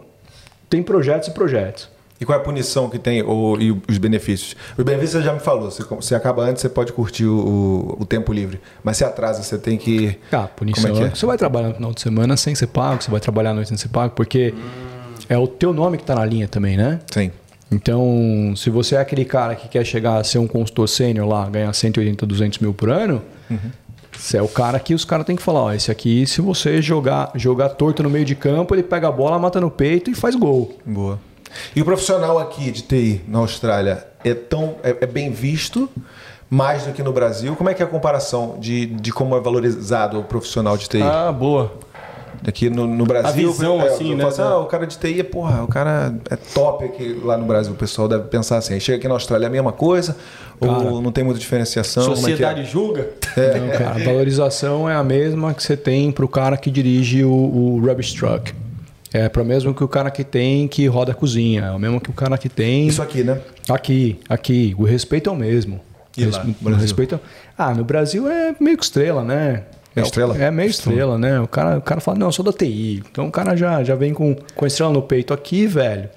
[0.70, 1.89] tem projetos e projetos.
[2.22, 4.55] E qual é a punição que tem ou, e os benefícios?
[4.78, 5.72] Os benefícios você já me falou.
[5.72, 8.60] Você, você acaba antes, você pode curtir o, o, tempo livre.
[8.84, 10.20] Mas se atrasa, você tem que.
[10.32, 11.01] Ah, punição.
[11.01, 13.51] É, é Você vai trabalhar no final de semana sem ser pago, você vai trabalhar
[13.51, 15.26] à noite sem ser pago, porque hum.
[15.30, 16.99] é o teu nome que está na linha também, né?
[17.10, 17.32] Sim.
[17.72, 21.47] Então, se você é aquele cara que quer chegar a ser um consultor sênior lá,
[21.47, 23.57] ganhar 180, 200 mil por ano, uhum.
[24.11, 26.82] você é o cara que os caras têm que falar, ó, esse aqui, se você
[26.82, 30.15] jogar, jogar torto no meio de campo, ele pega a bola, mata no peito e
[30.15, 30.78] faz gol.
[30.84, 31.20] Boa.
[31.76, 35.89] E o profissional aqui de TI na Austrália é tão é, é bem visto
[36.49, 37.55] mais do que no Brasil?
[37.55, 41.01] Como é que é a comparação de, de como é valorizado o profissional de TI?
[41.01, 41.72] Ah, boa.
[42.48, 43.30] Aqui no, no Brasil.
[43.30, 44.26] A visão, é, assim, né?
[44.26, 47.74] Assim, ah, o cara de TI, porra, o cara é top aqui lá no Brasil.
[47.74, 48.74] O pessoal deve pensar assim.
[48.74, 50.16] Aí chega aqui na Austrália é a mesma coisa,
[50.60, 52.04] cara, ou não tem muita diferenciação.
[52.04, 52.66] Sociedade é é?
[52.66, 53.10] julga?
[53.36, 53.60] É.
[53.60, 57.24] Não, cara, a valorização é a mesma que você tem para o cara que dirige
[57.24, 58.54] o, o rubbish truck.
[59.12, 61.66] É para o mesmo que o cara que tem que roda a cozinha.
[61.66, 62.88] É o mesmo que o cara que tem.
[62.88, 63.42] Isso aqui, né?
[63.68, 64.76] Aqui, aqui.
[64.78, 65.82] O respeito é o mesmo.
[66.16, 67.20] E lá, o respeito.
[67.58, 69.64] Ah, no Brasil é meio que estrela, né?
[69.96, 70.38] É estrela?
[70.38, 71.40] É meio estrela, né?
[71.40, 73.04] O cara, o cara fala, não, eu sou da TI.
[73.12, 76.10] Então o cara já, já vem com, com a estrela no peito aqui, velho.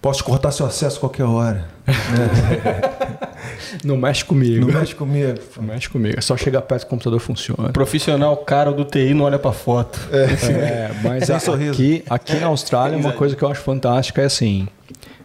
[0.00, 1.68] Posso cortar seu acesso qualquer hora.
[3.84, 4.66] não mexe comigo.
[4.66, 5.38] Não mexe comigo.
[5.56, 6.18] Não mexe comigo.
[6.18, 7.68] É só chegar perto do computador funciona.
[7.68, 10.00] Profissional caro do TI não olha para foto.
[10.10, 14.24] É, é mas a, aqui, aqui na Austrália, uma coisa que eu acho fantástica é
[14.24, 14.66] assim: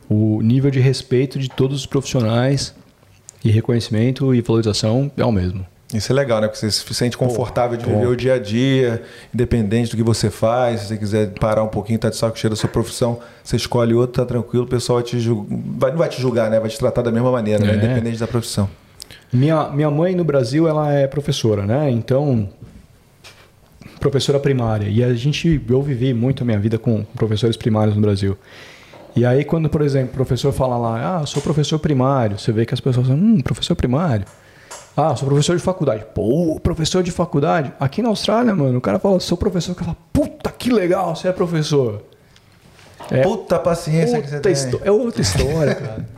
[0.07, 2.75] o nível de respeito de todos os profissionais
[3.43, 5.65] e reconhecimento e valorização é o mesmo.
[5.93, 6.47] Isso é legal, né?
[6.47, 9.01] Porque você se sente confortável de viver o dia a dia,
[9.33, 10.81] independente do que você faz.
[10.81, 13.93] Se você quiser parar um pouquinho, tá de saco cheio da sua profissão, você escolhe
[13.93, 16.59] outro, tá tranquilo, o pessoal te julgar, vai, não vai te julgar, né?
[16.59, 17.71] Vai te tratar da mesma maneira, né?
[17.71, 17.77] é.
[17.77, 17.85] né?
[17.85, 18.69] independente da profissão.
[19.31, 21.89] Minha, minha mãe no Brasil, ela é professora, né?
[21.89, 22.49] Então,
[23.99, 24.89] professora primária.
[24.89, 28.37] E a gente, eu vivi muito a minha vida com professores primários no Brasil.
[29.15, 32.65] E aí, quando, por exemplo, o professor fala lá, ah, sou professor primário, você vê
[32.65, 34.25] que as pessoas falam, hum, professor primário.
[34.97, 36.03] Ah, sou professor de faculdade.
[36.15, 37.71] Pô, professor de faculdade?
[37.79, 39.73] Aqui na Austrália, mano, o cara fala, sou professor.
[39.73, 42.01] O cara fala, puta que legal, você é professor.
[43.11, 44.53] É puta paciência que você tem.
[44.83, 46.17] É outra história, cara.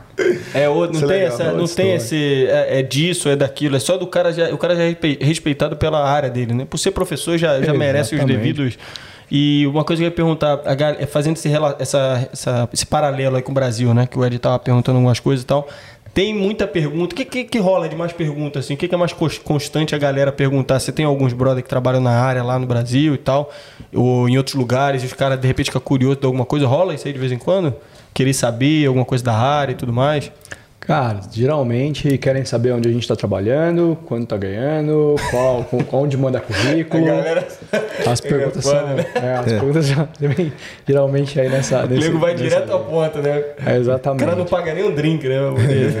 [0.52, 2.46] É outro, não, é tem, essa, não tem esse.
[2.46, 3.76] É, é, disso, é daquilo.
[3.76, 4.52] É só do cara já.
[4.52, 6.66] O cara já é respeitado pela área dele, né?
[6.66, 8.76] Por ser professor, já, já merece os devidos.
[9.30, 10.60] E uma coisa que eu ia perguntar,
[10.98, 14.06] é fazendo esse, essa, essa, esse paralelo aí com o Brasil, né?
[14.06, 15.66] Que o Ed tava perguntando algumas coisas e tal.
[16.12, 17.14] Tem muita pergunta.
[17.14, 18.64] O que, que, que rola de mais perguntas?
[18.64, 18.74] Assim?
[18.74, 20.80] O que, que é mais constante a galera perguntar?
[20.80, 23.50] Você tem alguns brothers que trabalham na área lá no Brasil e tal,
[23.94, 26.66] ou em outros lugares, e os caras de repente ficam curiosos de alguma coisa?
[26.66, 27.74] Rola isso aí de vez em quando?
[28.12, 30.32] Querer saber alguma coisa da área e tudo mais?
[30.90, 36.40] Cara, geralmente querem saber onde a gente está trabalhando, quanto está ganhando, qual, onde manda
[36.42, 37.06] currículo.
[37.06, 37.46] Galera...
[38.04, 38.96] As perguntas são.
[38.96, 39.06] Né?
[39.14, 39.50] É, as é.
[39.60, 39.86] perguntas
[40.84, 41.84] geralmente aí nessa.
[41.84, 43.40] O nego vai nessa direto ao ponto, né?
[43.64, 44.24] É, exatamente.
[44.24, 45.36] O cara não paga nem um drink, né?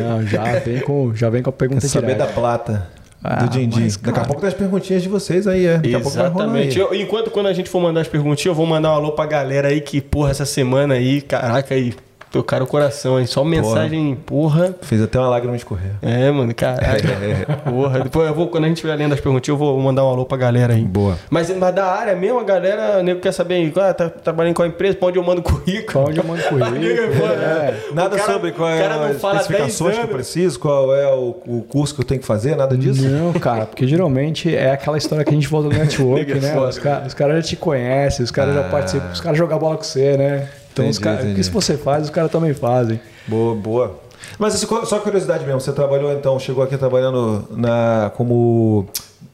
[0.02, 2.88] Não, já vem com, já vem com a pergunta Quer saber da plata.
[3.22, 3.86] Ah, do Dindim.
[4.02, 5.74] Daqui a pouco tem as perguntinhas de vocês aí, é.
[5.74, 6.76] Daqui Exatamente.
[6.76, 9.26] Eu, enquanto quando a gente for mandar as perguntinhas, eu vou mandar um alô pra
[9.26, 11.94] galera aí que, porra, essa semana aí, caraca, aí
[12.30, 13.26] Tocaram o coração, hein?
[13.26, 14.72] Só mensagem, porra.
[14.82, 15.90] Fez até uma lágrima escorrer.
[16.00, 17.02] É, mano, caralho.
[17.68, 18.00] porra.
[18.00, 20.24] Depois eu vou, quando a gente estiver lendo as perguntinhas, eu vou mandar um alô
[20.24, 20.82] pra galera aí.
[20.84, 21.18] Boa.
[21.28, 24.62] Mas, mas da área mesmo, a galera, o nego quer saber, ah, tá trabalhando com
[24.62, 26.04] a empresa, pra onde eu mando currículo?
[26.04, 27.26] Pra onde eu mando currículo?
[27.32, 30.14] É, nada cara- sobre qual o é cara não as fala especificações 10 que eu
[30.16, 33.02] preciso, qual é o, o curso que eu tenho que fazer, nada disso.
[33.08, 36.60] Não, cara, porque geralmente é aquela história que a gente volta no network, Nega né?
[36.60, 39.76] Os, ca- os caras já te conhecem, os caras já participam, os caras jogam bola
[39.76, 40.48] com você, né?
[40.80, 41.36] Então, os Entendi, caras, o entendi.
[41.40, 43.00] que se você faz, os caras também fazem.
[43.26, 44.00] Boa, boa.
[44.38, 48.86] Mas isso, só curiosidade mesmo, você trabalhou então, chegou aqui trabalhando na, como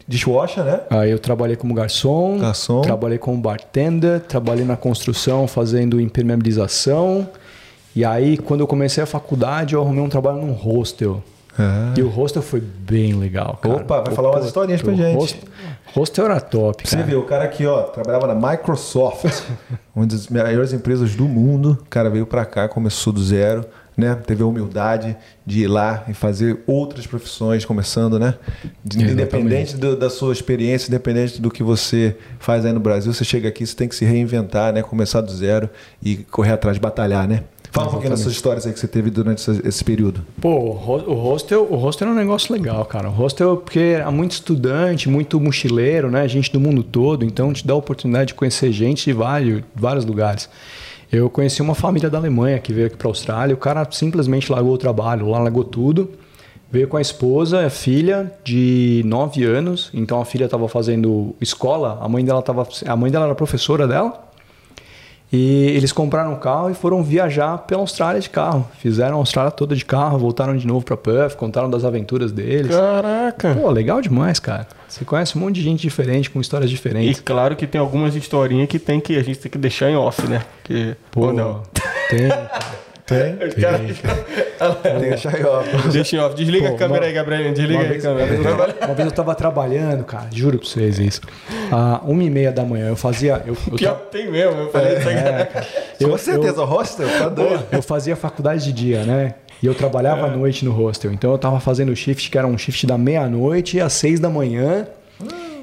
[0.07, 0.81] dishwasher, né?
[0.91, 2.81] Aí eu trabalhei como garçom, Garçom.
[2.83, 7.29] trabalhei como bartender, trabalhei na construção fazendo impermeabilização.
[7.95, 11.23] E aí, quando eu comecei a faculdade, eu arrumei um trabalho num hostel.
[11.97, 13.77] E o hostel foi bem legal, cara.
[13.77, 15.17] Opa, vai falar umas historinhas pra o gente.
[15.17, 15.49] Hostel,
[15.95, 17.09] hostel era top, Você cara.
[17.09, 19.25] viu, o cara aqui, ó, trabalhava na Microsoft,
[19.97, 21.79] uma das maiores empresas do mundo.
[21.83, 23.65] O cara veio pra cá, começou do zero,
[23.97, 24.15] né?
[24.15, 25.17] Teve a humildade
[25.47, 28.35] de ir lá e fazer outras profissões, começando, né?
[28.85, 29.03] De-.
[29.13, 33.49] Independente do- da sua experiência, independente do que você faz aí no Brasil, você chega
[33.49, 34.83] aqui, você tem que se reinventar, né?
[34.83, 35.71] Começar do zero
[36.03, 37.45] e correr atrás, batalhar, né?
[37.77, 40.23] Fala um pouquinho dessas histórias aí que você teve durante esse, período.
[40.41, 43.09] Pô, o ho- o hostel, o hostel é um negócio legal, cara.
[43.09, 46.27] O hostel, porque há muito estudante, muito mochileiro, né?
[46.27, 50.05] Gente do mundo todo, então te dá a oportunidade de conhecer gente de vários, vários
[50.07, 50.49] lugares.
[51.13, 53.55] Eu conheci uma família da Alemanha que veio aqui para a Austrália.
[53.55, 56.11] O cara simplesmente largou o trabalho, lá largou tudo.
[56.73, 59.89] Veio com a esposa, a filha de 9 anos.
[59.95, 61.99] Então a filha estava fazendo escola.
[62.01, 64.26] A mãe dela tava, a mãe dela era professora dela.
[65.33, 68.67] E eles compraram um carro e foram viajar pela Austrália de carro.
[68.79, 72.75] Fizeram a Austrália toda de carro, voltaram de novo para Perth, contaram das aventuras deles.
[72.75, 73.55] Caraca.
[73.55, 74.67] Pô, legal demais, cara.
[74.89, 77.21] Você conhece um monte de gente diferente, com histórias E diferentes.
[77.21, 80.27] claro que tem algumas historinhas que, tem que a gente tem que deixar em off,
[80.29, 80.43] né?
[80.63, 81.63] Que, Pô, não.
[82.09, 82.29] tem.
[82.29, 82.51] cara.
[83.07, 83.35] Tem?
[83.47, 83.81] Os caras-
[84.83, 84.99] Tem.
[85.93, 86.35] Deixa em off.
[86.35, 87.53] Desliga Pô, a câmera uma- aí, Gabriel.
[87.53, 88.73] Desliga Uma aí a vez, uma, vez eu câmera.
[88.73, 91.21] tava, uma vez eu tava trabalhando, cara, juro pra vocês isso.
[91.71, 93.43] À uma e meia da manhã, eu fazia.
[93.47, 94.61] Eu, eu, Pior que tem mesmo.
[94.61, 95.17] Eu falei isso aí.
[96.01, 97.65] eu- Com certeza, o hostel, tá doido.
[97.71, 99.35] eu fazia faculdade de dia, né?
[99.63, 101.13] E eu trabalhava à noite no hostel.
[101.13, 104.87] Então eu tava fazendo shift que era um shift da meia-noite às seis da manhã.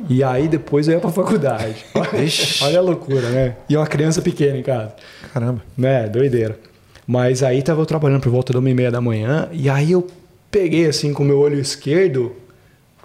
[0.09, 1.75] E aí depois eu ia pra faculdade.
[2.63, 3.55] Olha a loucura, né?
[3.69, 4.93] E uma criança pequena em casa.
[5.33, 5.61] Caramba.
[5.77, 6.07] Né?
[6.09, 6.57] Doideira.
[7.05, 9.49] Mas aí tava eu trabalhando por volta da uma e meia da manhã.
[9.51, 10.07] E aí eu
[10.49, 12.34] peguei assim com o meu olho esquerdo.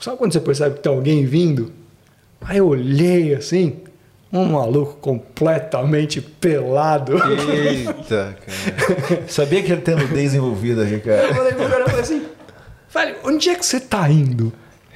[0.01, 1.73] Sabe quando você percebe que tem alguém vindo?
[2.41, 3.79] Aí eu olhei assim.
[4.33, 7.15] Um maluco completamente pelado.
[7.51, 9.23] Eita, cara.
[9.27, 11.35] Sabia que ele tem nudez envolvida aí, Eu cara.
[11.35, 12.23] falei pro cara, eu falei assim,
[12.93, 14.53] velho, onde é que você tá indo?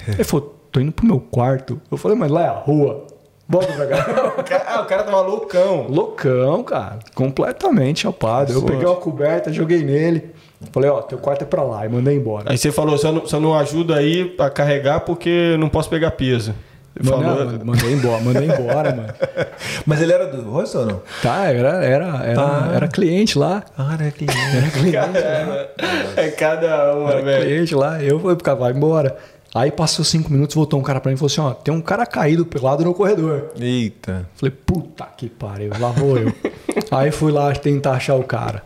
[0.07, 1.81] Ele falou, tô indo pro meu quarto.
[1.91, 3.07] Eu falei, mas lá é a rua.
[3.51, 4.63] Pra cá.
[4.67, 5.87] Ah, o cara tava loucão.
[5.89, 6.99] Loucão, cara.
[7.15, 8.53] Completamente chapado.
[8.53, 10.31] Eu peguei uma coberta, joguei nele.
[10.73, 11.85] Falei, ó, teu quarto é pra lá.
[11.85, 12.51] E mandei embora.
[12.51, 16.13] Aí você falou, só não, só não ajuda aí a carregar porque não posso pegar
[16.13, 16.55] peso.
[17.03, 17.45] Mano, falou.
[17.47, 19.15] não, mandei embora, mandei embora, mano.
[19.87, 21.03] Mas ele era do hostel ou não?
[21.23, 22.71] Tá, era, era, era, Tá.
[22.75, 23.63] era cliente lá.
[23.77, 24.37] Ah, era cliente.
[24.57, 27.45] Era cliente, É cada uma, era velho.
[27.47, 28.03] cliente lá.
[28.03, 29.17] Eu falei pro cara, vai embora.
[29.55, 31.81] Aí passou cinco minutos, voltou um cara pra mim e falou assim: ó, tem um
[31.81, 33.51] cara caído pelado no corredor.
[33.59, 34.29] Eita.
[34.35, 36.33] Falei, puta que pariu, lá vou eu.
[36.91, 38.63] Aí fui lá tentar achar o cara.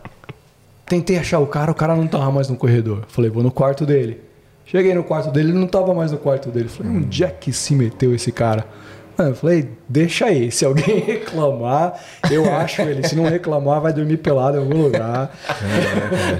[0.85, 3.03] Tentei achar o cara, o cara não tava mais no corredor.
[3.09, 4.21] Falei, vou no quarto dele.
[4.65, 6.69] Cheguei no quarto dele, ele não tava mais no quarto dele.
[6.69, 8.65] Falei, onde é que se meteu esse cara?
[9.17, 10.51] Mano, eu falei, deixa aí.
[10.51, 11.93] Se alguém reclamar,
[12.29, 13.07] eu acho ele.
[13.07, 15.35] Se não reclamar, vai dormir pelado em algum lugar.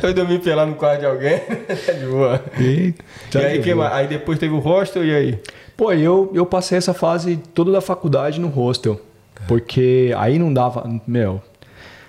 [0.04, 1.40] Eu dormi pelado no quarto de alguém.
[2.00, 2.42] de boa.
[2.60, 2.94] E,
[3.34, 3.94] E aí, que mais?
[3.94, 5.40] aí depois teve o hostel e aí?
[5.76, 9.00] Pô, eu, eu passei essa fase toda da faculdade no hostel.
[9.48, 10.84] Porque aí não dava.
[11.08, 11.42] Meu.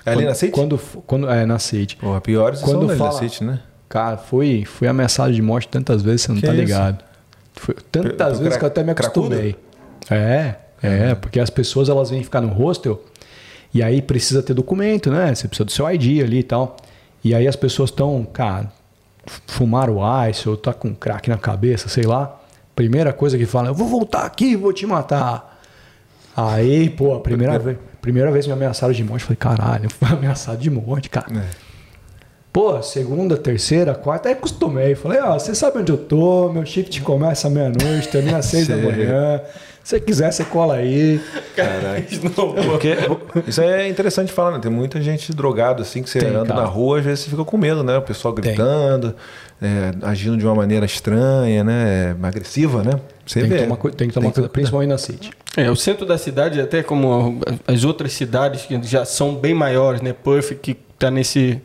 [0.04, 0.52] É ali quando- na City?
[0.52, 1.96] Quando, quando, é, na City.
[1.96, 3.60] Porra, piores Quando são fala- da City, né?
[3.88, 6.60] Cara, fui, fui ameaçado de morte tantas vezes, você não Que tá isso?
[6.62, 7.04] ligado.
[7.54, 9.34] Foi, tantas vezes cra- que eu até me cracudo?
[10.10, 13.02] É, é, porque as pessoas elas vêm ficar no hostel
[13.72, 15.34] e aí precisa ter documento, né?
[15.34, 16.76] Você precisa do seu ID ali e tal.
[17.22, 18.72] E aí as pessoas estão, cara,
[19.46, 19.98] fumaram
[20.28, 22.40] ice ou tá com crack na cabeça, sei lá.
[22.74, 25.60] Primeira coisa que fala, eu vou voltar aqui, vou te matar.
[26.36, 29.90] Aí, pô, a primeira vez, primeira vez me ameaçaram de morte, eu falei, caralho, eu
[29.90, 31.26] fui ameaçado de morte, cara.
[31.36, 31.67] É.
[32.52, 34.94] Pô, segunda, terceira, quarta, aí acostumei.
[34.94, 38.66] Falei, ó, você sabe onde eu tô, meu shift começa à meia-noite, termina às seis
[38.66, 39.40] da manhã.
[39.84, 41.20] Se você quiser, você cola aí.
[41.54, 42.02] Caraca.
[42.70, 42.96] Porque
[43.46, 44.58] isso é interessante falar, né?
[44.60, 46.60] Tem muita gente drogada assim que você Tem, anda cara.
[46.62, 47.96] na rua, às vezes você fica com medo, né?
[47.96, 49.14] O pessoal gritando,
[49.62, 52.16] é, agindo de uma maneira estranha, né?
[52.22, 53.00] Agressiva, né?
[53.26, 53.62] Você Tem que vê.
[53.62, 55.30] tomar, cu- tem que tomar cuidado, principalmente na City.
[55.56, 60.02] É, o centro da cidade, até como as outras cidades que já são bem maiores,
[60.02, 60.12] né?
[60.12, 61.60] Perth, que tá nesse,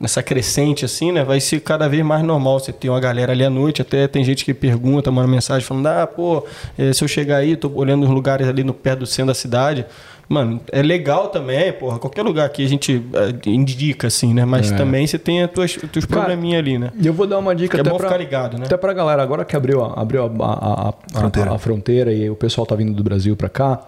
[0.00, 1.24] nessa crescente assim, né?
[1.24, 2.58] Vai ser cada vez mais normal.
[2.60, 5.86] Você tem uma galera ali à noite, até tem gente que pergunta, manda mensagem falando:
[5.86, 6.44] ah, pô,
[6.78, 9.34] eh, se eu chegar aí, tô olhando os lugares ali no pé do centro da
[9.34, 9.86] cidade.
[10.28, 12.00] Mano, é legal também, porra.
[12.00, 14.44] Qualquer lugar aqui a gente eh, indica, assim, né?
[14.44, 14.76] Mas É.
[14.76, 16.90] também você tem os teus, os teus probleminhas ali, né?
[17.00, 18.66] E eu vou dar uma dica Que é até bom pra, ficar ligado, né?
[18.66, 21.50] Até pra galera, agora que abriu, a, abriu a, a- a- a- Fronteira.
[21.50, 23.80] a- a fronteira e o pessoal tá vindo do Brasil pra cá,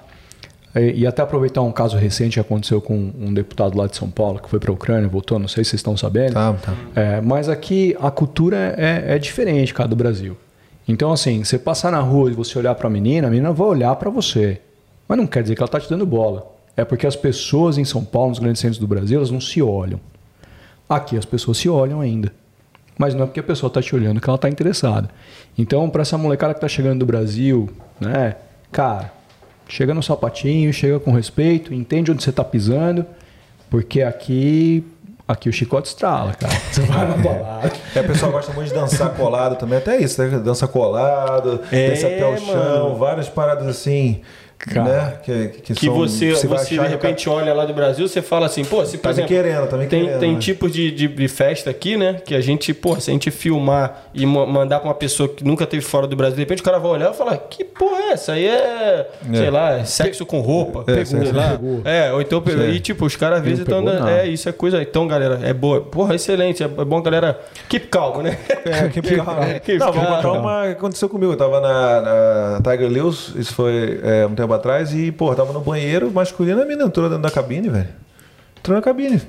[0.74, 4.10] e, e até aproveitar um caso recente que aconteceu com um deputado lá de São
[4.10, 6.34] Paulo, que foi pra Ucrânia, voltou, não sei se vocês estão sabendo.
[6.34, 6.74] Tá, tá.
[6.94, 10.36] É, mas aqui a cultura é, é diferente, cara, do Brasil.
[10.86, 13.94] Então, assim, você passar na rua e você olhar pra menina, a menina vai olhar
[13.96, 14.60] pra você.
[15.06, 16.50] Mas não quer dizer que ela tá te dando bola.
[16.76, 19.60] É porque as pessoas em São Paulo, nos grandes centros do Brasil, elas não se
[19.60, 20.00] olham.
[20.88, 22.32] Aqui as pessoas se olham ainda.
[22.96, 25.10] Mas não é porque a pessoa está te olhando que ela está interessada.
[25.56, 27.68] Então, para essa molecada que está chegando do Brasil,
[28.00, 28.36] né,
[28.72, 29.12] cara,
[29.68, 33.04] chega no sapatinho, chega com respeito, entende onde você está pisando,
[33.70, 34.82] porque aqui,
[35.26, 36.54] aqui o chicote estrala, cara.
[36.72, 37.72] Você vai na balada.
[37.94, 40.38] É, o pessoal gosta muito de dançar colado também, até isso, né?
[40.38, 42.54] Dança colado, É, desce até o chão,
[42.84, 42.96] mano.
[42.96, 44.22] várias paradas assim,
[44.58, 44.82] Cara.
[44.82, 45.12] né?
[45.22, 48.08] Que, que, Que são- você, vai você de achar que repente olha lá do Brasil,
[48.08, 50.38] você fala assim, pô, se por Tá exemplo, querendo, tá tem, querendo, tem né?
[50.40, 52.14] tipos de, de, de festa aqui, né?
[52.24, 55.64] Que a gente, pô, se a gente filmar e mandar pra uma pessoa que nunca
[55.64, 58.12] teve fora do Brasil, de repente o cara vai olhar e falar, que porra é
[58.12, 58.32] essa?
[58.32, 61.50] Aí é, sei lá, é sexo com roupa, É, sei sexo lá.
[61.50, 61.80] pegou.
[61.84, 62.70] É, ou então, Sim.
[62.70, 64.22] e tipo, os caras às vezes estão pegou dando, nada.
[64.22, 68.22] é, isso é coisa, então galera, é boa, porra, excelente, é bom galera, keep calmo,
[68.22, 68.36] né?
[68.64, 69.24] É, que pior.
[69.64, 71.32] Que Não, vou contar uma que aconteceu comigo.
[71.32, 75.52] Eu tava na, na Tiger Lewis, isso foi é, um tempo atrás, e, pô, tava
[75.52, 77.88] no banheiro masculino, a menina entrou dentro da cabine, velho.
[78.58, 79.20] Entrou na cabine.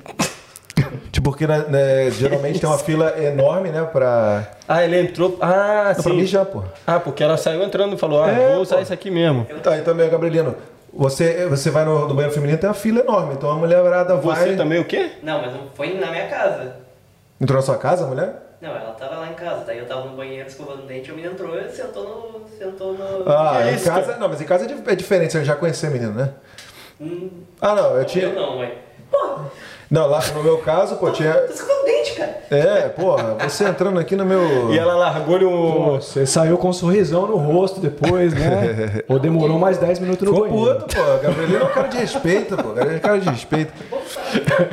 [1.12, 4.50] tipo, porque né, né, geralmente tem uma fila enorme, né, pra.
[4.68, 6.16] Ah, ele entrou, ah, Não, pra sim.
[6.16, 6.62] mijar, pô.
[6.86, 8.82] Ah, porque ela saiu entrando e falou, ah, É, vou usar pô.
[8.82, 9.46] isso aqui mesmo.
[9.62, 10.54] Tá, e também, Gabrielino,
[10.92, 14.36] você, você vai no, no banheiro feminino, tem uma fila enorme, então a mulherada vai.
[14.36, 15.10] Você também o quê?
[15.22, 16.76] Não, mas não foi na minha casa.
[17.40, 18.49] Entrou na sua casa, a mulher?
[18.60, 21.14] Não, ela tava lá em casa, daí eu tava no banheiro escovando o dente, a
[21.14, 22.04] menina entrou e sentou
[22.42, 22.48] no.
[22.58, 23.28] sentou no.
[23.30, 24.16] Ah, Que em casa.
[24.18, 26.32] Não, mas em casa é é diferente, você já conhecia a menina, né?
[27.00, 27.30] Hum,
[27.60, 28.28] Ah, não, eu eu tinha.
[28.32, 28.78] não, mãe.
[29.10, 29.40] Pô,
[29.90, 31.32] Não, lá no meu caso, pô, tinha.
[31.32, 32.38] tô escovando o dente, cara.
[32.50, 34.72] É, porra, você entrando aqui no meu.
[34.72, 35.92] E ela largou-lhe um...
[35.96, 39.02] você saiu com um sorrisão no rosto depois, né?
[39.08, 40.80] Ou demorou mais 10 minutos no Ficou banheiro.
[40.80, 41.02] puto, pô.
[41.22, 42.68] Gabrielino é um cara de respeito, pô.
[42.68, 43.72] Gabrielino é um cara de respeito.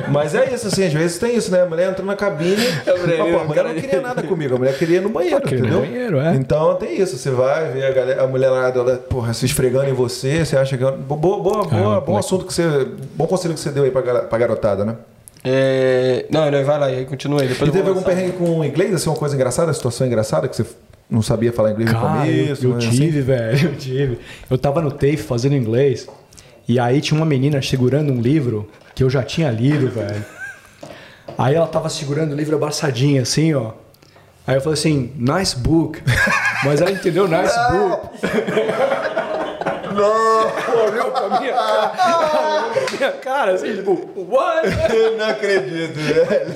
[0.08, 1.62] Mas é isso, assim, às vezes tem isso, né?
[1.62, 2.56] A mulher entrou na cabine.
[2.86, 5.40] Gabrielino, Mas, pô, a mulher não queria nada comigo, a mulher queria ir no banheiro,
[5.42, 5.90] Queria ir no entendeu?
[5.90, 6.34] banheiro, é.
[6.36, 9.88] Então tem isso, você vai ver a, galera, a mulher lá, ela, porra, se esfregando
[9.88, 10.84] em você, você acha que.
[10.84, 12.86] é- Boa, boa, boa, bom assunto que você.
[13.14, 14.96] Bom conselho que você deu aí pra, pra garotada, né?
[15.44, 16.26] É...
[16.30, 17.48] Não, não, vai lá, aí continua aí.
[17.48, 20.56] Depois E eu teve algum perrengue com inglês, assim, uma coisa engraçada, situação engraçada, que
[20.56, 20.66] você
[21.08, 22.64] não sabia falar inglês no Cara, eu, começo?
[22.66, 24.18] eu mas tive, velho, eu tive.
[24.50, 26.08] Eu tava no TAFE fazendo inglês
[26.68, 30.24] e aí tinha uma menina segurando um livro que eu já tinha lido, velho.
[31.36, 33.72] Aí ela tava segurando o livro abraçadinha, assim, ó.
[34.46, 36.02] Aí eu falei assim, nice book.
[36.64, 38.08] Mas ela entendeu nice book.
[39.94, 40.84] Não!
[40.84, 41.92] Olhou pra minha cara,
[42.96, 44.68] minha cara assim, tipo, what?
[44.94, 46.54] Eu não acredito, velho.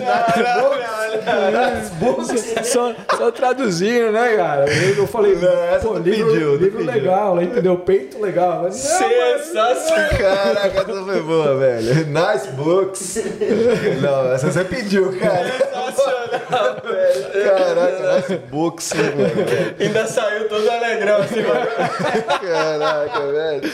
[2.64, 4.64] só, só traduzindo, né, cara?
[4.96, 6.92] Eu, falei, Não, essa pô, livro, pediu, livro pediu.
[6.92, 7.76] legal, ela entendeu?
[7.78, 8.62] Peito legal.
[8.64, 10.08] Mas, Sensacional.
[10.18, 12.06] Caraca, essa foi boa, velho.
[12.06, 13.22] Nice books.
[14.00, 15.50] Não, essa você pediu, cara.
[15.50, 17.44] Sensacional, velho.
[17.44, 19.74] Caraca, nice books, velho.
[19.78, 21.66] Ainda saiu todo alegrão assim, mano.
[22.40, 23.72] Caraca, velho.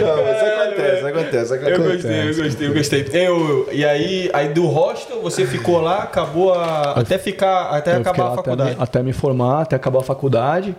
[0.00, 1.92] Não, mas isso acontece, isso acontece, isso Eu acontece.
[1.92, 3.08] gostei, eu gostei, eu gostei.
[3.12, 8.00] Eu, e aí, aí do hostel, você ficou lá, acabou a, até ficar, até Eu
[8.00, 8.70] acabar a faculdade.
[8.70, 10.74] Até me, até me formar, até acabar a faculdade.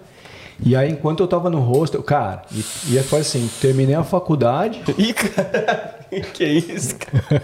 [0.64, 2.60] E aí, enquanto eu tava no hostel, cara, e,
[2.96, 4.80] e foi assim, terminei a faculdade.
[4.96, 5.96] Ih, cara,
[6.34, 7.42] que isso, cara?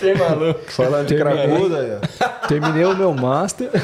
[0.00, 0.60] Tem maluco.
[0.66, 2.48] Falando de cracuda aí, ó.
[2.48, 3.70] Terminei o meu master.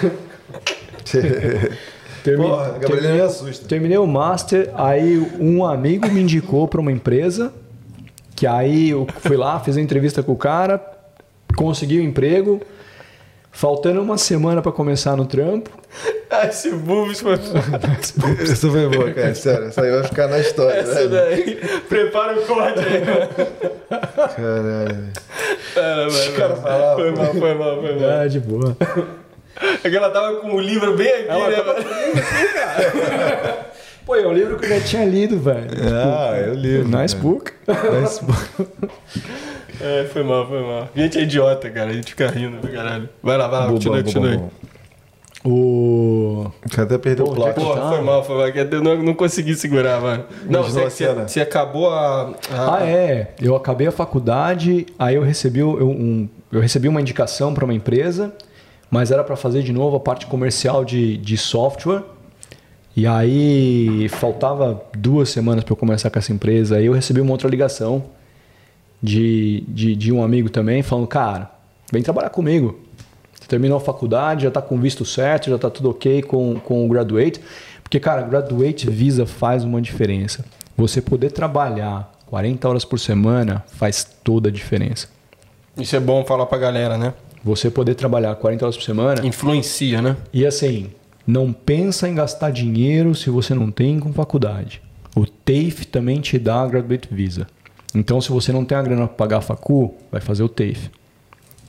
[2.24, 3.68] Termi- Porra, Gabriel me terminei, assusta.
[3.68, 7.52] terminei o master, aí um amigo me indicou para uma empresa,
[8.36, 10.80] que aí eu fui lá, fiz a entrevista com o cara,
[11.56, 12.60] consegui o emprego,
[13.51, 15.70] faltando uma semana para começar no trampo.
[16.32, 17.34] Ah, esse Bulbs foi.
[18.44, 19.68] Isso foi boa, cara, sério.
[19.68, 21.59] Isso aí vai ficar na história, Essa daí.
[21.88, 23.51] Prepara o corte aí, mano.
[24.36, 25.09] Caralho.
[26.36, 26.97] Cara, falavam.
[26.97, 28.10] Foi mal, foi mal, foi mal.
[28.10, 28.76] É, de boa.
[29.82, 31.57] É que ela tava com o livro bem aqui, Ela né?
[31.57, 31.77] tava?
[34.05, 35.69] Pô, é um livro que eu já tinha lido, velho.
[35.94, 36.85] Ah, eu li.
[36.85, 37.52] Nice book.
[38.01, 38.69] Nice book.
[39.81, 40.89] É, foi mal, foi mal.
[40.94, 41.90] A gente é idiota, cara.
[41.90, 43.09] A gente fica rindo pra caralho.
[43.23, 44.51] Vai lá, vai lá, continua, continua.
[45.44, 46.51] O.
[46.70, 47.55] Cara até perdeu o plot.
[47.55, 48.48] Porra, foi mal, foi mal.
[48.48, 50.24] Eu não, não consegui segurar, mano.
[50.44, 52.32] Não, você, a você, você acabou a.
[52.52, 53.32] a- Ah, é.
[53.40, 56.28] Eu acabei a faculdade, aí eu recebi eu- um.
[56.52, 58.35] eu recebi uma indicação para uma empresa,
[58.90, 62.02] mas era para fazer de novo a parte comercial de, de software.
[62.96, 66.76] E aí faltava duas semanas para eu começar com essa empresa.
[66.76, 68.04] Aí eu recebi uma outra ligação
[69.00, 71.50] de, de, de um amigo também, falando: Cara,
[71.92, 72.80] vem trabalhar comigo.
[73.32, 76.84] Você terminou a faculdade, já está com visto certo, já está tudo ok com, com
[76.84, 77.40] o graduate.
[77.82, 80.44] Porque, cara, graduate visa faz uma diferença.
[80.76, 85.08] Você poder trabalhar 40 horas por semana faz toda a diferença.
[85.76, 87.14] Isso é bom falar pra galera, né?
[87.42, 89.26] Você poder trabalhar 40 horas por semana.
[89.26, 90.16] Influencia, né?
[90.32, 90.90] E assim,
[91.26, 94.82] não pensa em gastar dinheiro se você não tem com faculdade.
[95.16, 97.46] O TAFE também te dá a Graduate Visa.
[97.94, 100.90] Então, se você não tem a grana para pagar a facu, vai fazer o TAFE.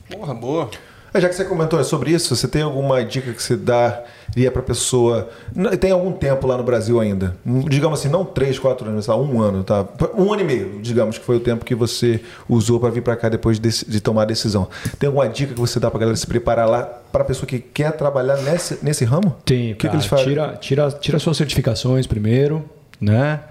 [0.10, 0.70] Porra, boa.
[1.14, 4.62] É, Já que você comentou sobre isso, você tem alguma dica que você daria para
[4.62, 5.30] pessoa?
[5.56, 7.36] N- Tem algum tempo lá no Brasil ainda?
[7.46, 9.16] Hum, Digamos assim, não três, quatro anos, tá?
[9.16, 9.86] um ano, tá?
[10.18, 13.16] Um ano e meio, digamos que foi o tempo que você usou para vir para
[13.16, 14.70] cá depois de, de tomar a decisão.
[14.98, 17.92] Tem alguma dica que você dá para galera se preparar lá para pessoa que quer
[17.92, 19.36] trabalhar nesse, nesse ramo?
[19.44, 19.96] Tem, O que, que cara.
[19.96, 20.28] eles fazem?
[20.28, 22.64] Tira, tira, tira suas certificações primeiro,
[23.02, 23.42] né?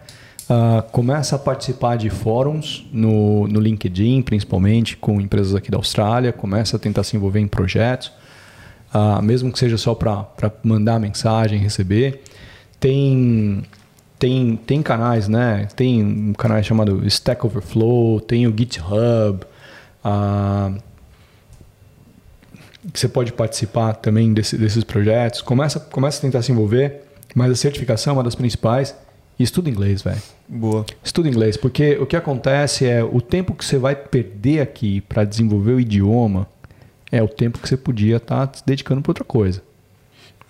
[0.52, 6.32] Ah, começa a participar de fóruns no, no LinkedIn, principalmente com empresas aqui da Austrália.
[6.32, 8.10] Começa a tentar se envolver em projetos,
[8.92, 10.26] ah, mesmo que seja só para
[10.64, 12.22] mandar mensagem, receber.
[12.80, 13.62] Tem,
[14.18, 15.68] tem, tem canais, né?
[15.76, 19.46] Tem um canal chamado Stack Overflow, tem o GitHub.
[22.92, 25.42] que você pode participar também desse- desses projetos.
[25.42, 27.02] Começa, começa a tentar se envolver,
[27.34, 28.96] mas a certificação é uma das principais.
[29.40, 30.20] E estuda inglês, velho.
[30.46, 30.84] Boa.
[31.02, 35.24] Estuda inglês, porque o que acontece é o tempo que você vai perder aqui para
[35.24, 36.46] desenvolver o idioma
[37.10, 39.62] é o tempo que você podia estar se dedicando para outra coisa.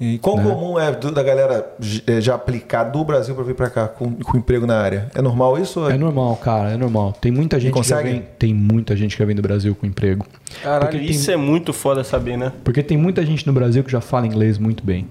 [0.00, 0.42] E quão Né?
[0.42, 1.72] comum é da galera
[2.04, 5.08] eh, já aplicar do Brasil para vir para cá com, com emprego na área?
[5.14, 5.78] É normal isso?
[5.78, 7.12] ou É normal, cara, é normal.
[7.12, 10.26] Tem muita gente que vem, tem muita gente que já vem do Brasil com emprego.
[10.64, 12.50] Caralho, Porque tem- isso é muito foda saber, né?
[12.64, 15.06] Porque tem muita gente no Brasil que já fala inglês muito bem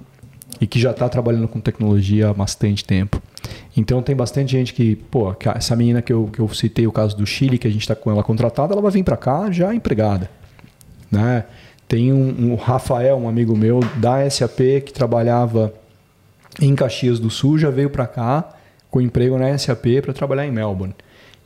[0.60, 3.22] e que já está trabalhando com tecnologia há bastante tempo.
[3.76, 7.16] Então tem bastante gente que, pô, essa menina que eu, que eu citei o caso
[7.16, 9.74] do Chile, que a gente está com ela contratada, ela vai vir para cá já
[9.74, 10.30] empregada,
[11.12, 11.46] né?
[11.88, 15.74] Tem um, um Rafael, um amigo meu da SAP que trabalhava
[16.62, 18.50] em Caxias do Sul, já veio para cá
[18.92, 20.94] com emprego na SAP para trabalhar em Melbourne.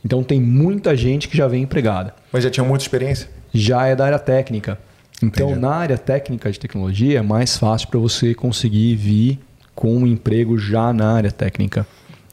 [0.04, 3.28] Então tem muita gente que já vem empregada Mas já tinha muita experiência?
[3.54, 4.78] já é da área técnica.
[5.22, 5.60] Então, Entendi.
[5.60, 9.38] na área técnica de tecnologia, é mais fácil para você conseguir vir
[9.74, 11.86] com um emprego já na área técnica.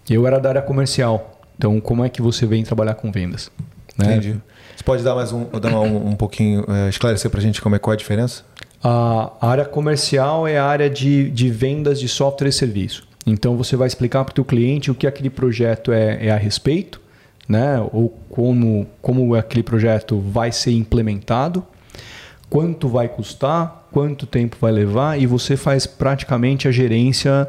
[0.09, 1.39] Eu era da área comercial.
[1.57, 3.51] Então, como é que você vem trabalhar com vendas?
[3.97, 4.15] Né?
[4.15, 4.41] Entendi.
[4.75, 7.75] Você pode dar mais um, dar um, um pouquinho, eh, esclarecer para a gente como
[7.75, 8.43] é, qual é a diferença?
[8.83, 13.07] A área comercial é a área de, de vendas de software e serviço.
[13.25, 16.37] Então você vai explicar para o teu cliente o que aquele projeto é, é a
[16.37, 16.99] respeito,
[17.47, 17.79] né?
[17.93, 21.63] ou como, como aquele projeto vai ser implementado,
[22.51, 27.47] quanto vai custar, quanto tempo vai levar e você faz praticamente a gerência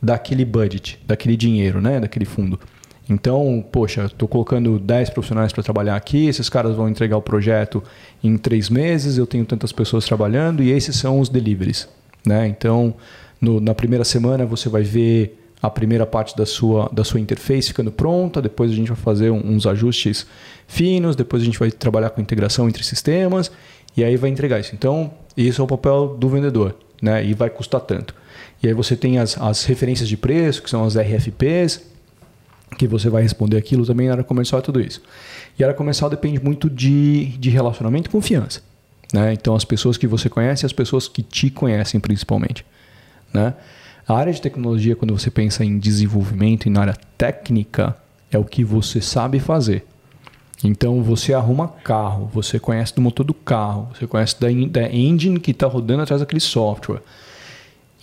[0.00, 1.98] daquele budget, daquele dinheiro, né?
[1.98, 2.60] daquele fundo.
[3.08, 7.82] Então, poxa, estou colocando 10 profissionais para trabalhar aqui, esses caras vão entregar o projeto
[8.22, 11.88] em três meses, eu tenho tantas pessoas trabalhando e esses são os deliveries.
[12.24, 12.46] Né?
[12.46, 12.94] Então,
[13.40, 17.68] no- na primeira semana você vai ver a primeira parte da sua, da sua interface
[17.68, 20.26] ficando pronta, depois a gente vai fazer uns ajustes
[20.66, 23.50] finos, depois a gente vai trabalhar com integração entre sistemas
[23.96, 24.74] e aí vai entregar isso.
[24.74, 27.24] Então, esse é o papel do vendedor né?
[27.24, 28.14] e vai custar tanto.
[28.62, 31.82] E aí você tem as, as referências de preço, que são as RFPs,
[32.78, 35.02] que você vai responder aquilo também na área comercial é tudo isso.
[35.58, 38.62] E a área comercial depende muito de, de relacionamento e confiança.
[39.12, 39.34] Né?
[39.34, 42.64] Então, as pessoas que você conhece e as pessoas que te conhecem principalmente.
[43.32, 43.52] Né?
[44.06, 47.96] A área de tecnologia, quando você pensa em desenvolvimento e na área técnica,
[48.30, 49.84] é o que você sabe fazer.
[50.64, 55.40] Então, você arruma carro, você conhece do motor do carro, você conhece da, da engine
[55.40, 57.02] que está rodando atrás daquele software.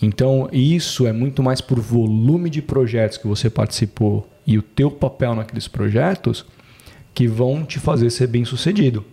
[0.02, 4.90] Então, isso é muito mais por volume de projetos que você participou e o teu
[4.90, 6.44] papel naqueles projetos
[7.14, 9.04] que vão te fazer ser bem sucedido.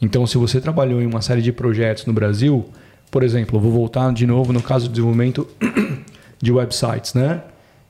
[0.00, 2.66] Então, se você trabalhou em uma série de projetos no Brasil,
[3.10, 5.48] por exemplo, vou voltar de novo no caso do desenvolvimento
[6.40, 7.42] de websites, né?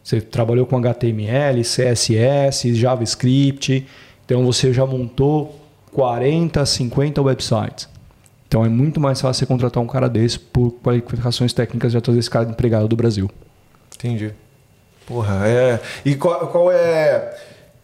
[0.03, 3.87] Você trabalhou com HTML, CSS, JavaScript,
[4.29, 5.59] então você já montou
[5.95, 7.89] 40, 50 websites.
[8.47, 12.19] Então é muito mais fácil você contratar um cara desse por qualificações técnicas já trazer
[12.19, 13.31] esse cara empregado do Brasil.
[13.97, 14.35] Entendi.
[15.07, 15.81] Porra, é.
[16.05, 17.35] E qual, qual é,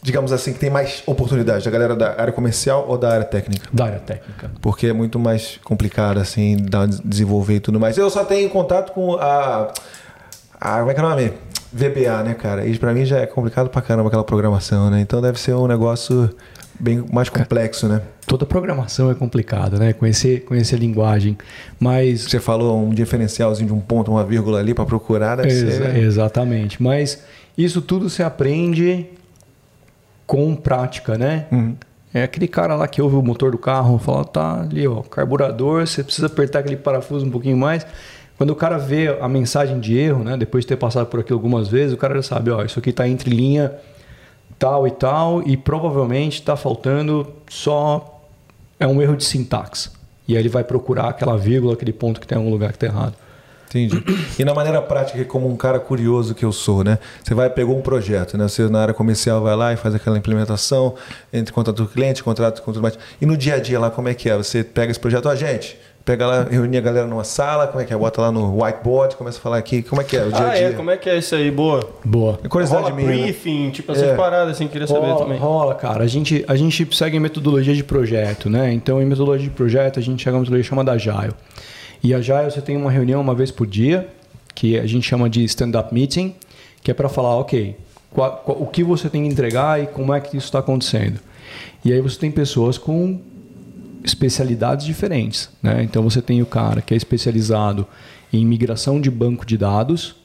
[0.02, 1.64] digamos assim, que tem mais oportunidade?
[1.64, 3.66] Da galera da área comercial ou da área técnica?
[3.72, 4.50] Da área técnica.
[4.60, 6.58] Porque é muito mais complicado, assim,
[7.02, 7.96] desenvolver e tudo mais.
[7.96, 9.72] Eu só tenho contato com a.
[10.60, 11.32] a como é que é o nome?
[11.74, 12.64] VBA, né, cara?
[12.64, 15.00] E pra mim já é complicado pra caramba aquela programação, né?
[15.00, 16.30] Então deve ser um negócio
[16.78, 18.00] bem mais complexo, né?
[18.26, 19.92] Toda programação é complicada, né?
[19.92, 21.36] Conhecer, conhecer a linguagem.
[21.80, 22.22] Mas.
[22.22, 25.96] Você falou um diferencialzinho de um ponto, uma vírgula ali para procurar, deve Exa- ser.
[25.96, 26.80] Exatamente.
[26.80, 27.24] Mas
[27.58, 29.06] isso tudo se aprende
[30.26, 31.46] com prática, né?
[31.50, 31.74] Uhum.
[32.12, 35.84] É aquele cara lá que ouve o motor do carro, fala, tá ali, ó, carburador,
[35.84, 37.84] você precisa apertar aquele parafuso um pouquinho mais.
[38.36, 41.32] Quando o cara vê a mensagem de erro, né, depois de ter passado por aqui
[41.32, 43.72] algumas vezes, o cara já sabe, ó, isso aqui tá entre linha
[44.58, 48.22] tal e tal e provavelmente está faltando só
[48.78, 49.90] é um erro de sintaxe.
[50.26, 52.76] E aí ele vai procurar aquela vírgula, aquele ponto que tem em algum lugar que
[52.76, 53.14] está errado.
[53.68, 54.02] Entendi.
[54.38, 56.98] E na maneira prática, como um cara curioso que eu sou, né?
[57.22, 58.46] Você vai pegou um projeto, né?
[58.46, 60.94] Você na área comercial vai lá e faz aquela implementação,
[61.32, 62.96] entre contrato do cliente, contrato com tudo mais.
[63.20, 64.36] E no dia a dia lá, como é que é?
[64.36, 67.84] Você pega esse projeto, ó, gente, pega lá, reúne a galera numa sala, como é
[67.86, 67.96] que é?
[67.96, 70.50] Bota lá no whiteboard, começa a falar aqui, como é que é o dia a
[70.50, 70.68] Ah, dia?
[70.68, 70.72] é?
[70.72, 71.50] Como é que é isso aí?
[71.50, 71.88] Boa.
[72.04, 72.38] Boa.
[72.44, 73.08] É curiosidade Rola minha.
[73.08, 73.22] né?
[73.22, 74.14] briefing, tipo essas É.
[74.14, 75.38] paradas, assim, queria saber Rola, também.
[75.38, 76.04] rola, cara.
[76.04, 78.72] A gente, a gente segue metodologia de projeto, né?
[78.72, 81.32] Então, em metodologia de projeto, a gente chega a uma metodologia chamada Agile.
[82.02, 84.06] E Agile, você tem uma reunião uma vez por dia,
[84.54, 86.34] que a gente chama de stand-up meeting,
[86.82, 87.76] que é para falar, ok,
[88.12, 91.18] qual- qual- o que você tem que entregar e como é que isso está acontecendo.
[91.82, 93.18] E aí você tem pessoas com
[94.04, 95.82] especialidades diferentes, né?
[95.82, 97.86] Então você tem o cara que é especializado
[98.32, 100.16] em migração de banco de dados,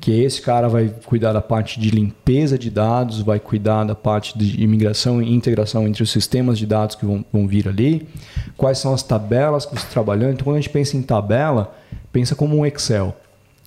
[0.00, 4.38] que esse cara vai cuidar da parte de limpeza de dados, vai cuidar da parte
[4.38, 8.08] de imigração e integração entre os sistemas de dados que vão, vão vir ali,
[8.56, 10.34] quais são as tabelas que você está trabalhando.
[10.34, 11.76] Então, quando a gente pensa em tabela,
[12.12, 13.14] pensa como um Excel.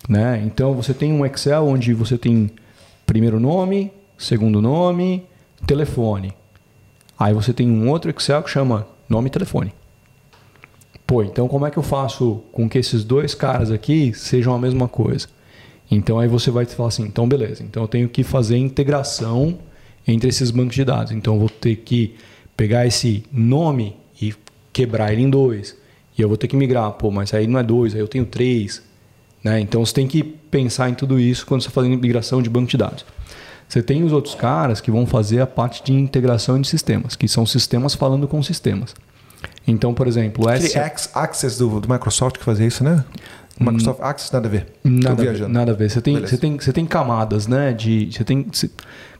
[0.07, 0.41] Né?
[0.45, 2.49] Então, você tem um Excel onde você tem
[3.05, 5.25] primeiro nome, segundo nome,
[5.67, 6.33] telefone.
[7.19, 9.73] Aí você tem um outro Excel que chama nome e telefone.
[11.05, 14.57] Pô, então como é que eu faço com que esses dois caras aqui sejam a
[14.57, 15.27] mesma coisa?
[15.89, 19.59] Então aí você vai falar assim, então beleza, então eu tenho que fazer integração
[20.07, 21.11] entre esses bancos de dados.
[21.11, 22.15] Então eu vou ter que
[22.55, 24.33] pegar esse nome e
[24.71, 25.77] quebrar ele em dois.
[26.17, 28.25] E eu vou ter que migrar, pô, mas aí não é dois, aí eu tenho
[28.25, 28.81] três.
[29.43, 29.59] Né?
[29.59, 32.69] Então você tem que pensar em tudo isso quando você está fazendo migração de banco
[32.69, 33.05] de dados.
[33.71, 37.25] Você tem os outros caras que vão fazer a parte de integração de sistemas, que
[37.25, 38.93] são sistemas falando com sistemas.
[39.65, 43.01] Então, por exemplo, essa Ac- Access do, do Microsoft que fazia isso, né?
[43.57, 44.67] Microsoft Access nada a ver.
[44.83, 45.53] Nada, a ver, viajando.
[45.53, 45.89] nada a ver.
[45.89, 46.31] Você tem, Beleza.
[46.35, 47.71] você tem, você tem camadas, né?
[47.71, 48.69] De, você tem, você-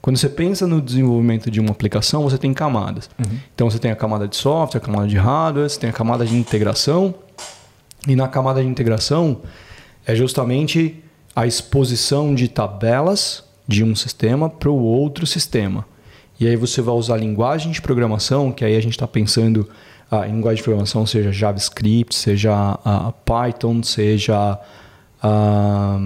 [0.02, 3.10] quando você pensa no desenvolvimento de uma aplicação, você tem camadas.
[3.20, 3.38] Uhum.
[3.56, 6.26] Então você tem a camada de software, a camada de hardware, você tem a camada
[6.26, 7.16] de integração.
[8.06, 9.42] E na camada de integração
[10.06, 11.02] é justamente
[11.34, 15.86] a exposição de tabelas de um sistema para o outro sistema.
[16.40, 19.70] E aí você vai usar linguagem de programação, que aí a gente está pensando
[20.10, 24.60] ah, em linguagem de programação, seja JavaScript, seja ah, Python, seja
[25.22, 26.00] ah,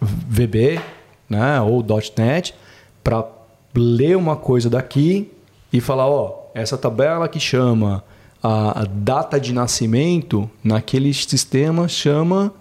[0.00, 0.80] VB,
[1.28, 1.84] né, ou
[2.16, 2.54] .NET,
[3.02, 3.26] para
[3.74, 5.30] ler uma coisa daqui
[5.72, 8.04] e falar, ó, essa tabela que chama
[8.42, 12.52] a, data de nascimento naquele sistema chama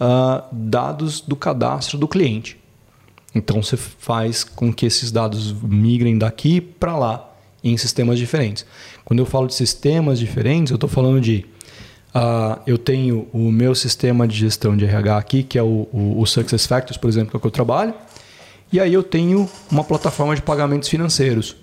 [0.00, 2.63] ah, dados do cadastro do cliente.
[3.34, 8.64] Então você faz com que esses dados migrem daqui para lá em sistemas diferentes.
[9.04, 11.46] Quando eu falo de sistemas diferentes, eu estou falando de
[12.14, 16.20] ah, eu tenho o meu sistema de gestão de RH aqui, que é o, o,
[16.20, 17.92] o SuccessFactors, por exemplo, que é o que eu trabalho.
[18.72, 21.56] E aí eu tenho uma plataforma de pagamentos financeiros.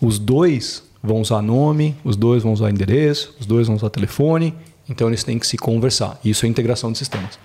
[0.00, 4.54] Os dois vão usar nome, os dois vão usar endereço, os dois vão usar telefone.
[4.88, 6.18] Então eles têm que se conversar.
[6.24, 7.38] Isso é integração de sistemas.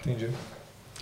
[0.00, 0.28] Entendi.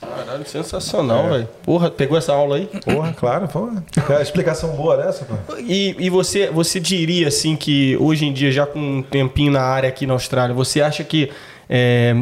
[0.00, 1.48] Caralho, sensacional, velho.
[1.64, 2.66] Porra, pegou essa aula aí?
[2.66, 3.82] Porra, claro, porra.
[4.06, 5.34] Cara, explicação boa dessa, pô.
[5.58, 9.62] E, e você, você diria assim que hoje em dia, já com um tempinho na
[9.62, 11.30] área aqui na Austrália, você acha que
[11.68, 12.16] é,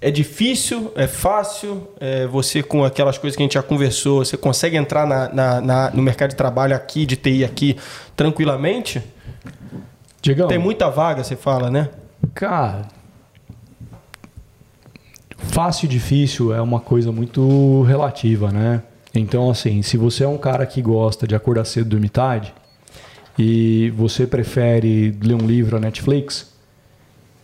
[0.00, 1.88] é difícil, é fácil?
[1.98, 5.60] É, você com aquelas coisas que a gente já conversou, você consegue entrar na, na-
[5.60, 7.76] na- no mercado de trabalho aqui, de TI aqui,
[8.14, 9.02] tranquilamente?
[10.22, 11.88] Diegão, Tem muita vaga, você fala, né?
[12.34, 12.82] Cara,
[15.38, 18.82] fácil e difícil é uma coisa muito relativa, né?
[19.14, 22.52] Então, assim, se você é um cara que gosta de acordar cedo e dormir tarde
[23.38, 26.52] e você prefere ler um livro na Netflix,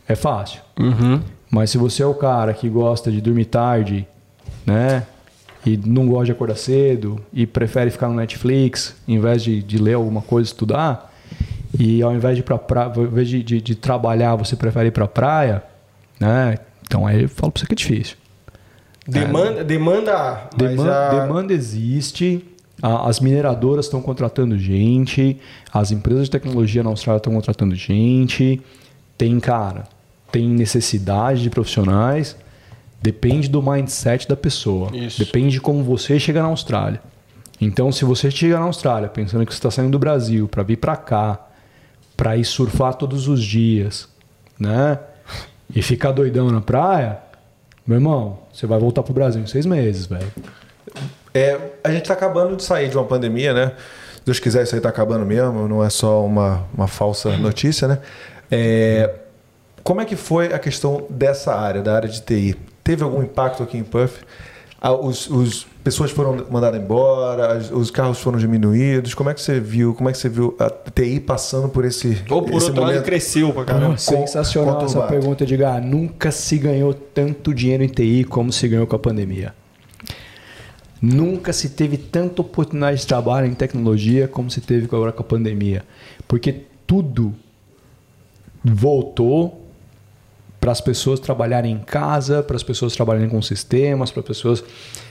[0.09, 0.61] é fácil.
[0.79, 1.21] Uhum.
[1.51, 4.07] Mas se você é o cara que gosta de dormir tarde,
[4.67, 5.07] né?
[5.65, 9.79] E não gosta de acordar cedo e prefere ficar no Netflix em vez de, de
[9.79, 11.13] ler alguma coisa, estudar,
[11.79, 14.91] e ao invés de, pra pra, ao invés de, de, de trabalhar, você prefere ir
[14.91, 15.63] pra praia,
[16.19, 16.59] né?
[16.87, 18.17] Então aí eu falo pra você que é difícil.
[19.07, 22.45] Demanda, demanda, mas Demanda, a- demanda existe,
[22.81, 25.39] a- as mineradoras estão contratando gente,
[25.73, 28.61] as empresas de tecnologia na Austrália estão contratando gente,
[29.19, 29.85] tem, cara,
[30.31, 32.37] tem necessidade de profissionais
[33.05, 34.89] Depende do mindset da pessoa.
[34.97, 35.19] Isso.
[35.19, 37.03] Depende de como você chega na Austrália.
[37.61, 40.77] Então, se você chega na Austrália pensando que você está saindo do Brasil para vir
[40.77, 41.41] para cá,
[42.17, 44.09] para ir surfar todos os dias,
[44.57, 45.01] né?
[45.75, 47.19] E ficar doidão na praia,
[47.87, 50.31] meu irmão, você vai voltar pro Brasil em seis meses, velho.
[51.35, 53.73] É, a gente está acabando de sair de uma pandemia, né?
[54.17, 57.89] Se Deus quiser, isso aí está acabando mesmo, não é só uma, uma falsa notícia,
[57.89, 57.99] né?
[58.51, 59.15] É,
[59.83, 62.57] como é que foi a questão dessa área, da área de TI?
[62.85, 64.23] Teve algum impacto aqui em Puff?
[64.81, 69.15] Ah, Os, os pessoas foram mandadas embora, os carros foram diminuídos.
[69.15, 69.95] Como é que você viu?
[69.95, 72.93] Como é que você viu a TI passando por esse Ou por esse outro lado,
[72.93, 73.05] momento?
[73.05, 73.97] cresceu pra caramba.
[73.99, 75.83] Sensacional essa pergunta, Edgar.
[75.83, 79.55] Nunca se ganhou tanto dinheiro em TI como se ganhou com a pandemia.
[81.01, 85.27] Nunca se teve tanta oportunidade de trabalho em tecnologia como se teve agora com a
[85.27, 85.85] pandemia.
[86.29, 87.35] Porque tudo
[88.65, 89.62] voltou
[90.63, 94.63] para as pessoas trabalharem em casa, para as pessoas trabalharem com sistemas, para pessoas.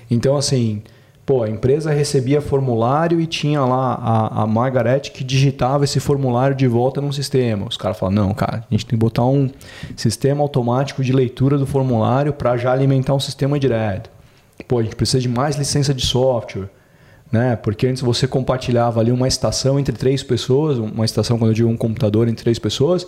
[0.10, 0.82] Então, assim,
[1.26, 6.56] pô, a empresa recebia formulário e tinha lá a, a Margaret que digitava esse formulário
[6.56, 7.68] de volta num sistema.
[7.68, 9.50] Os caras falam: não, cara, a gente tem que botar um
[9.98, 14.10] sistema automático de leitura do formulário para já alimentar um sistema direto.
[14.70, 16.70] Pô, a gente precisa de mais licença de software.
[17.30, 17.58] Né?
[17.58, 21.70] Porque antes você compartilhava ali uma estação entre três pessoas, uma estação, quando eu digo
[21.70, 23.06] um computador entre três pessoas,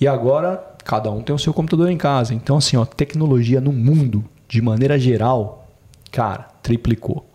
[0.00, 2.32] e agora cada um tem o seu computador em casa.
[2.32, 5.68] Então, assim, ó, tecnologia no mundo, de maneira geral,
[6.12, 7.26] cara, triplicou.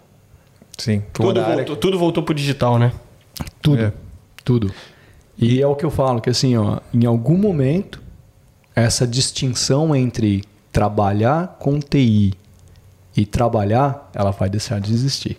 [0.77, 1.03] Sim.
[1.11, 2.93] Tudo voltou, tudo voltou pro digital, né?
[3.61, 3.83] Tudo.
[3.83, 3.93] É.
[4.43, 4.71] Tudo.
[5.37, 8.01] E é o que eu falo, que assim, ó, em algum momento,
[8.73, 12.33] essa distinção entre trabalhar com TI
[13.15, 15.37] e trabalhar, ela vai deixar de existir.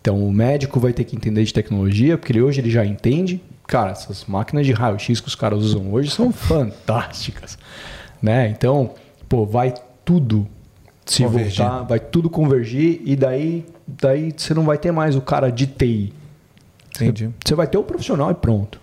[0.00, 3.40] Então o médico vai ter que entender de tecnologia, porque ele, hoje ele já entende.
[3.68, 7.56] Cara, essas máquinas de raio-x que os caras usam hoje são fantásticas.
[8.20, 8.48] Né?
[8.48, 8.94] Então,
[9.28, 9.72] pô, vai
[10.04, 10.48] tudo
[11.04, 11.64] se Convergir.
[11.64, 15.66] voltar, vai tudo convergir e daí, daí você não vai ter mais o cara de
[15.66, 16.12] TI.
[16.96, 17.30] Entendi.
[17.44, 18.80] Você vai ter o profissional e pronto.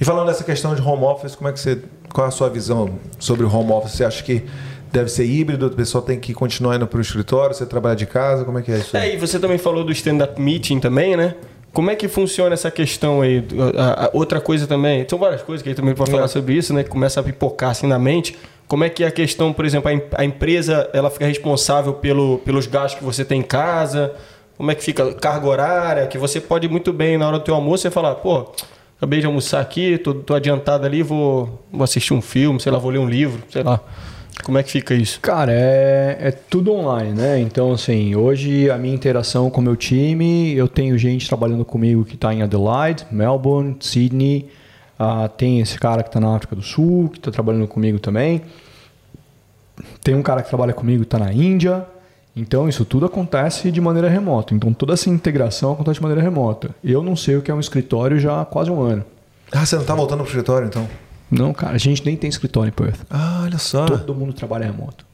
[0.00, 1.82] E falando dessa questão de home office, como é que você.
[2.12, 3.92] Qual é a sua visão sobre o home office?
[3.92, 4.44] Você acha que
[4.92, 8.06] deve ser híbrido, o pessoal tem que continuar indo para o escritório, você trabalha de
[8.06, 8.44] casa?
[8.44, 8.96] Como é que é isso?
[8.96, 9.10] aí?
[9.10, 11.34] É, e você também falou do stand-up meeting também, né?
[11.76, 13.44] Como é que funciona essa questão aí?
[13.76, 16.28] A- a- outra coisa também, são várias coisas que a gente também pode falar É.
[16.28, 16.82] sobre isso, né?
[16.82, 18.34] Que começa a pipocar assim na mente.
[18.66, 21.92] Como é que é a questão, por exemplo, a, em- a empresa ela fica responsável
[21.92, 24.14] pelo, pelos gastos que você tem em casa?
[24.56, 26.06] Como é que fica carga horária?
[26.06, 28.46] Que você pode muito bem, na hora do teu almoço, você falar, pô,
[28.96, 32.78] acabei de almoçar aqui, tô, tô adiantado ali, vou, vou assistir um filme, sei lá,
[32.78, 33.80] vou ler um livro, sei lá.
[34.42, 35.18] Como é que fica isso?
[35.20, 37.40] Cara, é, é tudo online, né?
[37.40, 42.04] Então, assim, hoje a minha interação com o meu time, eu tenho gente trabalhando comigo
[42.04, 44.48] que está em Adelaide, Melbourne, Sydney.
[44.98, 48.42] Ah, tem esse cara que está na África do Sul, que está trabalhando comigo também.
[50.02, 51.84] Tem um cara que trabalha comigo que está na Índia.
[52.34, 54.54] Então, isso tudo acontece de maneira remota.
[54.54, 56.70] Então, toda essa integração acontece de maneira remota.
[56.84, 59.04] Eu não sei o que é um escritório já há quase um ano.
[59.50, 60.86] Ah, você não está voltando para o escritório então?
[61.30, 63.00] Não, cara, a gente nem tem escritório em Perth.
[63.10, 63.84] Ah, olha só.
[63.86, 65.04] Todo mundo trabalha remoto.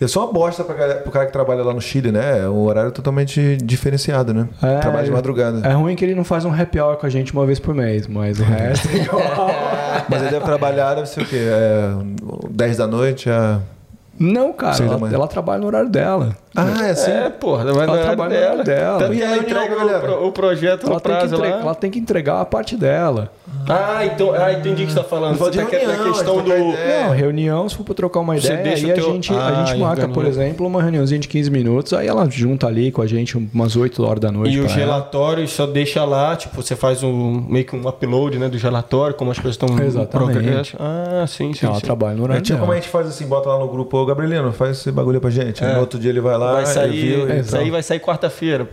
[0.00, 2.40] É só uma bosta para o cara que trabalha lá no Chile, né?
[2.40, 4.48] É um horário totalmente diferenciado, né?
[4.62, 5.60] É, Trabalha de madrugada.
[5.68, 7.74] É ruim que ele não faz um happy hour com a gente uma vez por
[7.74, 9.20] mês, mas o resto é igual.
[10.08, 11.36] Mas ele deve trabalhar, deve ser o quê?
[11.36, 11.92] É,
[12.50, 13.60] 10 da noite a.
[14.18, 16.34] Não, cara, ela, ela trabalha no horário dela.
[16.56, 17.10] Ah, é assim?
[17.10, 18.46] É, porra, mas Ela trabalha no dela.
[18.52, 18.98] horário dela.
[18.98, 20.00] Tanto E a ela entrega o, galera?
[20.00, 21.62] pro- o projeto Ela no tem, que prazo entregar, lá.
[21.62, 23.30] ela tem que entregar a parte dela.
[23.68, 25.36] Ah, então, ah, entendi o que você tá falando.
[25.38, 26.68] Fala Você tá reunião, a questão trocar do...
[26.70, 26.74] ideia.
[26.78, 27.04] É.
[27.04, 29.32] Não, reunião, se for pra trocar uma Você ideia, deixa aí o teu- a gente,
[29.34, 32.90] a Ah, gente marca, por exemplo, uma reuniãozinha de 15 minutos, aí ela junta ali
[32.90, 34.54] com a gente umas 8 horas da noite.
[34.56, 38.48] E os relatórios só deixa lá, tipo, você faz um meio que um upload, né,
[38.48, 40.32] do relatório, como as coisas estão Exatamente.
[40.32, 40.76] progresso.
[40.78, 41.80] Ah, sim, sim, Ela sim.
[41.82, 42.60] trabalha no É horário tipo dela.
[42.66, 45.30] como a gente faz assim, bota lá no grupo, ô Gabrielino, faz esse bagulho pra
[45.30, 45.62] gente.
[45.64, 48.66] No outro dia ele vai lá, Vai sair, e isso aí vai sair quarta-feira.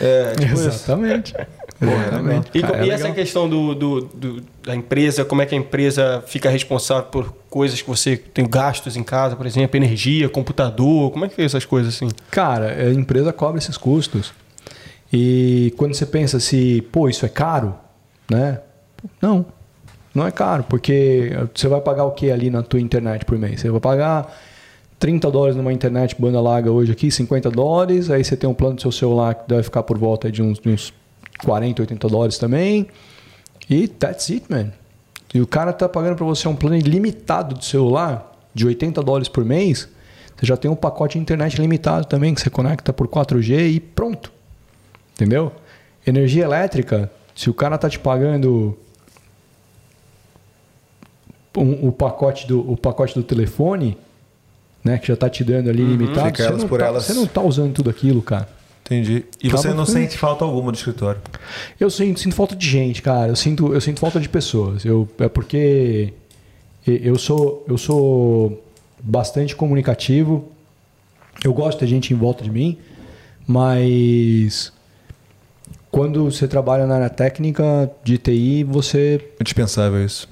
[0.00, 0.68] É, tipo isso.
[0.68, 1.32] Exatamente.
[1.32, 1.46] Porra,
[1.80, 2.50] Exatamente.
[2.54, 5.58] E, Cara, e é essa questão do, do- do- da empresa, como é que a
[5.58, 11.10] empresa fica responsável por coisas que você tem gastos em casa, por exemplo, energia, computador,
[11.10, 12.08] como é que é essas coisas assim?
[12.30, 14.32] Cara, a empresa cobra esses custos.
[15.12, 17.74] E quando você pensa se, pô, isso é caro,
[18.30, 18.60] né?
[19.20, 19.44] Não,
[20.14, 23.60] não é caro, porque você vai pagar o que ali na tua internet por mês?
[23.60, 24.34] Você vai pagar
[24.98, 28.76] 30 dólares numa internet banda larga hoje aqui, 50 dólares, aí você tem um plano
[28.76, 30.92] do seu celular que deve ficar por volta de uns, de uns
[31.42, 32.86] 40, 80 dólares também.
[33.68, 34.72] E that's it, man.
[35.32, 39.28] E o cara tá pagando para você um plano ilimitado de celular de 80 dólares
[39.28, 39.88] por mês.
[40.36, 43.80] Você já tem um pacote de internet limitado também que você conecta por 4G e
[43.80, 44.30] pronto.
[45.14, 45.52] Entendeu?
[46.06, 48.76] Energia elétrica, se o cara tá te pagando
[51.56, 53.96] um- o, pacote do, o pacote do telefone,
[54.82, 57.04] né, que já tá te dando ali limitado, Fica você não, por tá, elas.
[57.04, 58.48] você não tá usando tudo aquilo, cara.
[58.86, 59.24] Entendi.
[59.42, 61.20] E Acaba você não ficando- sente falta alguma do escritório?
[61.80, 63.28] Eu sinto, sinto falta de gente, cara.
[63.28, 64.84] Eu sinto, eu sinto falta de pessoas.
[64.84, 66.12] Eu, é porque
[66.86, 68.62] eu sou, eu sou
[69.02, 70.50] bastante comunicativo.
[71.42, 72.76] Eu gosto de ter gente em volta de mim,
[73.46, 74.72] mas
[75.90, 80.28] quando você trabalha na área técnica de TI, você É dispensável isso.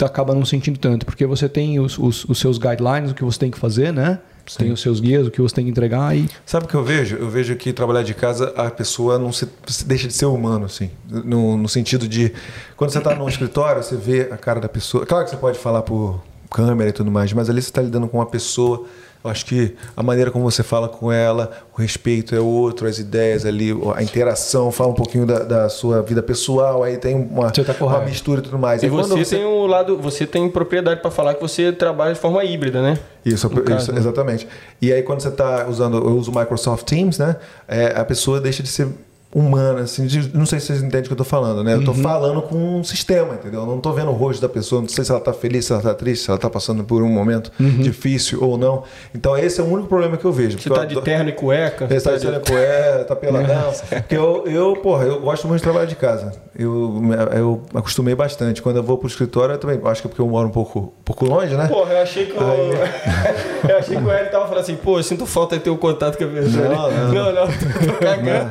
[0.00, 3.38] acaba não sentindo tanto, porque você tem os, os, os seus guidelines, o que você
[3.38, 4.18] tem que fazer, né?
[4.50, 6.74] Você tem os seus guias, o que você tem que entregar e Sabe o que
[6.74, 7.14] eu vejo?
[7.14, 9.48] Eu vejo que trabalhar de casa, a pessoa não se
[9.86, 10.90] deixa de ser humano, assim.
[11.08, 12.32] No, no sentido de.
[12.76, 15.06] Quando você está num escritório, você vê a cara da pessoa.
[15.06, 16.20] Claro que você pode falar por
[16.50, 18.86] câmera e tudo mais, mas ali você está lidando com uma pessoa.
[19.22, 22.98] Eu acho que a maneira como você fala com ela, o respeito é outro, as
[22.98, 27.48] ideias ali, a interação, fala um pouquinho da, da sua vida pessoal, aí tem uma,
[27.48, 28.82] Você tá uma mistura e tudo mais.
[28.82, 32.14] E Aí quando você, tem o lado, você tem propriedade para falar que você trabalha
[32.14, 32.98] de forma híbrida, né?
[33.24, 33.98] Isso, caso, isso, né?
[33.98, 34.48] exatamente.
[34.80, 37.36] E aí quando você está usando, eu uso o Microsoft Teams, né?
[37.68, 38.88] é, a pessoa deixa de ser
[39.32, 41.74] humana, assim, de- não sei se vocês entendem o que eu tô falando, né?
[41.74, 41.84] Eu Uhum.
[41.84, 43.60] tô falando com um sistema, entendeu?
[43.60, 45.72] Eu não tô vendo o rosto da pessoa, não sei se ela tá feliz, se
[45.72, 48.82] ela tá triste, se ela tá passando por um momento difícil ou não.
[49.14, 50.58] Então esse é o único problema que eu vejo.
[50.58, 51.84] Você tá eu de terno e cueca.
[51.94, 53.72] Esse tá tá de cena cueca, tá peladão.
[53.88, 56.32] Porque eu, eu, porra, eu gosto muito de trabalhar de casa.
[56.58, 57.00] Eu,
[57.32, 58.60] eu acostumei bastante.
[58.60, 59.80] Quando eu vou pro escritório, eu também.
[59.84, 61.68] Acho que é porque eu moro um pouco, um pouco longe, né?
[61.68, 62.40] Porra, eu achei que o.
[63.70, 65.76] eu achei que o Hélio tava falando assim, pô, eu sinto falta de ter o
[65.78, 66.68] contato com a pessoa.
[66.68, 67.12] Não, não.
[67.12, 68.50] não, não, tô, tô cagando.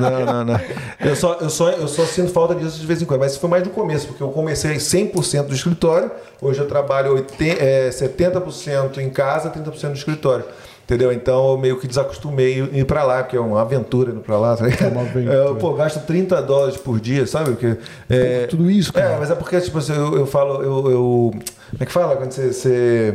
[0.00, 0.60] Não, não, não.
[1.00, 3.20] Eu só, eu, só, eu só sinto falta disso de vez em quando.
[3.20, 6.10] Mas isso foi mais no começo, porque eu comecei 100% do escritório.
[6.40, 10.44] Hoje eu trabalho 80, é, 70% em casa, 30% no escritório.
[10.84, 11.12] Entendeu?
[11.12, 14.56] Então eu meio que desacostumei ir pra lá, porque é uma aventura ir pra lá.
[14.56, 14.92] Tá ligado?
[14.92, 15.34] uma aventura.
[15.34, 17.50] Eu, pô, gasto 30 dólares por dia, sabe?
[17.50, 17.76] Porque,
[18.08, 19.14] é, tudo isso, cara.
[19.14, 21.30] É, mas é porque, tipo assim, eu, eu falo, eu, eu.
[21.32, 22.14] Como é que fala?
[22.14, 22.52] Quando você.
[22.52, 23.14] você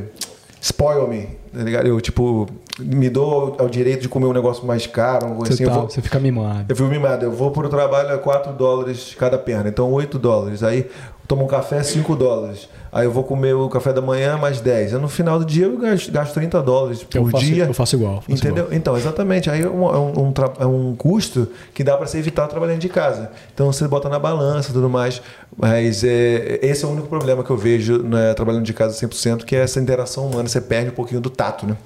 [0.62, 1.88] spoil me, tá ligado?
[1.88, 2.46] Eu, tipo,
[2.82, 5.66] me dou ao direito de comer um negócio mais caro, você, assim.
[5.66, 6.66] tá- vou, você fica mimado.
[6.70, 10.64] eu fui mimado, eu vou pro trabalho a 4 dólares cada perna, então 8 dólares.
[10.64, 10.86] Aí eu
[11.28, 12.68] tomo um café, 5 dólares.
[12.94, 14.94] Aí eu vou comer o café da manhã, mais 10.
[14.94, 17.64] Aí no final do dia eu gasto, gasto 30 dólares por Eu faço, dia.
[17.64, 18.16] eu faço igual.
[18.16, 18.66] faço Entendeu?
[18.66, 18.74] igual.
[18.78, 19.50] Então, exatamente.
[19.50, 22.80] Aí é um, é um- um é um custo que dá para ser evitado trabalhando
[22.80, 23.32] de casa.
[23.54, 25.22] Então você bota na balança e tudo mais.
[25.56, 29.46] Mas é, esse é o único problema que eu vejo né, trabalhando de casa 100%,
[29.46, 30.50] que é essa interação humana.
[30.50, 31.78] Você perde um pouquinho do tato, né?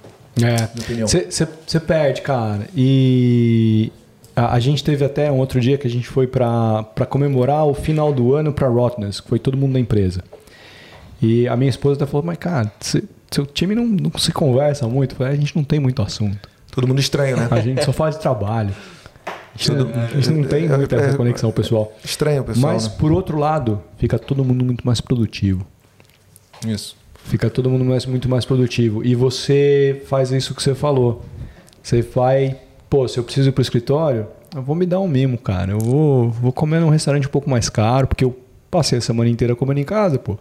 [0.41, 1.07] É.
[1.07, 2.68] Você perde, cara.
[2.76, 3.91] E
[4.36, 7.66] a, a gente teve até um outro dia que a gente foi pra pra comemorar
[7.66, 10.24] o final do ano pra Rottnest, que foi todo mundo da empresa.
[11.22, 14.88] E a minha esposa até falou, mas cara, cê- seu time não, não se conversa
[14.88, 15.14] muito.
[15.14, 16.49] Eu falei, a gente não tem muito assunto.
[16.72, 17.48] Todo mundo estranho, né?
[17.52, 18.76] A gente só faz de trabalho.
[19.26, 21.94] A gente, não, a gente não tem muita essa conexão pessoal.
[22.03, 22.74] Estranho, pessoal.
[22.74, 22.94] Mas, né?
[22.99, 25.66] por outro lado, fica todo mundo muito mais produtivo.
[26.68, 26.98] Isso.
[27.26, 29.03] Fica todo mundo mais, muito mais produtivo.
[29.03, 31.23] E você faz isso que você falou.
[31.81, 32.56] Você vai,
[32.89, 35.72] pô, se eu preciso ir pro escritório, eu vou me dar um mimo, cara.
[35.72, 38.38] Eu vou, vou comer num restaurante um pouco mais caro, porque eu
[38.69, 40.38] passei a semana inteira comendo em casa, pô.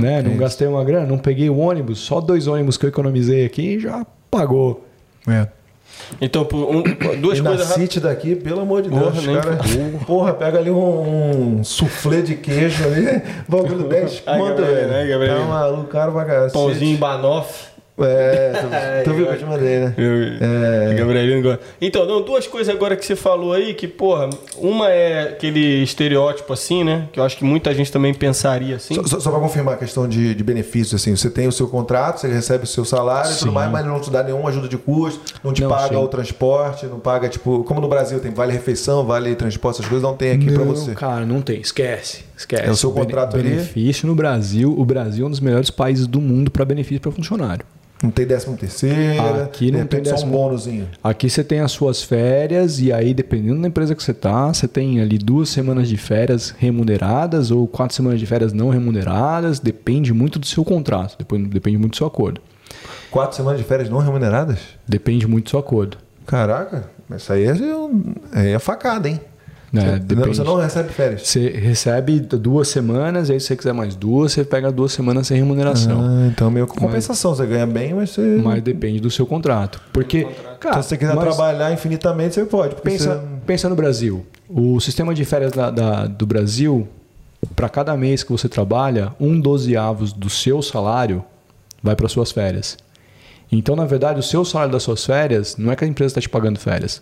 [0.00, 0.22] né?
[0.22, 3.80] Não gastei uma grana, não peguei o ônibus, só dois ônibus que eu economizei aqui
[3.80, 4.86] já pagou.
[5.26, 5.48] É.
[6.20, 6.82] Então, por um-
[7.20, 7.88] duas e na coisas rápidas.
[7.90, 9.58] City daqui, pelo amor de Porra, Deus, nem cara.
[10.06, 14.88] Porra, pega ali um, um soufflé de queijo ali, bagulho 10 Ai, conto, velho.
[14.88, 15.38] né, Gabriel?
[15.38, 16.52] Tá maluco, caro pra caralho.
[16.52, 17.75] Pãozinho Banoff.
[17.98, 18.52] É,
[19.04, 19.94] tu, tu viu que eu te mandei, né?
[19.98, 20.94] É.
[20.94, 21.60] Gabrielino gosta.
[21.80, 24.28] Então, não, duas coisas agora que você falou aí, que, porra,
[24.58, 27.08] uma é aquele estereótipo assim, né?
[27.12, 28.94] Que eu acho que muita gente também pensaria assim.
[28.94, 31.68] Só, só, só pra confirmar a questão de, de benefícios, assim, você tem o seu
[31.68, 33.38] contrato, você recebe o seu salário e Sim.
[33.40, 35.96] tudo mais, mas não te dá nenhuma ajuda de custo, não te Não, paga sim.
[35.96, 40.02] o transporte, não paga, tipo, como no Brasil tem vale refeição, vale transporte, essas coisas
[40.06, 40.92] não tem aqui pra não, você.
[40.94, 41.60] cara, não tem.
[41.60, 42.24] Esquece.
[42.36, 42.64] Esquece.
[42.64, 43.48] É o seu contrato ali?
[43.48, 44.74] Benefício no Brasil.
[44.78, 47.64] O Brasil é um dos melhores países do mundo para benefício para funcionário.
[48.02, 50.86] Não tem décimo terceiro, Aqui não tem só um décimo- bônusinho.
[51.02, 54.68] Aqui você tem as suas férias e aí, dependendo da empresa que você tá, você
[54.68, 59.58] tem ali duas semanas de férias remuneradas ou quatro semanas de férias não remuneradas.
[59.58, 61.16] Depende muito do seu contrato,
[61.48, 62.40] depende muito do seu acordo.
[63.10, 64.58] Quatro semanas de férias não remuneradas?
[64.86, 65.96] Depende muito do seu acordo.
[66.26, 67.54] Caraca, isso aí é,
[68.34, 69.18] é, é facada, hein?
[69.76, 69.92] Né?
[69.92, 70.28] Você, Depende.
[70.36, 71.22] você não recebe férias.
[71.28, 75.36] Você recebe duas semanas, aí se você quiser mais duas, você pega duas semanas sem
[75.36, 76.00] remuneração.
[76.02, 77.34] Ah, então meio que compensação.
[77.34, 78.20] Você ganha bem, mas você.
[78.42, 79.80] Mas depende do seu contrato.
[79.92, 82.74] Porque, cara, então, se você quiser mas trabalhar infinitamente, você pode.
[82.76, 84.26] pensa, você- pensa no Brasil.
[84.48, 86.86] O sistema de férias da- da- do Brasil,
[87.54, 91.24] para cada mês que você trabalha, um dozeavos do seu salário
[91.82, 92.76] vai para suas férias.
[93.52, 96.20] Então, na verdade, o seu salário das suas férias não é que a empresa está
[96.20, 97.00] te pagando férias.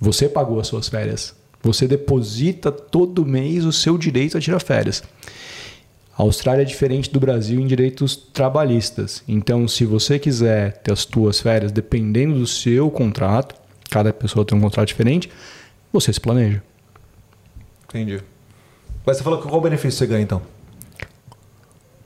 [0.00, 1.34] Você pagou as suas férias.
[1.62, 5.02] Você deposita todo mês o seu direito a tirar férias.
[6.18, 9.22] A Austrália é diferente do Brasil em direitos trabalhistas.
[9.26, 13.54] Então, se você quiser ter as suas férias dependendo do seu contrato,
[13.90, 15.30] cada pessoa tem um contrato diferente,
[15.92, 16.62] você se planeja.
[17.88, 18.20] Entendi.
[19.06, 20.42] Mas você falou que qual benefício você ganha então?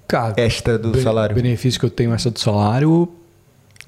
[0.09, 1.35] Cara, Extra do be- salário.
[1.35, 3.09] benefício que eu tenho essa do salário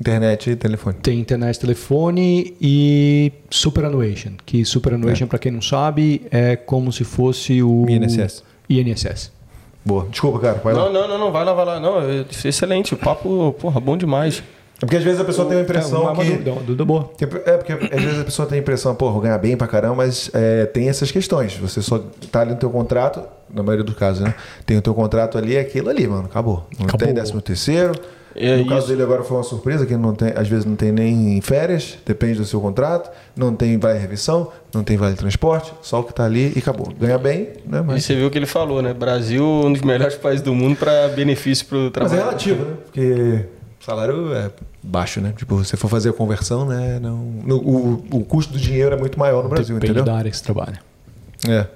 [0.01, 0.97] Internet e telefone.
[1.03, 4.31] tem internet, telefone e superannuation.
[4.47, 8.45] Que superannuation, para quem não sabe, é como se fosse o INSS.
[8.71, 9.33] INSS.
[9.85, 10.07] Boa.
[10.11, 10.61] Desculpa, cara.
[10.63, 10.85] Vai lá.
[10.85, 11.81] Não, não, não, não, vai lá, vai lá.
[11.81, 12.95] Não, é excelente.
[12.95, 14.43] O papo, porra, bom demais.
[14.77, 16.31] É porque às vezes a pessoa tem a impressão é que...
[16.37, 17.11] dúvida, boa.
[17.19, 19.67] que- É porque às vezes a pessoa tem a impressão, pô, vou ganhar bem pra
[19.67, 21.57] caramba, mas é, tem essas questões.
[21.57, 21.99] Você só
[22.31, 23.21] tá ali no teu contrato,
[23.53, 24.35] na maioria dos casos, né?
[24.65, 26.27] Tem o teu contrato ali, é aquilo ali, mano.
[26.27, 26.65] Acabou.
[26.79, 27.07] Não Acabou.
[27.07, 27.93] tem décimo terceiro.
[28.37, 28.89] É no caso isso.
[28.89, 32.39] dele agora foi uma surpresa, que não tem, às vezes não tem nem férias, depende
[32.39, 36.25] do seu contrato, não tem vale revisão, não tem vale transporte, só o que tá
[36.25, 36.93] ali e acabou.
[36.99, 37.81] Ganha bem, né?
[37.81, 38.93] E Mas, você viu o que ele falou, né?
[38.95, 42.17] Brasil, um dos melhores países do mundo para benefício pro mas é trabalho.
[42.19, 42.75] relativo, né?
[42.85, 43.45] Porque
[43.81, 44.51] o salário é
[44.83, 45.33] baixo, né?
[45.37, 46.99] Tipo, se você for fazer a conversão, né?
[47.01, 50.05] Não, no- o, o custo do dinheiro é muito maior no Brasil, Depende entendeu?
[50.13, 50.79] da área que você trabalha.
[51.49, 51.67] É.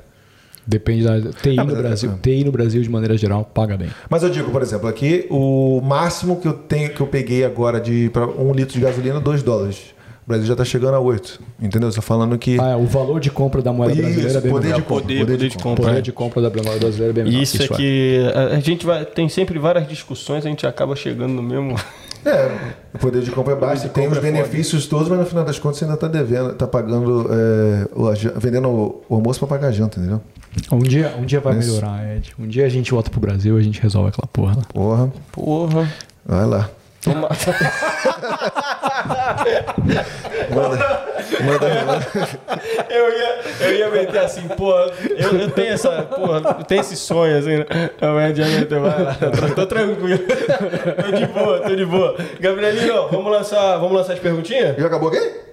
[0.66, 2.10] Depende da TI Ah, no é- Brasil.
[2.10, 2.14] é.
[2.22, 3.89] TI no Brasil, de maneira geral, paga bem.
[4.09, 7.80] Mas eu digo, por exemplo, aqui o máximo que eu tenho que eu peguei agora
[7.80, 9.93] de para um litro de gasolina, 2 dólares.
[10.24, 11.40] O Brasil já tá chegando a 8.
[11.60, 11.90] Entendeu?
[11.90, 12.56] Só falando que.
[12.60, 15.02] Ah, é, o valor de compra da moeda brasileira Isso, é bem poder de compra.
[15.02, 15.84] poder, poder de O compra.
[15.84, 16.01] poder é.
[16.01, 17.43] de compra da moeda brasileira é bem menor.
[17.43, 21.32] Isso, é que a a gente vai, tem sempre várias discussões, a gente acaba chegando
[21.32, 21.74] no mesmo.
[22.24, 25.44] É, o poder de compra é baixo, tem os é benefícios todos, mas no final
[25.44, 27.89] das contas você ainda tá devendo, tá pagando, é,
[28.39, 30.20] vendendo o, o almoço para pagar a janta, entendeu?
[30.70, 31.74] Um dia, um dia vai Isso.
[31.74, 32.32] melhorar, Ed.
[32.39, 34.62] Um dia a gente volta pro Brasil e a gente resolve aquela porra lá.
[34.73, 35.93] Porra, Porra.
[36.24, 36.70] vai lá.
[37.01, 37.28] Toma...
[42.90, 46.96] eu, ia, eu ia meter assim, porra, eu, eu tenho essa, porra, eu tenho esse
[46.96, 47.66] sonho assim, né?
[48.00, 50.18] Eu ia diante, vai lá, tô, tô tranquilo.
[50.18, 52.16] tô de boa, tô de boa.
[52.40, 54.76] Gabrielinho, vamos lançar, vamos lançar as perguntinhas?
[54.76, 55.52] Já acabou aqui?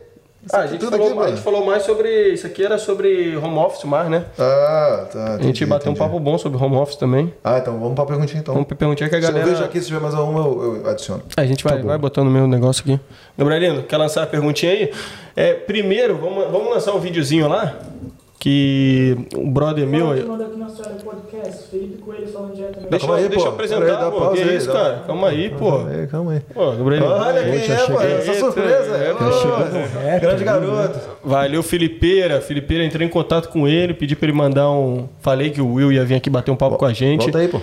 [0.51, 2.33] Ah, a gente, falou, aqui, a gente falou mais sobre.
[2.33, 4.23] Isso aqui era sobre home office mais, né?
[4.39, 5.23] Ah, tá.
[5.25, 6.07] A gente entendi, bateu um entendi.
[6.09, 7.33] papo bom sobre home office também.
[7.43, 8.53] Ah, então vamos pra perguntinha então.
[8.53, 9.45] Vamos perguntar que a Se eu galera.
[9.51, 11.23] vejo aqui, se tiver mais uma, eu, eu adiciono.
[11.35, 12.99] A gente vai, vai botando o meu negócio aqui.
[13.37, 14.91] Gabrielino, quer lançar a perguntinha aí?
[15.35, 17.75] É, primeiro, vamos, vamos lançar um videozinho lá.
[18.39, 20.11] Que um brother meu.
[20.11, 22.89] Aqui no Austrália Podcast, Felipe Coelho falando diretamente.
[22.89, 24.29] Deixa, Calma aí, deixa eu apresentar, pô.
[24.29, 25.03] Que isso, cara?
[25.05, 25.71] Calma aí, pô.
[25.71, 26.39] Calma aí, calma aí.
[26.53, 27.11] Pô, Gabrielino.
[27.11, 28.01] Olha quem é, pô.
[28.01, 28.95] Essa surpresa.
[28.95, 30.99] é, Pô, chegando Grande garoto.
[31.21, 32.39] Valeu, Felipeira.
[32.39, 35.09] Felipeira, entrei em contato com ele, pedi pra ele mandar um.
[35.19, 37.23] Falei que o Will ia vir aqui bater um papo com a gente.
[37.23, 37.59] Volta aí, pô.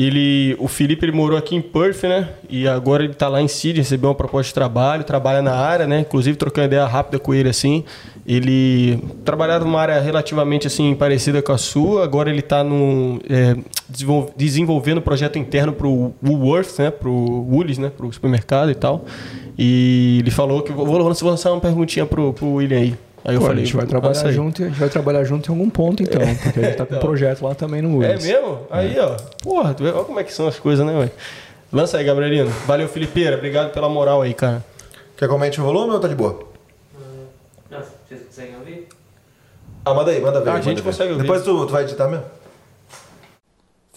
[0.00, 2.28] Ele, o Felipe ele morou aqui em Perth, né?
[2.48, 5.88] E agora ele tá lá em Sydney, recebeu uma proposta de trabalho, trabalha na área,
[5.88, 5.98] né?
[5.98, 7.82] Inclusive trocando ideia rápida com ele assim.
[8.24, 12.04] Ele trabalhava numa área relativamente assim parecida com a sua.
[12.04, 13.56] Agora ele tá num, é,
[13.88, 16.92] desenvol- desenvolvendo um projeto interno pro Woolworths, né?
[16.92, 17.90] Pro Woolies, né?
[17.90, 19.04] Pro supermercado e tal.
[19.58, 22.94] E ele falou que vou, vou lançar uma perguntinha pro, pro William aí.
[23.24, 25.54] Aí eu Pô, falei, a gente vai trabalhar junto, a gente vai trabalhar junto em
[25.54, 28.24] algum ponto então, porque a gente tá com um projeto lá também no É Willis.
[28.24, 28.60] mesmo?
[28.70, 29.16] Aí, ó.
[29.42, 31.10] Porra, tu vê, olha como é que são as coisas, né, ué?
[31.72, 32.48] Lança aí, Gabrielino.
[32.66, 33.36] Valeu, Felipeira.
[33.36, 34.64] Obrigado pela moral aí, cara.
[35.16, 36.46] Quer que aumente o volume ou tá de boa?
[37.70, 37.78] Não,
[38.08, 38.88] vocês conseguem ouvir?
[39.84, 40.50] Ah, manda aí, manda ver.
[40.50, 40.82] Ah, a gente ver.
[40.82, 41.22] consegue ouvir.
[41.22, 42.24] Depois tu, tu vai editar mesmo?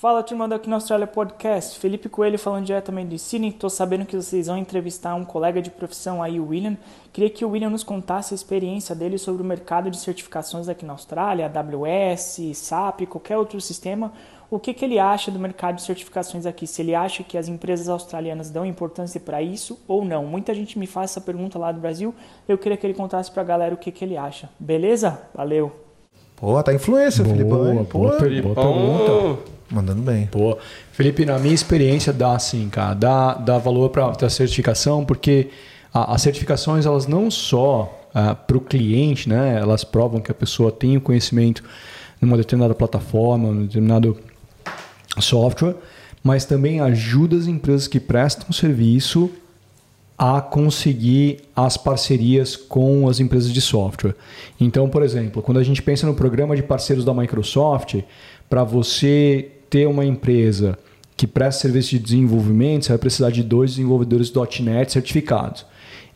[0.01, 1.77] Fala, turma do Aqui na Austrália Podcast.
[1.77, 3.51] Felipe Coelho falando diretamente de Sydney.
[3.51, 6.75] Tô sabendo que vocês vão entrevistar um colega de profissão aí, o William.
[7.13, 10.83] Queria que o William nos contasse a experiência dele sobre o mercado de certificações aqui
[10.87, 14.11] na Austrália, AWS, SAP, qualquer outro sistema.
[14.49, 16.65] O que, que ele acha do mercado de certificações aqui?
[16.65, 20.25] Se ele acha que as empresas australianas dão importância para isso ou não.
[20.25, 22.11] Muita gente me faz essa pergunta lá do Brasil.
[22.47, 24.49] Eu queria que ele contasse pra galera o que, que ele acha.
[24.59, 25.21] Beleza?
[25.31, 25.90] Valeu!
[26.41, 27.85] Pô, tá influência, Boa, Filipão.
[27.93, 29.39] boa, per- boa pergunta.
[29.69, 30.25] Mandando bem.
[30.25, 30.57] Pô,
[30.91, 35.49] Felipe, na minha experiência dá assim, cara, dá, dá valor para a certificação, porque
[35.93, 37.97] a- as certificações elas não só
[38.47, 41.63] para o cliente, né, elas provam que a pessoa tem o conhecimento
[42.19, 44.17] numa determinada plataforma, num determinado
[45.19, 45.75] software,
[46.23, 49.29] mas também ajuda as empresas que prestam serviço
[50.23, 54.13] a conseguir as parcerias com as empresas de software.
[54.59, 58.03] Então, por exemplo, quando a gente pensa no programa de parceiros da Microsoft,
[58.47, 60.77] para você ter uma empresa
[61.17, 65.65] que presta serviço de desenvolvimento, você vai precisar de dois desenvolvedores .NET certificados.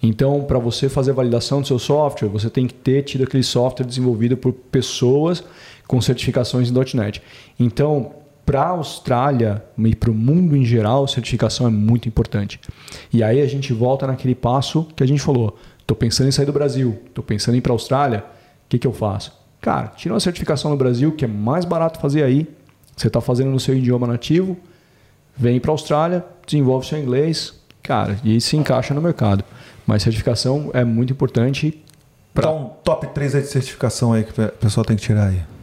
[0.04, 3.88] Então, para você fazer validação do seu software, você tem que ter tido aquele software
[3.88, 5.44] desenvolvido por pessoas
[5.88, 7.24] com certificações em .NET.
[7.60, 8.12] Então,
[8.46, 12.60] para a Austrália e para o mundo em geral, certificação é muito importante.
[13.12, 15.58] E aí a gente volta naquele passo que a gente falou.
[15.80, 18.78] Estou pensando em sair do Brasil, estou pensando em ir para a Austrália, o que,
[18.78, 19.34] que eu faço?
[19.62, 22.48] Cara, tira uma certificação no Brasil, que é mais barato fazer aí,
[22.96, 24.56] Você está fazendo no seu idioma nativo,
[25.36, 29.44] vem para a Austrália, desenvolve seu inglês, cara, e se encaixa no mercado.
[29.86, 31.84] Mas certificação é muito importante.
[32.34, 32.52] Pra...
[32.52, 35.55] Um top 3 aí de certificação aí que o pessoal tem que tirar aí.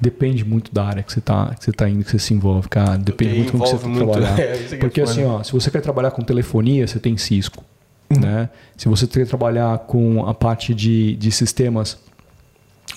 [0.00, 2.68] Depende muito da área que você está que você tá indo, que você se envolve,
[2.68, 2.96] cara.
[2.96, 4.38] Depende muito do que você está trabalhando.
[4.38, 7.62] É, Porque assim, ó, se você quer trabalhar com telefonia, você tem Cisco.
[8.10, 8.20] Uhum.
[8.20, 8.48] Né?
[8.76, 11.98] Se você quer trabalhar com a parte de, de sistemas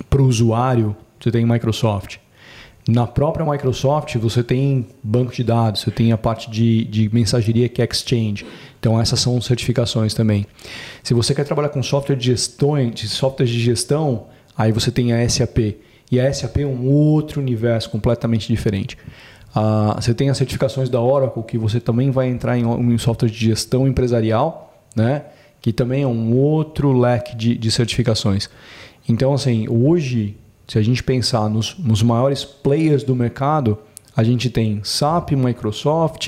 [0.10, 2.18] para o usuário, você tem Microsoft.
[2.88, 7.70] Na própria Microsoft, você tem banco de dados, você tem a parte de, de mensageria
[7.70, 8.46] que é Exchange.
[8.78, 10.46] Então, essas são certificações também.
[11.02, 14.26] Se você quer trabalhar com software de gestão, de software de gestão,
[14.58, 15.78] aí você tem a SAP.
[16.14, 18.96] E a SAP é um outro universo completamente diferente.
[19.56, 23.30] Uh, você tem as certificações da Oracle, que você também vai entrar em um software
[23.30, 25.24] de gestão empresarial, né?
[25.60, 28.48] que também é um outro leque de, de certificações.
[29.10, 30.38] Então, assim, hoje
[30.68, 33.80] se a gente pensar nos, nos maiores players do mercado,
[34.16, 36.28] a gente tem SAP, Microsoft,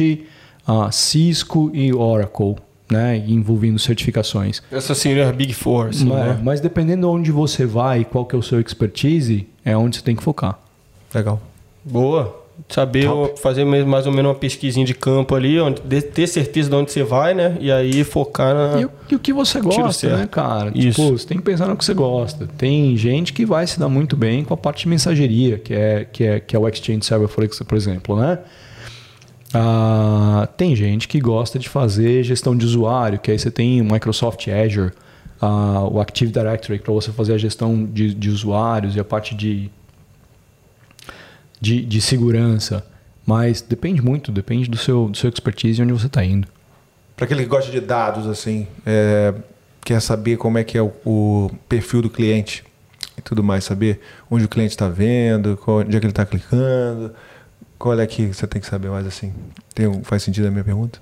[0.68, 2.56] uh, Cisco e Oracle,
[2.90, 4.62] né, envolvendo certificações.
[4.72, 6.40] Essa seria a Big Four, assim, mas, né?
[6.44, 9.98] mas dependendo de onde você vai e qual que é o seu expertise, é onde
[9.98, 10.60] você tem que focar.
[11.14, 11.42] Legal.
[11.84, 13.08] Boa saber
[13.38, 17.04] fazer mais ou menos uma pesquisinha de campo ali, onde, ter certeza de onde você
[17.04, 17.58] vai, né?
[17.60, 18.82] E aí focar na.
[18.82, 20.72] E, e o que você gosta, né, cara?
[20.72, 21.02] Tipo, Isso.
[21.02, 22.48] Tipo, você tem que pensar no que você gosta.
[22.58, 26.06] Tem gente que vai se dar muito bem com a parte de mensageria, que é,
[26.06, 28.40] que é, que é o Exchange Server, por exemplo, né?
[29.58, 33.86] Ah, tem gente que gosta de fazer gestão de usuário, que aí você tem o
[33.86, 34.92] Microsoft Azure,
[35.42, 39.34] ah, o Active Directory para você fazer a gestão de, de usuários e a parte
[39.34, 39.72] de
[41.60, 42.86] de, de segurança.
[43.26, 46.48] Mas depende muito, depende do seu, do seu expertise e onde você está indo.
[47.16, 49.34] Para aquele que gosta de dados, assim, é,
[49.84, 52.64] quer saber como é que é o, o, perfil do cliente
[53.18, 54.00] e tudo mais, saber
[54.30, 57.14] onde o cliente está vendo, onde é que ele está clicando,
[57.86, 59.32] qual é que você tem que saber mais assim.
[59.74, 61.00] Tem, faz sentido a minha pergunta?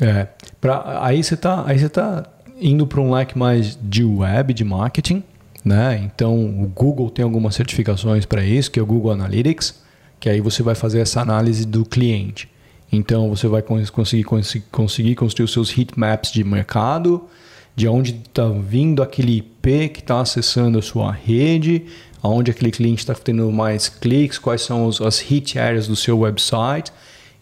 [0.00, 0.28] É,
[0.60, 2.26] pra, aí você está tá
[2.60, 5.24] indo para um leque mais de web, de marketing,
[5.64, 5.98] né?
[6.04, 9.86] Então o Google tem algumas certificações para isso, que é o Google Analytics
[10.18, 12.48] que aí você vai fazer essa análise do cliente.
[12.90, 17.28] Então você vai conseguir, conseguir construir os seus heatmaps de mercado,
[17.76, 21.84] de onde está vindo aquele IP que está acessando a sua rede,
[22.22, 26.90] aonde aquele cliente está tendo mais cliques, quais são as hit areas do seu website.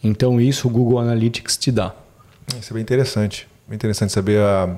[0.03, 1.95] Então isso o Google Analytics te dá.
[2.61, 3.47] Isso é bem interessante.
[3.69, 4.77] Bem interessante saber a,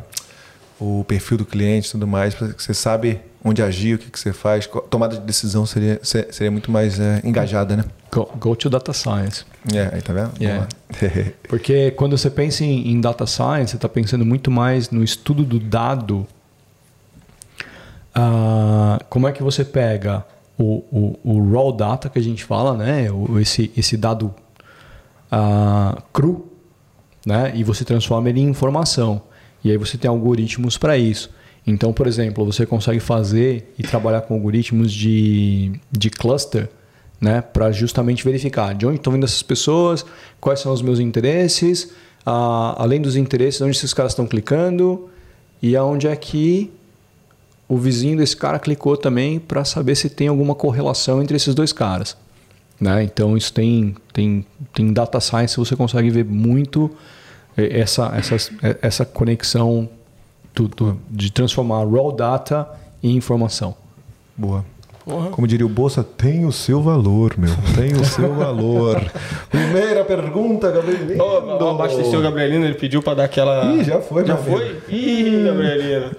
[0.78, 4.18] o perfil do cliente e tudo mais, porque você sabe onde agir, o que, que
[4.18, 4.68] você faz.
[4.90, 7.84] Tomada de decisão seria, seria muito mais é, engajada, né?
[8.10, 9.44] Go, go, to data science.
[9.72, 10.32] É, aí tá vendo?
[10.40, 10.66] Yeah.
[11.48, 15.44] Porque quando você pensa em, em data science, você está pensando muito mais no estudo
[15.44, 16.26] do dado.
[18.16, 20.24] Uh, como é que você pega
[20.58, 23.10] o, o, o, raw data que a gente fala, né?
[23.12, 24.34] O, esse, esse dado
[25.30, 26.50] uh, cru,
[27.24, 27.52] né?
[27.54, 29.22] E você transforma ele em informação.
[29.66, 31.28] E aí você tem algoritmos para isso.
[31.66, 36.68] Então, por exemplo, você consegue fazer e trabalhar com algoritmos de, de cluster
[37.20, 40.06] né, para justamente verificar de onde estão vindo essas pessoas,
[40.40, 41.92] quais são os meus interesses,
[42.24, 45.10] além dos interesses, onde esses caras estão clicando
[45.60, 46.70] e aonde é que
[47.68, 51.72] o vizinho desse cara clicou também para saber se tem alguma correlação entre esses dois
[51.72, 52.16] caras.
[52.80, 53.02] Né?
[53.02, 56.88] Então, isso tem, tem, tem data science, você consegue ver muito
[57.56, 58.36] essa, essa,
[58.82, 59.88] essa conexão
[60.54, 62.68] do, do, de transformar raw data
[63.02, 63.74] em informação.
[64.36, 64.64] Boa.
[65.06, 65.30] Uhum.
[65.30, 67.54] Como diria o Bolsa, tem o seu valor, meu.
[67.76, 69.00] Tem o seu valor.
[69.48, 71.22] Primeira pergunta, Gabrielino.
[71.22, 73.72] Oh, abasteceu o Gabrielino, ele pediu para dar aquela.
[73.72, 74.80] Ih, já foi, Já foi?
[74.88, 76.10] Ih, Gabrielino.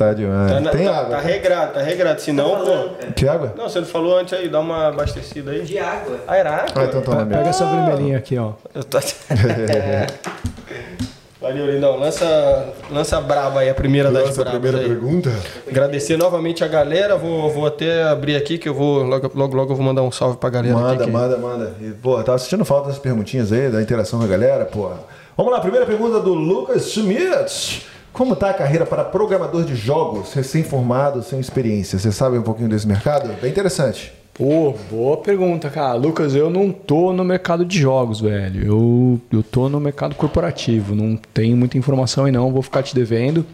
[0.00, 0.64] Tá demais.
[0.64, 1.16] Tá, tem tá, água.
[1.16, 2.20] Tá regrado, tá regrado.
[2.22, 2.88] Se não, pô.
[3.14, 3.52] Que água?
[3.54, 5.60] Não, você não falou antes aí, dá uma abastecida aí.
[5.60, 6.16] De água.
[6.26, 6.72] Ah, era água?
[6.74, 8.52] Ah, então toma, Pega essa vermelhinha aqui, ó.
[8.74, 8.98] Eu tô...
[11.38, 11.98] Valeu, Lindão.
[11.98, 14.88] Lança, lança braba aí, a primeira das Lança a primeira aí.
[14.88, 15.30] pergunta.
[15.68, 17.18] Agradecer novamente a galera.
[17.18, 19.02] Vou, vou até abrir aqui que eu vou.
[19.02, 20.74] Logo, logo, logo eu vou mandar um salve pra galera.
[20.74, 21.74] Manda, aqui, manda, manda.
[21.78, 24.92] E, pô, tava assistindo falta das perguntinhas aí, da interação com a galera, pô.
[25.36, 27.86] Vamos lá, primeira pergunta do Lucas Schmidt.
[28.12, 31.98] Como está a carreira para programador de jogos, recém-formado, sem experiência?
[31.98, 33.32] Você sabe um pouquinho desse mercado?
[33.40, 34.12] Bem interessante.
[34.34, 35.94] Pô, boa pergunta, cara.
[35.94, 38.66] Lucas, eu não tô no mercado de jogos, velho.
[38.66, 40.94] Eu, eu tô no mercado corporativo.
[40.94, 43.44] Não tenho muita informação aí não, vou ficar te devendo.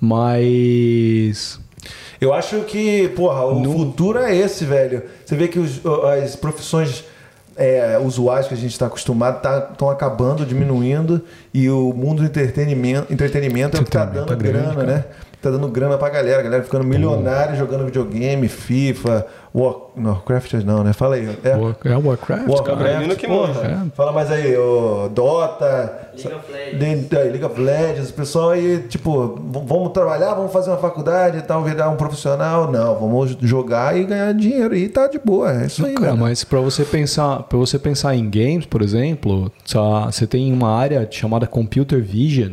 [0.00, 1.58] Mas.
[2.20, 3.72] Eu acho que, porra, o no...
[3.72, 5.02] futuro é esse, velho.
[5.24, 5.80] Você vê que os,
[6.20, 7.04] as profissões
[7.60, 11.22] é, usuários que a gente está acostumado estão tá, acabando, diminuindo,
[11.52, 15.04] e o mundo do entretenimento, entretenimento é o que está dando tá grana, né?
[15.40, 16.40] Tá dando grana pra galera.
[16.40, 19.74] A galera ficando milionária jogando videogame, FIFA, War...
[19.96, 20.92] não, Warcraft não, né?
[20.92, 21.28] Fala aí.
[21.42, 22.62] É, War- É o Warcraft?
[22.64, 23.48] Gabrielino que porra.
[23.54, 23.86] manja.
[23.96, 27.08] Fala mais aí, o Dota, League of Legends.
[27.08, 31.38] de- é, League of Legends, o pessoal aí, tipo, vamos trabalhar, vamos fazer uma faculdade
[31.38, 32.70] e tal, virar um profissional.
[32.70, 34.74] Não, vamos jogar e ganhar dinheiro.
[34.76, 36.22] E tá de boa, é isso aí, Cara, mano.
[36.24, 40.72] mas para você pensar, para você pensar em games, por exemplo, só- você tem uma
[40.76, 42.52] área chamada computer vision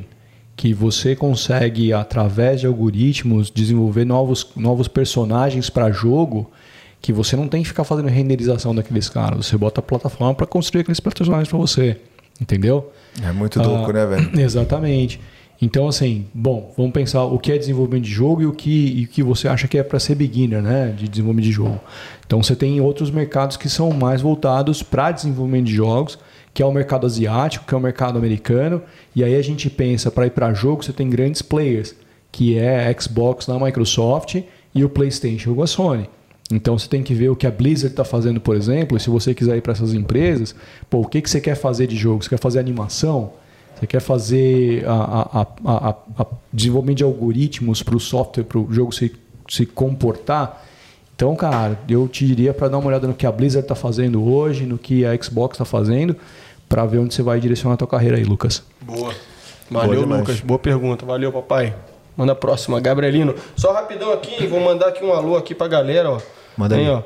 [0.57, 6.49] que você consegue através de algoritmos desenvolver novos novos personagens para jogo
[6.99, 9.45] que você não tem que ficar fazendo renderização daqueles caras.
[9.45, 11.97] Você bota a plataforma para construir aqueles personagens para você,
[12.41, 12.91] entendeu?
[13.23, 14.31] É muito louco, né, velho?
[14.41, 15.21] Exatamente.
[15.61, 19.05] Então, assim, bom, vamos pensar o que é desenvolvimento de jogo e o que, e
[19.05, 20.93] o que você acha que é para ser beginner, né?
[20.95, 21.79] De desenvolvimento de jogo.
[22.25, 26.17] Então, você tem outros mercados que são mais voltados para desenvolvimento de jogos,
[26.57, 28.81] que é o mercado asiático, que é o mercado americano.
[29.15, 31.93] E aí a gente pensa, para ir para jogo, você tem grandes players,
[32.31, 34.41] que é Xbox da Microsoft
[34.73, 36.09] e o PlayStation com a Sony.
[36.51, 39.07] Então você tem que ver o que a Blizzard está fazendo, por exemplo, e se
[39.07, 40.55] você quiser ir para essas empresas,
[40.89, 42.23] pô, o que, que você quer fazer de jogo?
[42.23, 43.33] Você quer fazer animação?
[43.79, 48.57] Você quer fazer a, a- a- a- a- desenvolvimento de algoritmos para o software, para
[48.57, 49.13] o jogo se,
[49.47, 50.65] se comportar?
[51.17, 54.23] Então, cara, eu te diria para dar uma olhada no que a Blizzard está fazendo
[54.23, 56.15] hoje, no que a Xbox está fazendo,
[56.69, 58.61] para ver onde você vai direcionar a tua carreira aí, Lucas.
[58.81, 59.11] Boa.
[59.71, 60.21] Valeu, demais.
[60.21, 60.39] Lucas.
[60.41, 61.07] Boa pergunta.
[61.07, 61.73] Valeu, papai.
[62.15, 63.33] Manda a próxima, Gabrielino.
[63.55, 66.21] Só rapidão aqui, vou mandar aqui um alô aqui pra galera, ó.
[66.55, 66.91] Manda Tem, aí.
[66.93, 67.01] ó.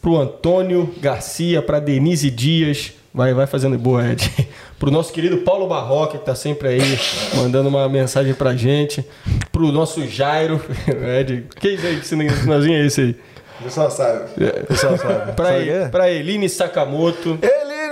[0.00, 2.92] Pro Antônio Garcia, pra Denise Dias.
[3.12, 4.30] Vai, vai fazendo boa, Ed.
[4.78, 6.98] Pro nosso querido Paulo Barroca, que tá sempre aí
[7.34, 9.04] mandando uma mensagem pra gente.
[9.50, 10.60] Pro nosso Jairo.
[11.18, 11.98] Ed, que isso aí?
[11.98, 13.16] Que sinalzinho é esse aí?
[13.60, 14.20] O pessoal sabe.
[14.62, 15.32] O pessoal sabe.
[15.36, 15.88] Pra, Sabe quê?
[15.90, 17.38] pra Eline Sakamoto.
[17.42, 17.88] Eline!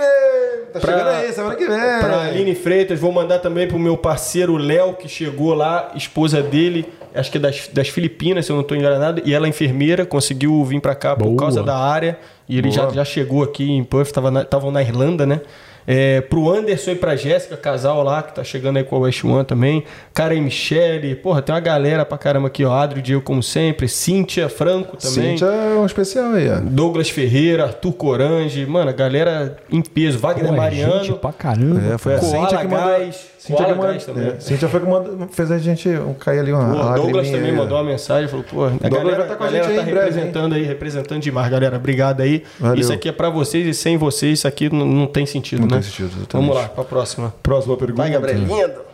[0.73, 1.77] Tá Pra- chegando aí, semana que vem.
[1.77, 6.85] Pra Aline Freitas, vou mandar também pro meu parceiro Léo, que chegou lá, esposa dele,
[7.15, 10.05] acho que é das, das Filipinas, se eu não estou enganado, e ela é enfermeira,
[10.05, 11.37] conseguiu vir pra cá por Boa.
[11.37, 12.17] causa da área,
[12.47, 15.41] e ele já, já chegou aqui em Puff, estavam na, na Irlanda, né?
[15.89, 19.23] É, pro Anderson e pra Jéssica, casal lá, que tá chegando aí com a West
[19.23, 19.85] One também.
[20.13, 22.73] Karen e Michele, porra, tem uma galera pra caramba aqui, ó.
[22.73, 23.87] Adri Diego, como sempre.
[23.87, 25.37] Cíntia Franco também.
[25.37, 26.59] Cintia é um especial aí, ó.
[26.59, 30.19] Douglas Ferreira, Arthur Corange, mano, a galera em peso.
[30.19, 31.03] Wagner Pô, é Mariano.
[31.05, 31.93] gente pra caramba.
[31.93, 33.09] É, foi a Cintia que mandou.
[33.47, 34.27] Cintia, que Gás também.
[34.27, 37.77] é, Cintia foi que mandou, fez a gente cair ali uma lagriminha Douglas também mandou
[37.77, 39.89] uma mensagem, falou, pô, a Douglas galera, vai tá com a galera gente aí tá
[39.89, 41.77] em breve, representando aí, representando demais, galera.
[41.77, 42.43] Obrigado aí.
[42.59, 42.79] Valeu.
[42.81, 45.67] Isso aqui é pra vocês e sem vocês isso aqui não, não tem sentido, Não
[45.67, 45.73] né?
[45.75, 46.31] tem sentido, exatamente.
[46.33, 47.33] Vamos lá, pra próxima.
[47.41, 48.01] Próxima pergunta.
[48.01, 48.37] Vai, Gabriel.
[48.39, 48.87] Lindo.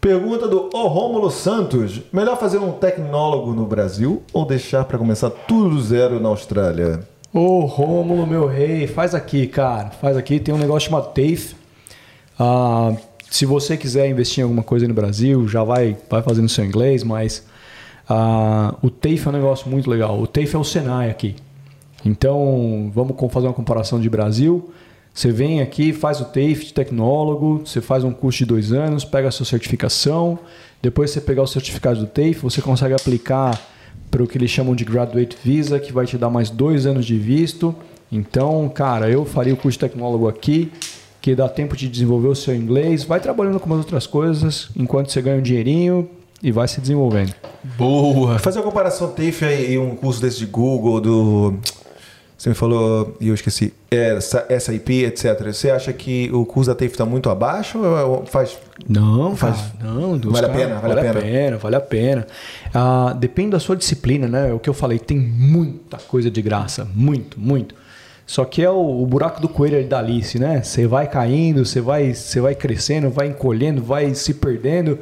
[0.00, 2.00] Pergunta do O Rômulo Santos.
[2.12, 7.00] Melhor fazer um tecnólogo no Brasil ou deixar pra começar tudo do zero na Austrália?
[7.32, 9.90] Ô, Rômulo, meu rei, faz aqui, cara.
[9.90, 10.40] Faz aqui.
[10.40, 11.54] Tem um negócio chamado TAFE.
[12.38, 12.92] Ah,
[13.30, 17.04] se você quiser investir em alguma coisa no Brasil, já vai, vai fazendo seu inglês,
[17.04, 17.46] mas
[18.08, 20.20] ah, o TAFE é um negócio muito legal.
[20.20, 21.36] O TAFE é o Senai aqui.
[22.04, 24.70] Então, vamos fazer uma comparação de Brasil.
[25.14, 29.04] Você vem aqui, faz o TAFE de tecnólogo, você faz um curso de dois anos,
[29.04, 30.36] pega a sua certificação.
[30.82, 33.60] Depois você pegar o certificado do TAFE, você consegue aplicar
[34.10, 37.06] para o que eles chamam de Graduate Visa, que vai te dar mais dois anos
[37.06, 37.76] de visto.
[38.10, 40.72] Então, cara, eu faria o curso de tecnólogo aqui,
[41.20, 45.10] que dá tempo de desenvolver o seu inglês, vai trabalhando com umas outras coisas, enquanto
[45.10, 46.08] você ganha um dinheirinho
[46.42, 47.34] e vai se desenvolvendo.
[47.76, 48.38] Boa.
[48.38, 51.54] Fazer uma comparação TAFE e um curso desse de Google, do.
[52.38, 55.42] Você me falou, e eu esqueci, é, essa- SAP, etc.
[55.52, 58.56] Você acha que o curso da TAFE está muito abaixo ou faz.
[58.88, 60.16] Não, Faz- cara, não.
[60.16, 61.20] dos Vale a caras- pena, vale a vale a pena.
[61.26, 62.26] pena, vale a pena.
[62.72, 64.48] Ah, depende da sua disciplina, né?
[64.48, 67.74] É o que eu falei, tem muita coisa de graça, muito, muito.
[68.30, 70.62] Só que é o, o buraco do coelho ali da Alice, né?
[70.62, 75.00] Você vai caindo, você vai, você vai crescendo, vai encolhendo, vai se perdendo.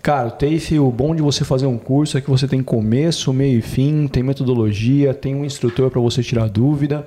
[0.00, 3.32] Cara, o TAFE, o bom de você fazer um curso é que você tem começo,
[3.32, 7.04] meio e fim, tem metodologia, tem um instrutor para você tirar dúvida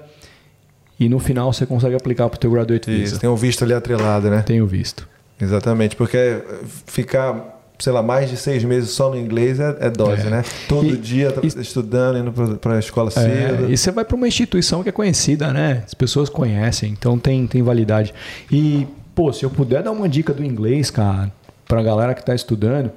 [0.99, 3.13] e no final você consegue aplicar para o teu graduate visa.
[3.13, 4.41] Isso, tem um visto ali atrelado, né?
[4.41, 5.07] Tenho visto.
[5.39, 6.43] Exatamente, porque
[6.85, 10.29] ficar, sei lá, mais de seis meses só no inglês é, é dose, É.
[10.29, 10.43] né?
[10.69, 13.71] Todo E- dia e- estudando, indo para a escola É, cedo.
[13.71, 15.83] e você vai para uma instituição que é conhecida, né?
[15.85, 18.13] As pessoas conhecem, então tem, tem validade.
[18.51, 21.31] E, pô, se eu puder dar uma dica do inglês, cara,
[21.67, 22.91] pra galera que tá estudando,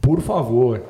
[0.00, 0.82] por favor,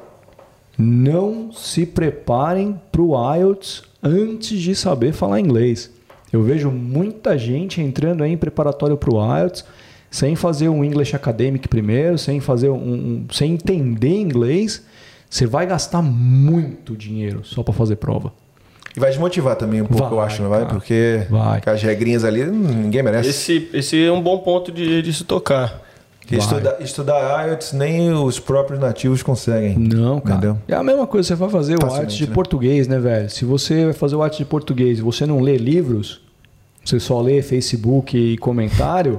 [0.78, 5.90] não se preparem pro IELTS antes de saber falar inglês.
[6.32, 9.64] Eu vejo muita gente entrando aí em preparatório pro IELTS
[10.10, 14.82] sem fazer um English Academic primeiro, sem fazer um, um- sem entender inglês,
[15.28, 18.32] você vai gastar muito dinheiro só para fazer prova.
[18.96, 20.60] E vai desmotivar também um pouco, Vai, eu acho, não vai?
[20.60, 20.72] cara.
[20.72, 21.60] Porque Vai.
[21.60, 22.50] com as regrinhas ali, hum,
[22.84, 23.28] ninguém merece.
[23.28, 25.82] Esse, esse é um bom ponto de, de se tocar.
[26.28, 29.78] Estudar, estudar IELTS nem os próprios nativos conseguem.
[29.78, 30.38] Não, cara.
[30.38, 30.58] Entendeu?
[30.66, 32.34] É a mesma coisa, você vai fazer o arte de né?
[32.34, 33.30] português, né, velho?
[33.30, 36.20] Se você vai fazer o arte de português e você não lê livros,
[36.84, 39.18] você só lê Facebook e comentário,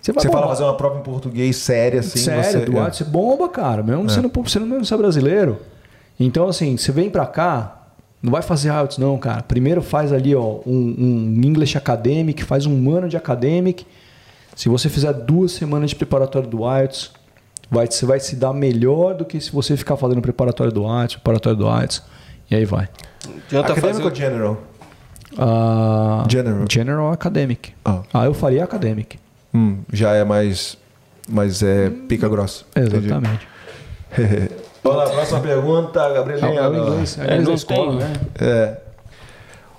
[0.00, 2.18] você vai Você fala fazer uma prova em português séria, assim.
[2.18, 3.82] Sério, você, do arte você bomba, cara.
[3.82, 5.58] Mesmo você, não, você não ser brasileiro.
[6.18, 7.88] Então, assim, você vem pra cá,
[8.22, 9.42] não vai fazer IELTS não, cara.
[9.42, 13.86] Primeiro faz ali, ó, um, um English Academic, faz um ano de Academic.
[14.56, 17.12] Se você fizer duas semanas de preparatório do IELTS,
[17.70, 21.16] vai, você vai se dar melhor do que se você ficar fazendo preparatório do IELTS,
[21.16, 22.02] preparatório do IELTS,
[22.50, 22.88] e aí vai.
[23.46, 24.16] Adianta Acadêmico ou fazer...
[24.16, 24.58] general?
[25.36, 26.64] Ah, General.
[26.68, 27.72] General Academic.
[27.84, 28.02] Ah.
[28.12, 29.18] Ah, eu faria Academic.
[29.58, 30.76] Hum, já é mais.
[31.28, 32.64] Mas é pica grossa.
[32.76, 33.46] Exatamente.
[34.82, 37.98] Vamos lá, próxima pergunta, É inglês, é, É, inglês não escola, tem.
[37.98, 38.12] né?
[38.40, 38.76] É.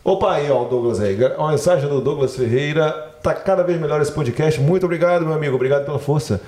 [0.04, 1.18] Opa, aí, ó, o Douglas aí.
[1.38, 2.92] Uma mensagem do Douglas Ferreira.
[3.24, 4.60] Tá cada vez melhor esse podcast.
[4.62, 5.56] Muito obrigado, meu amigo.
[5.56, 6.42] Obrigado pela força.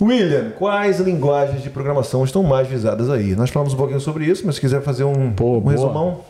[0.00, 3.34] William, quais linguagens de programação estão mais visadas aí?
[3.34, 5.72] Nós falamos um pouquinho sobre isso, mas se quiser fazer um, Pô, um boa.
[5.72, 6.20] resumão.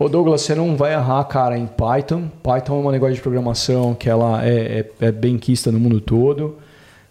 [0.00, 2.30] Ô Douglas, você não vai errar, cara, em Python.
[2.42, 6.00] Python é uma linguagem de programação que ela é, é, é bem quista no mundo
[6.00, 6.56] todo.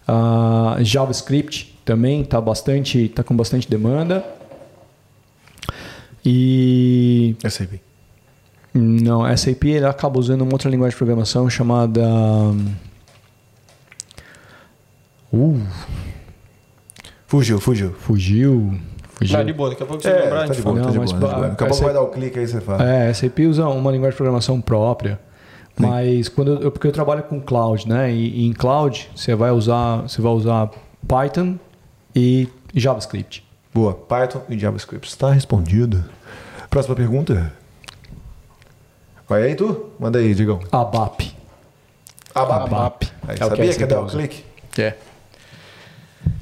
[0.08, 4.24] Ah, JavaScript também está bastante, tá com bastante demanda.
[6.24, 7.36] E
[7.70, 7.80] bem.
[8.74, 12.02] não, SAP ele acaba usando uma outra linguagem de programação chamada
[15.30, 15.60] uh,
[17.28, 17.92] Fugiu, fugiu.
[17.92, 18.80] fugiu,
[19.20, 19.38] fugiu.
[19.38, 20.36] Não, de boa, daqui a pouco você É, lembrar.
[20.36, 21.20] a tá gente de boa, Não, tá de mas boa.
[21.20, 21.48] tá de boa.
[21.50, 22.82] Daqui a pouco vai dar o clique aí você fala.
[22.90, 25.20] É, SAP usa uma linguagem de programação própria.
[25.78, 28.12] Mas quando eu, porque eu trabalho com cloud, né?
[28.12, 30.70] E, e em cloud você vai usar, você vai usar
[31.08, 31.56] Python
[32.14, 33.46] e JavaScript.
[33.72, 33.94] Boa.
[33.94, 35.08] Python e JavaScript.
[35.08, 36.04] Está respondido.
[36.68, 37.52] Próxima pergunta.
[39.28, 39.90] Vai aí, tu?
[39.98, 40.60] Manda aí, Digão.
[40.72, 41.34] ABAP.
[42.34, 42.64] Abap.
[42.64, 43.04] ABAP.
[43.26, 44.44] Aí, É que sabia a que ia dar o clique?
[44.78, 44.94] É.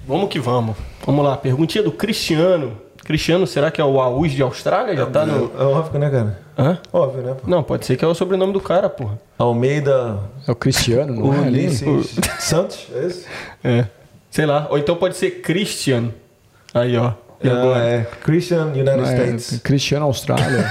[0.08, 0.74] Vamos que vamos.
[1.04, 2.72] Vamos lá, perguntinha do Cristiano.
[3.04, 4.96] Cristiano, será que é o Aus de Austrália?
[4.96, 5.52] Já tá no.
[5.58, 6.38] É óbvio, né, cara?
[6.58, 6.78] Hã?
[6.92, 7.34] Óbvio, né?
[7.34, 7.48] pô?
[7.48, 9.18] Não, pode ser que é o sobrenome do cara, porra.
[9.38, 11.46] Almeida É o Cristiano, não é?
[11.46, 11.66] ali?
[11.66, 13.26] Ulisses Santos, é isso?
[13.62, 13.84] É.
[14.30, 14.66] Sei lá.
[14.70, 16.10] Ou então pode ser Christian.
[16.74, 17.12] Aí, ó.
[17.42, 17.84] E Ah, agora?
[17.84, 18.06] é.
[18.22, 19.04] Christian United É,
[19.36, 19.60] States.
[19.62, 20.66] Cristiano Austrália.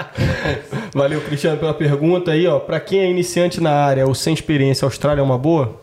[0.94, 2.58] Valeu, Cristiano, pela pergunta aí, ó.
[2.58, 5.79] Pra quem é iniciante na área ou sem experiência, a Austrália é uma boa?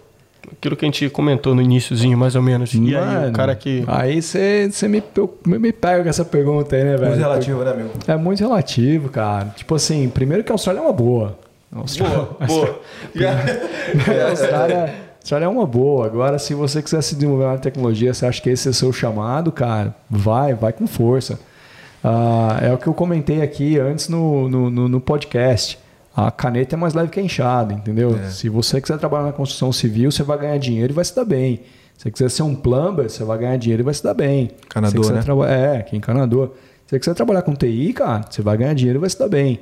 [0.51, 2.73] Aquilo que a gente comentou no iníciozinho, mais ou menos.
[2.73, 3.83] E aí, Mano, o cara que.
[3.87, 5.03] Aí você você me,
[5.45, 7.07] me pega com essa pergunta aí, né, velho?
[7.09, 7.89] Muito relativo, né, amigo?
[8.07, 9.53] É muito relativo, cara.
[9.55, 11.37] Tipo assim, primeiro que a Austrália é uma boa.
[11.75, 12.79] A Austrália, Boa, boa.
[14.25, 14.89] a Austrália, a
[15.21, 16.05] Austrália é uma boa.
[16.05, 18.93] Agora, se você quiser se desenvolver na tecnologia, você acha que esse é o seu
[18.93, 21.37] chamado, cara, vai, vai com força.
[22.03, 25.77] Ah, é o que eu comentei aqui antes no, no, no- no podcast.
[26.17, 28.11] A caneta é mais leve que a enxada, entendeu?
[28.31, 31.23] Se você quiser trabalhar na construção civil, você vai ganhar dinheiro e vai se dar
[31.25, 31.61] bem.
[31.95, 34.49] Se você quiser ser um plumber, você vai ganhar dinheiro e vai se dar bem.
[34.65, 35.21] Encanador, né?
[35.23, 36.47] traba- É, que encanador.
[36.85, 39.27] Se você quiser trabalhar com TI, cara, você vai ganhar dinheiro e vai se dar
[39.29, 39.59] bem.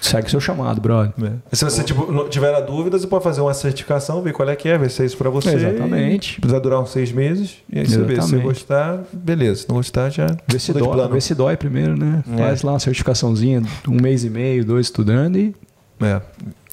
[0.00, 1.12] Segue seu chamado, brother.
[1.52, 4.68] Se você tipo, tiver a dúvida, você pode fazer uma certificação, ver qual é que
[4.68, 5.54] é, ver se é isso pra você.
[5.54, 6.40] Exatamente.
[6.40, 7.56] Precisa durar uns seis meses.
[7.70, 8.14] E aí você vê.
[8.14, 8.42] Se Exatamente.
[8.44, 9.62] gostar, beleza.
[9.62, 10.26] Se não gostar, já.
[10.48, 11.12] Vê se, dói, plano.
[11.14, 12.22] vê se dói primeiro, né?
[12.32, 12.36] É.
[12.38, 15.54] Faz lá uma certificaçãozinha, um mês e meio, dois estudando e
[16.00, 16.20] É.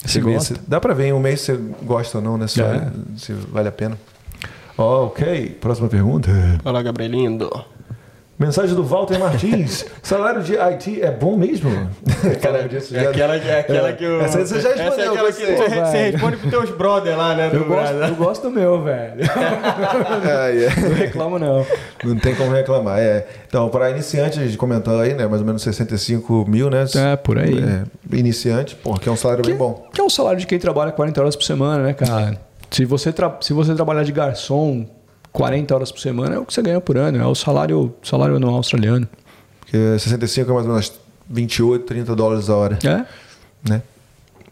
[0.05, 0.55] Se Você gosta.
[0.55, 2.47] se- dá pra ver em um mês se você gosta ou não, né?
[2.47, 2.63] Se, É.
[2.67, 3.97] vale, se vale a pena.
[4.77, 5.57] Ok.
[5.59, 6.29] Próxima pergunta.
[6.63, 7.49] Fala, Gabrielindo.
[8.39, 9.83] Mensagem do Walter Martins.
[10.03, 11.71] Salário de IT é bom mesmo?
[12.39, 14.21] Cara, disso É já- aquela, é aquela que o.
[14.21, 16.11] Essa aí você já Essa é respondeu, aquela que você, Pô, você velho.
[16.11, 17.49] responde pros teus brother lá, né?
[17.51, 19.21] eu do gosto, eu gosto do meu, velho.
[19.27, 20.69] Ah, é.
[20.89, 21.65] Não reclamo, não.
[22.03, 22.99] Não tem como reclamar.
[22.99, 23.25] É.
[23.47, 25.25] Então, para iniciantes, a gente comentou aí, né?
[25.25, 26.85] Mais ou menos 65 mil, né?
[26.95, 27.57] É, por aí.
[27.57, 29.87] É, iniciante, pô, que é um salário bem bom.
[29.93, 32.37] Que é o salário de quem trabalha 40 horas por semana, né, cara?
[32.69, 34.85] Se você, tra- se você trabalhar de garçom
[35.31, 37.17] 40 horas por semana, é o que você ganha por ano.
[37.21, 39.07] É o salário, salário anual australiano.
[39.59, 40.93] Porque 65 é mais ou menos
[41.29, 43.05] 28, 30 dólares a hora, É?
[43.69, 43.81] né?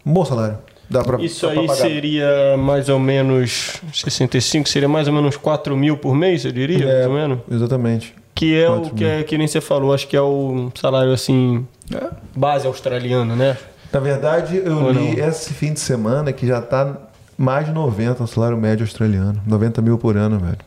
[0.06, 0.58] Um bom salário.
[0.88, 1.82] Dá pra, Isso dá pra aí pagar.
[1.82, 6.86] seria mais ou menos 65, seria mais ou menos 4 mil por mês, eu diria,
[6.86, 7.40] mais É, ou menos.
[7.50, 8.14] exatamente.
[8.36, 11.12] Que é o 4 que, é, que nem você falou, acho que é o salário
[11.12, 12.04] assim, É.
[12.36, 13.58] base australiano, né?
[13.92, 15.28] Na verdade, eu Ou li não?
[15.28, 16.98] esse fim de semana que já tá
[17.38, 19.42] mais de 90 o salário médio australiano.
[19.46, 20.58] 90 mil por ano, velho.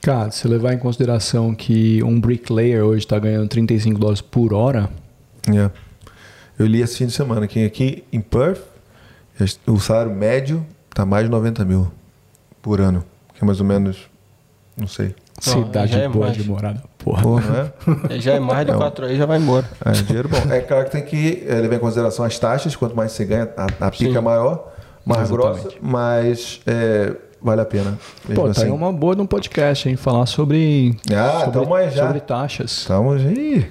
[0.00, 4.88] Cara, se levar em consideração que um bricklayer hoje está ganhando 35 dólares por hora,
[5.48, 5.70] É.
[6.58, 8.60] Eu li esse fim de semana que aqui em Perth,
[9.66, 11.88] o salário médio tá mais de 90 mil
[12.60, 13.04] por ano.
[13.34, 14.08] Que é mais ou menos,
[14.76, 15.14] não sei.
[15.40, 16.36] cidade já é boa mais.
[16.36, 16.82] de morada.
[16.98, 17.22] Porra.
[17.22, 18.14] Porra, não é?
[18.16, 18.78] É, Já é mais de Não.
[18.80, 19.70] 4 aí, já vai embora.
[19.84, 20.52] É, dinheiro bom.
[20.52, 23.48] É claro que tem que eh, levar em consideração as taxas, quanto mais você ganha,
[23.56, 24.16] a, a pica Sim.
[24.16, 24.74] é maior,
[25.08, 25.62] mais Exatamente.
[25.62, 27.12] grossa, mas é,
[27.42, 27.98] vale a pena.
[28.34, 28.70] Pô, tá aí assim.
[28.70, 29.96] uma boa de um podcast, hein?
[29.96, 32.06] Falar sobre, Ah, sobre, tamo aí já.
[32.06, 32.70] sobre taxas.
[32.72, 33.66] Estamos aí.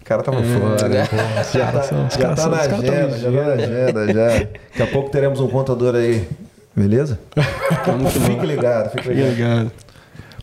[0.00, 0.88] O cara tava fora.
[0.88, 1.04] né?
[1.52, 4.28] Já tá, são- já tá na agenda, já tá na agenda, já.
[4.38, 6.28] Daqui a pouco teremos um contador aí.
[6.76, 7.18] Beleza?
[8.10, 9.30] fique ligado, fique ligado.
[9.30, 9.72] Obrigado.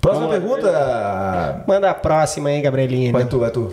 [0.01, 1.63] Próxima pergunta.
[1.68, 3.11] Manda a próxima aí, Gabrielinha.
[3.11, 3.72] Vai tu, vai tu.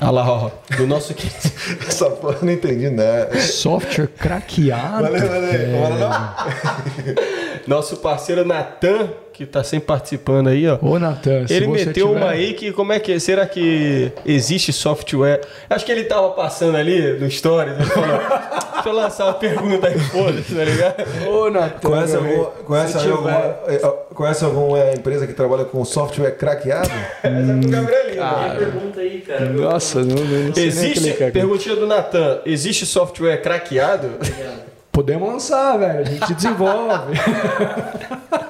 [0.00, 0.50] Olha lá, ó.
[0.76, 1.12] Do nosso
[1.86, 3.38] Essa porra eu não entendi nada.
[3.40, 5.02] Software craqueado.
[5.02, 5.70] Valeu, valeu.
[5.72, 7.14] Bora não?
[7.66, 10.76] nosso parceiro Natan, que tá sempre participando aí, ó.
[10.82, 13.18] Ô, Natan, se Ele você meteu tiver- uma aí que, como é que é?
[13.20, 15.42] Será que existe software?
[15.70, 18.18] Acho que ele tava passando ali no Stories, ele falou,
[18.74, 21.04] deixa eu lançar uma pergunta aí, foda-se, tá ligado?
[21.28, 21.88] Ô, Natan.
[21.88, 26.90] Conhece, algum, conhece, alguma, tiver- eh, conhece alguma empresa que trabalha com software craqueado?
[27.22, 28.24] Essa é pro Gabrielinho.
[28.48, 29.44] Tem pergunta aí, cara.
[29.50, 34.10] Nossa, não, não sei Existe, perguntinha do Natan, existe software craqueado?
[34.90, 36.00] Podemos lançar, velho.
[36.00, 37.12] A gente desenvolve.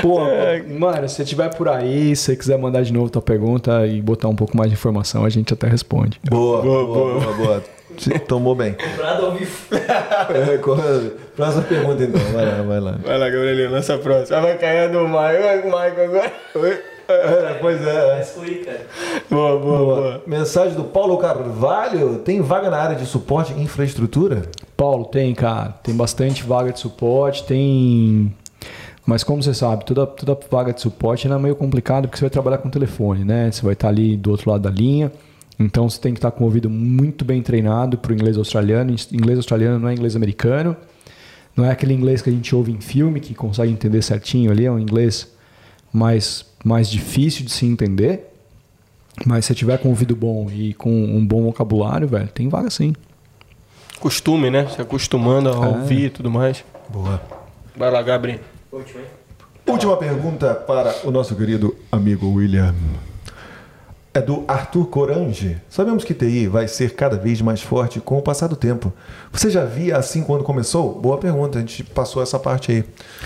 [0.00, 0.20] Pô,
[0.78, 4.00] mano, se você tiver por aí, se você quiser mandar de novo tua pergunta e
[4.00, 6.20] botar um pouco mais de informação, a gente até responde.
[6.28, 7.62] Boa, boa, boa, boa.
[7.98, 8.72] Se- Tomou bem.
[8.74, 9.52] Comprado ao vivo.
[9.72, 10.58] É,
[11.36, 12.98] Próxima pergunta então, vai lá, vai lá.
[13.04, 14.40] Vai lá, Gabrielinho, lança a próxima.
[14.40, 16.32] Vai cair a do Maio, vai com o Maicon agora.
[17.08, 18.06] É, pois é.
[18.06, 18.80] Vai excluir, cara.
[19.30, 19.94] Boa, boa, Boa.
[20.00, 20.22] boa.
[20.26, 22.18] Mensagem do Paulo Carvalho.
[22.24, 24.42] Tem vaga na área de suporte e infraestrutura?
[24.76, 25.74] Paulo, tem, cara.
[25.82, 28.34] Tem bastante vaga de suporte, tem.
[29.04, 32.30] Mas como você sabe, toda, toda vaga de suporte é meio complicado porque você vai
[32.30, 33.50] trabalhar com telefone, né?
[33.50, 35.10] Você vai estar ali do outro lado da linha.
[35.58, 38.94] Então você tem que estar com o ouvido muito bem treinado para o inglês australiano.
[39.12, 40.76] Inglês australiano não é inglês americano.
[41.56, 44.64] Não é aquele inglês que a gente ouve em filme, que consegue entender certinho ali.
[44.66, 45.28] É um inglês
[45.92, 48.28] mais, mais difícil de se entender.
[49.26, 52.48] Mas se você tiver com o ouvido bom e com um bom vocabulário, velho, tem
[52.48, 52.94] vaga sim.
[54.00, 54.66] Costume, né?
[54.68, 55.68] Se acostumando a É.
[55.68, 56.64] ouvir e tudo mais.
[56.88, 57.20] Boa.
[57.76, 58.40] Vai lá, Gabriel.
[58.72, 59.06] Último, hein?
[59.66, 62.74] Última pergunta para o nosso querido amigo William.
[64.14, 65.56] É do Arthur Corange.
[65.70, 68.92] Sabemos que TI vai ser cada vez mais forte com o passar do tempo.
[69.32, 71.00] Você já via assim quando começou?
[71.00, 72.84] Boa pergunta, a gente passou essa parte aí.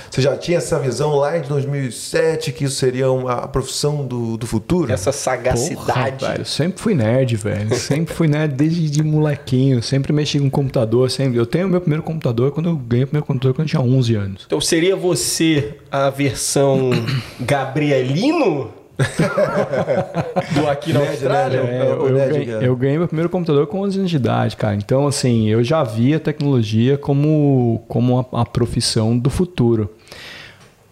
[0.09, 4.47] Você já tinha essa visão lá de 2007 que isso seria uma profissão do, do
[4.47, 4.93] futuro?
[4.93, 6.21] Essa sagacidade.
[6.21, 7.75] Porra, velho, eu sempre fui nerd, velho.
[7.75, 9.83] Sempre fui nerd desde de molequinho.
[9.83, 11.11] Sempre mexi com computador.
[11.11, 11.37] Sempre.
[11.37, 13.83] Eu tenho o meu primeiro computador quando eu ganhei o primeiro computador quando eu tinha
[13.83, 14.45] 11 anos.
[14.47, 16.91] Então seria você a versão
[17.41, 18.86] Gabrielino
[20.55, 21.59] do aqui na Austrália?
[21.59, 22.65] É, eu, ganhei, cara.
[22.65, 24.75] eu ganhei meu primeiro computador com 11 anos de idade, cara.
[24.75, 29.91] Então, assim, eu já via a tecnologia como, como a, a profissão do futuro.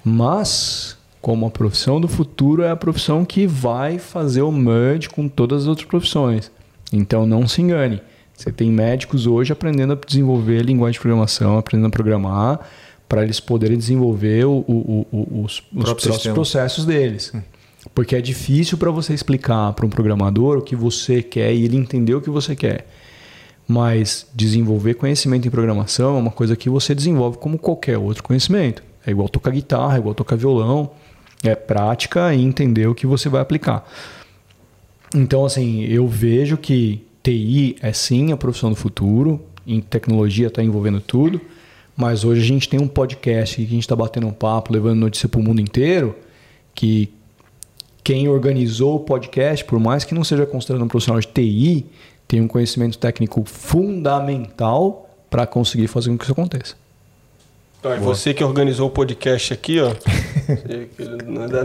[0.05, 5.29] Mas, como a profissão do futuro é a profissão que vai fazer o merge com
[5.29, 6.51] todas as outras profissões.
[6.93, 8.01] Então, não se engane.
[8.37, 12.61] Você tem médicos hoje aprendendo a desenvolver linguagem de programação, aprendendo a programar,
[13.09, 17.33] para eles poderem desenvolver o- o- o- os, os próprios processos deles.
[17.95, 21.77] Porque é difícil para você explicar para um programador o que você quer e ele
[21.77, 22.87] entender o que você quer.
[23.67, 28.83] Mas desenvolver conhecimento em programação é uma coisa que você desenvolve como qualquer outro conhecimento.
[29.07, 30.91] É igual tocar guitarra, é igual tocar violão.
[31.43, 33.87] É prática e entender o que você vai aplicar.
[35.15, 40.63] Então, assim, eu vejo que TI é sim a profissão do futuro, em tecnologia está
[40.63, 41.41] envolvendo tudo,
[41.97, 44.99] mas hoje a gente tem um podcast que a gente está batendo um papo, levando
[44.99, 46.17] notícia para o mundo inteiro,
[46.75, 47.11] que
[48.05, 51.87] quem organizou o podcast, por mais que não seja considerado um profissional de TI,
[52.29, 56.77] tem um conhecimento técnico fundamental para conseguir fazer com que isso aconteça.
[57.81, 59.95] Então, é você que organizou o podcast aqui, ó.
[61.27, 61.65] Nada.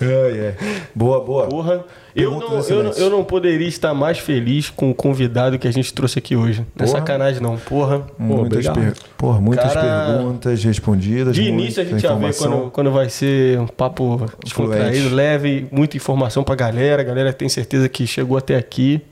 [0.00, 0.56] Ai, ai.
[0.94, 1.46] Boa, boa.
[1.46, 1.84] Porra.
[2.16, 5.70] Eu não, eu, não, eu não poderia estar mais feliz com o convidado que a
[5.70, 6.66] gente trouxe aqui hoje.
[6.74, 7.58] Não é sacanagem, não.
[7.58, 8.06] Porra.
[8.18, 8.80] Muitas, obrigado.
[8.80, 8.94] per...
[9.18, 11.34] Porra, muitas Cara, perguntas respondidas.
[11.34, 15.98] De início a gente já vê quando, quando vai ser um papo descontraído, leve, muita
[15.98, 17.02] informação pra galera.
[17.02, 19.02] A galera tem certeza que chegou até aqui.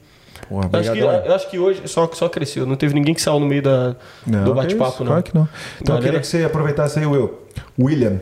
[0.48, 2.64] Porra, Eu acho, que, eu acho que hoje só, só cresceu.
[2.66, 5.10] Não teve ninguém que saiu no meio da, Não, do que bate-papo, isso, não.
[5.12, 5.48] Claro que não.
[5.80, 7.34] Então eu Galera- queria que você aproveitasse aí, Will.
[7.78, 8.20] William,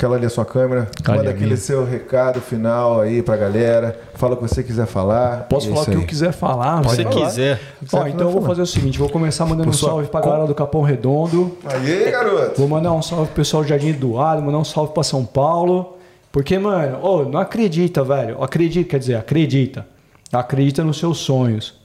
[0.00, 0.88] aquela ali a sua câmera.
[1.04, 1.56] Ali manda aquele minha.
[1.58, 4.00] seu recado final aí pra galera.
[4.14, 5.46] Fala o que você quiser falar.
[5.48, 5.96] Posso é falar o que aí.
[5.98, 6.82] eu quiser falar?
[6.82, 7.26] Se você falar.
[7.26, 7.60] quiser.
[7.92, 10.54] Ó, então eu vou fazer o seguinte, vou começar mandando um salve pra galera do
[10.54, 11.58] Capão Redondo.
[11.66, 12.58] Aí, garoto.
[12.58, 15.98] Vou mandar um salve pro pessoal do Jardim Eduardo, mandar um salve pra São Paulo.
[16.32, 18.42] Porque, mano, ô, não acredita, velho.
[18.42, 19.86] Acredita, quer dizer, acredita.
[20.32, 21.78] Acredita nos seus sonhos.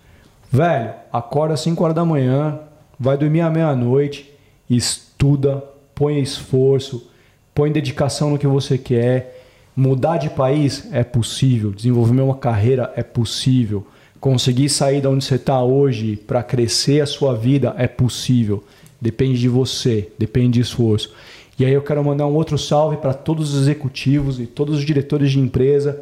[0.49, 2.59] Velho, acorda às 5 horas da manhã,
[2.97, 4.31] vai dormir à meia-noite,
[4.69, 5.61] estuda,
[5.93, 7.09] põe esforço,
[7.55, 9.43] põe dedicação no que você quer.
[9.75, 13.87] Mudar de país é possível, desenvolver uma carreira é possível,
[14.19, 18.63] conseguir sair da onde você está hoje para crescer a sua vida é possível.
[19.01, 21.13] depende de você, depende de esforço.
[21.57, 24.83] E aí eu quero mandar um outro salve para todos os executivos e todos os
[24.83, 26.01] diretores de empresa.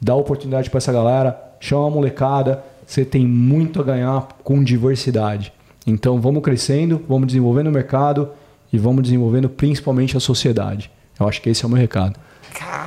[0.00, 2.62] Dá oportunidade para essa galera, chama a molecada.
[2.86, 5.52] Você tem muito a ganhar com diversidade.
[5.86, 8.30] Então vamos crescendo, vamos desenvolvendo o mercado
[8.72, 10.90] e vamos desenvolvendo principalmente a sociedade.
[11.18, 12.18] Eu acho que esse é o meu recado.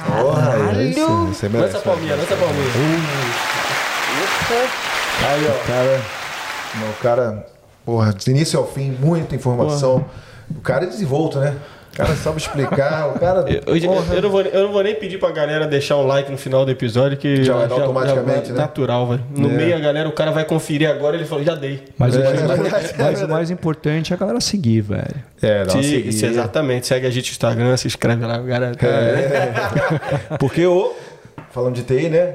[0.07, 1.73] Porra, aí sim, você merece.
[1.73, 2.69] Lança a palminha, lança a palminha.
[5.27, 5.67] Aí, ó.
[5.67, 6.01] Cara,
[6.89, 7.47] o cara,
[7.85, 10.05] porra, do início ao fim, muita informação.
[10.55, 11.57] O cara é desenvolto, né?
[11.95, 13.45] O cara sabe explicar, o cara.
[13.47, 16.29] Eu, eu- eu não vou, eu não vou nem pedir pra galera deixar um like
[16.29, 18.57] no final do episódio, que Já vai dar automaticamente, né?
[18.59, 19.23] Natural, velho.
[19.33, 19.53] No É.
[19.53, 21.81] meio a galera, o cara vai conferir agora, ele falou, já dei.
[21.97, 22.39] Mas, o, É, mais,
[22.91, 25.23] é é mas o mais importante é a galera seguir, velho.
[25.41, 26.11] É, dá uma Se- seguida.
[26.11, 28.75] se- exatamente, segue a gente no Instagram, se inscreve lá, galera.
[28.83, 30.35] É.
[30.37, 30.93] Porque o.
[31.51, 32.33] Falando de TI, né?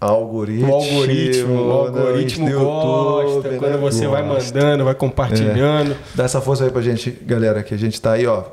[0.00, 0.70] Algoritmo.
[0.70, 3.78] O algoritmo, o né, algoritmo do gosta YouTube, quando né?
[3.78, 4.54] você vai Gosta.
[4.58, 5.96] mandando, vai compartilhando.
[6.14, 8.44] Dá essa força aí pra gente, galera, que a gente tá aí, ó,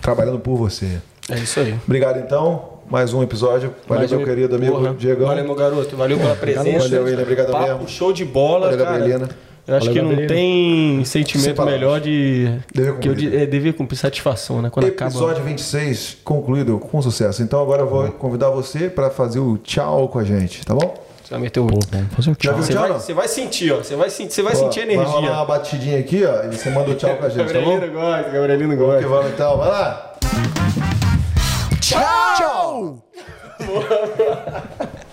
[0.00, 0.98] trabalhando por você.
[1.28, 1.74] É, isso aí.
[1.86, 2.80] Obrigado então.
[2.88, 3.72] Mais um episódio.
[3.86, 5.24] Valeu, Mais meu um- querido amigo Diego.
[5.26, 5.96] Valeu, meu garoto.
[5.96, 6.78] Valeu pela presença.
[6.88, 7.22] Valeu, William.
[7.22, 7.88] Obrigado Papo mesmo.
[7.88, 8.98] show de bola, Valeu, cara.
[8.98, 9.28] Gabrielina.
[9.70, 10.34] Eu acho Valeu, que não Gabrielina.
[10.34, 12.58] tem sentimento melhor de...
[12.74, 14.68] Dever que eu de- é, dever cumprir satisfação, né?
[14.68, 15.46] Quando Episódio acaba...
[15.48, 17.40] 26 concluído com sucesso.
[17.42, 20.92] Então agora eu vou convidar você para fazer o tchau com a gente, tá bom?
[21.22, 21.66] Você vai meter o...
[21.68, 21.86] Vamos
[22.16, 22.54] fazer o Já tchau.
[22.54, 23.76] viu Você tchau, vai, você vai sentir, ó.
[23.76, 25.32] Você vai, sentir, você vai Ó, sentir a Vai rolar energia.
[25.36, 27.70] uma batidinha aqui, ó, e você manda o tchau com a gente, tá bom?
[27.78, 29.08] Gabrielino gosta, Gabrielino Vamos que gosta.
[29.08, 30.12] vamos então, vai lá!
[31.80, 33.04] Tchau!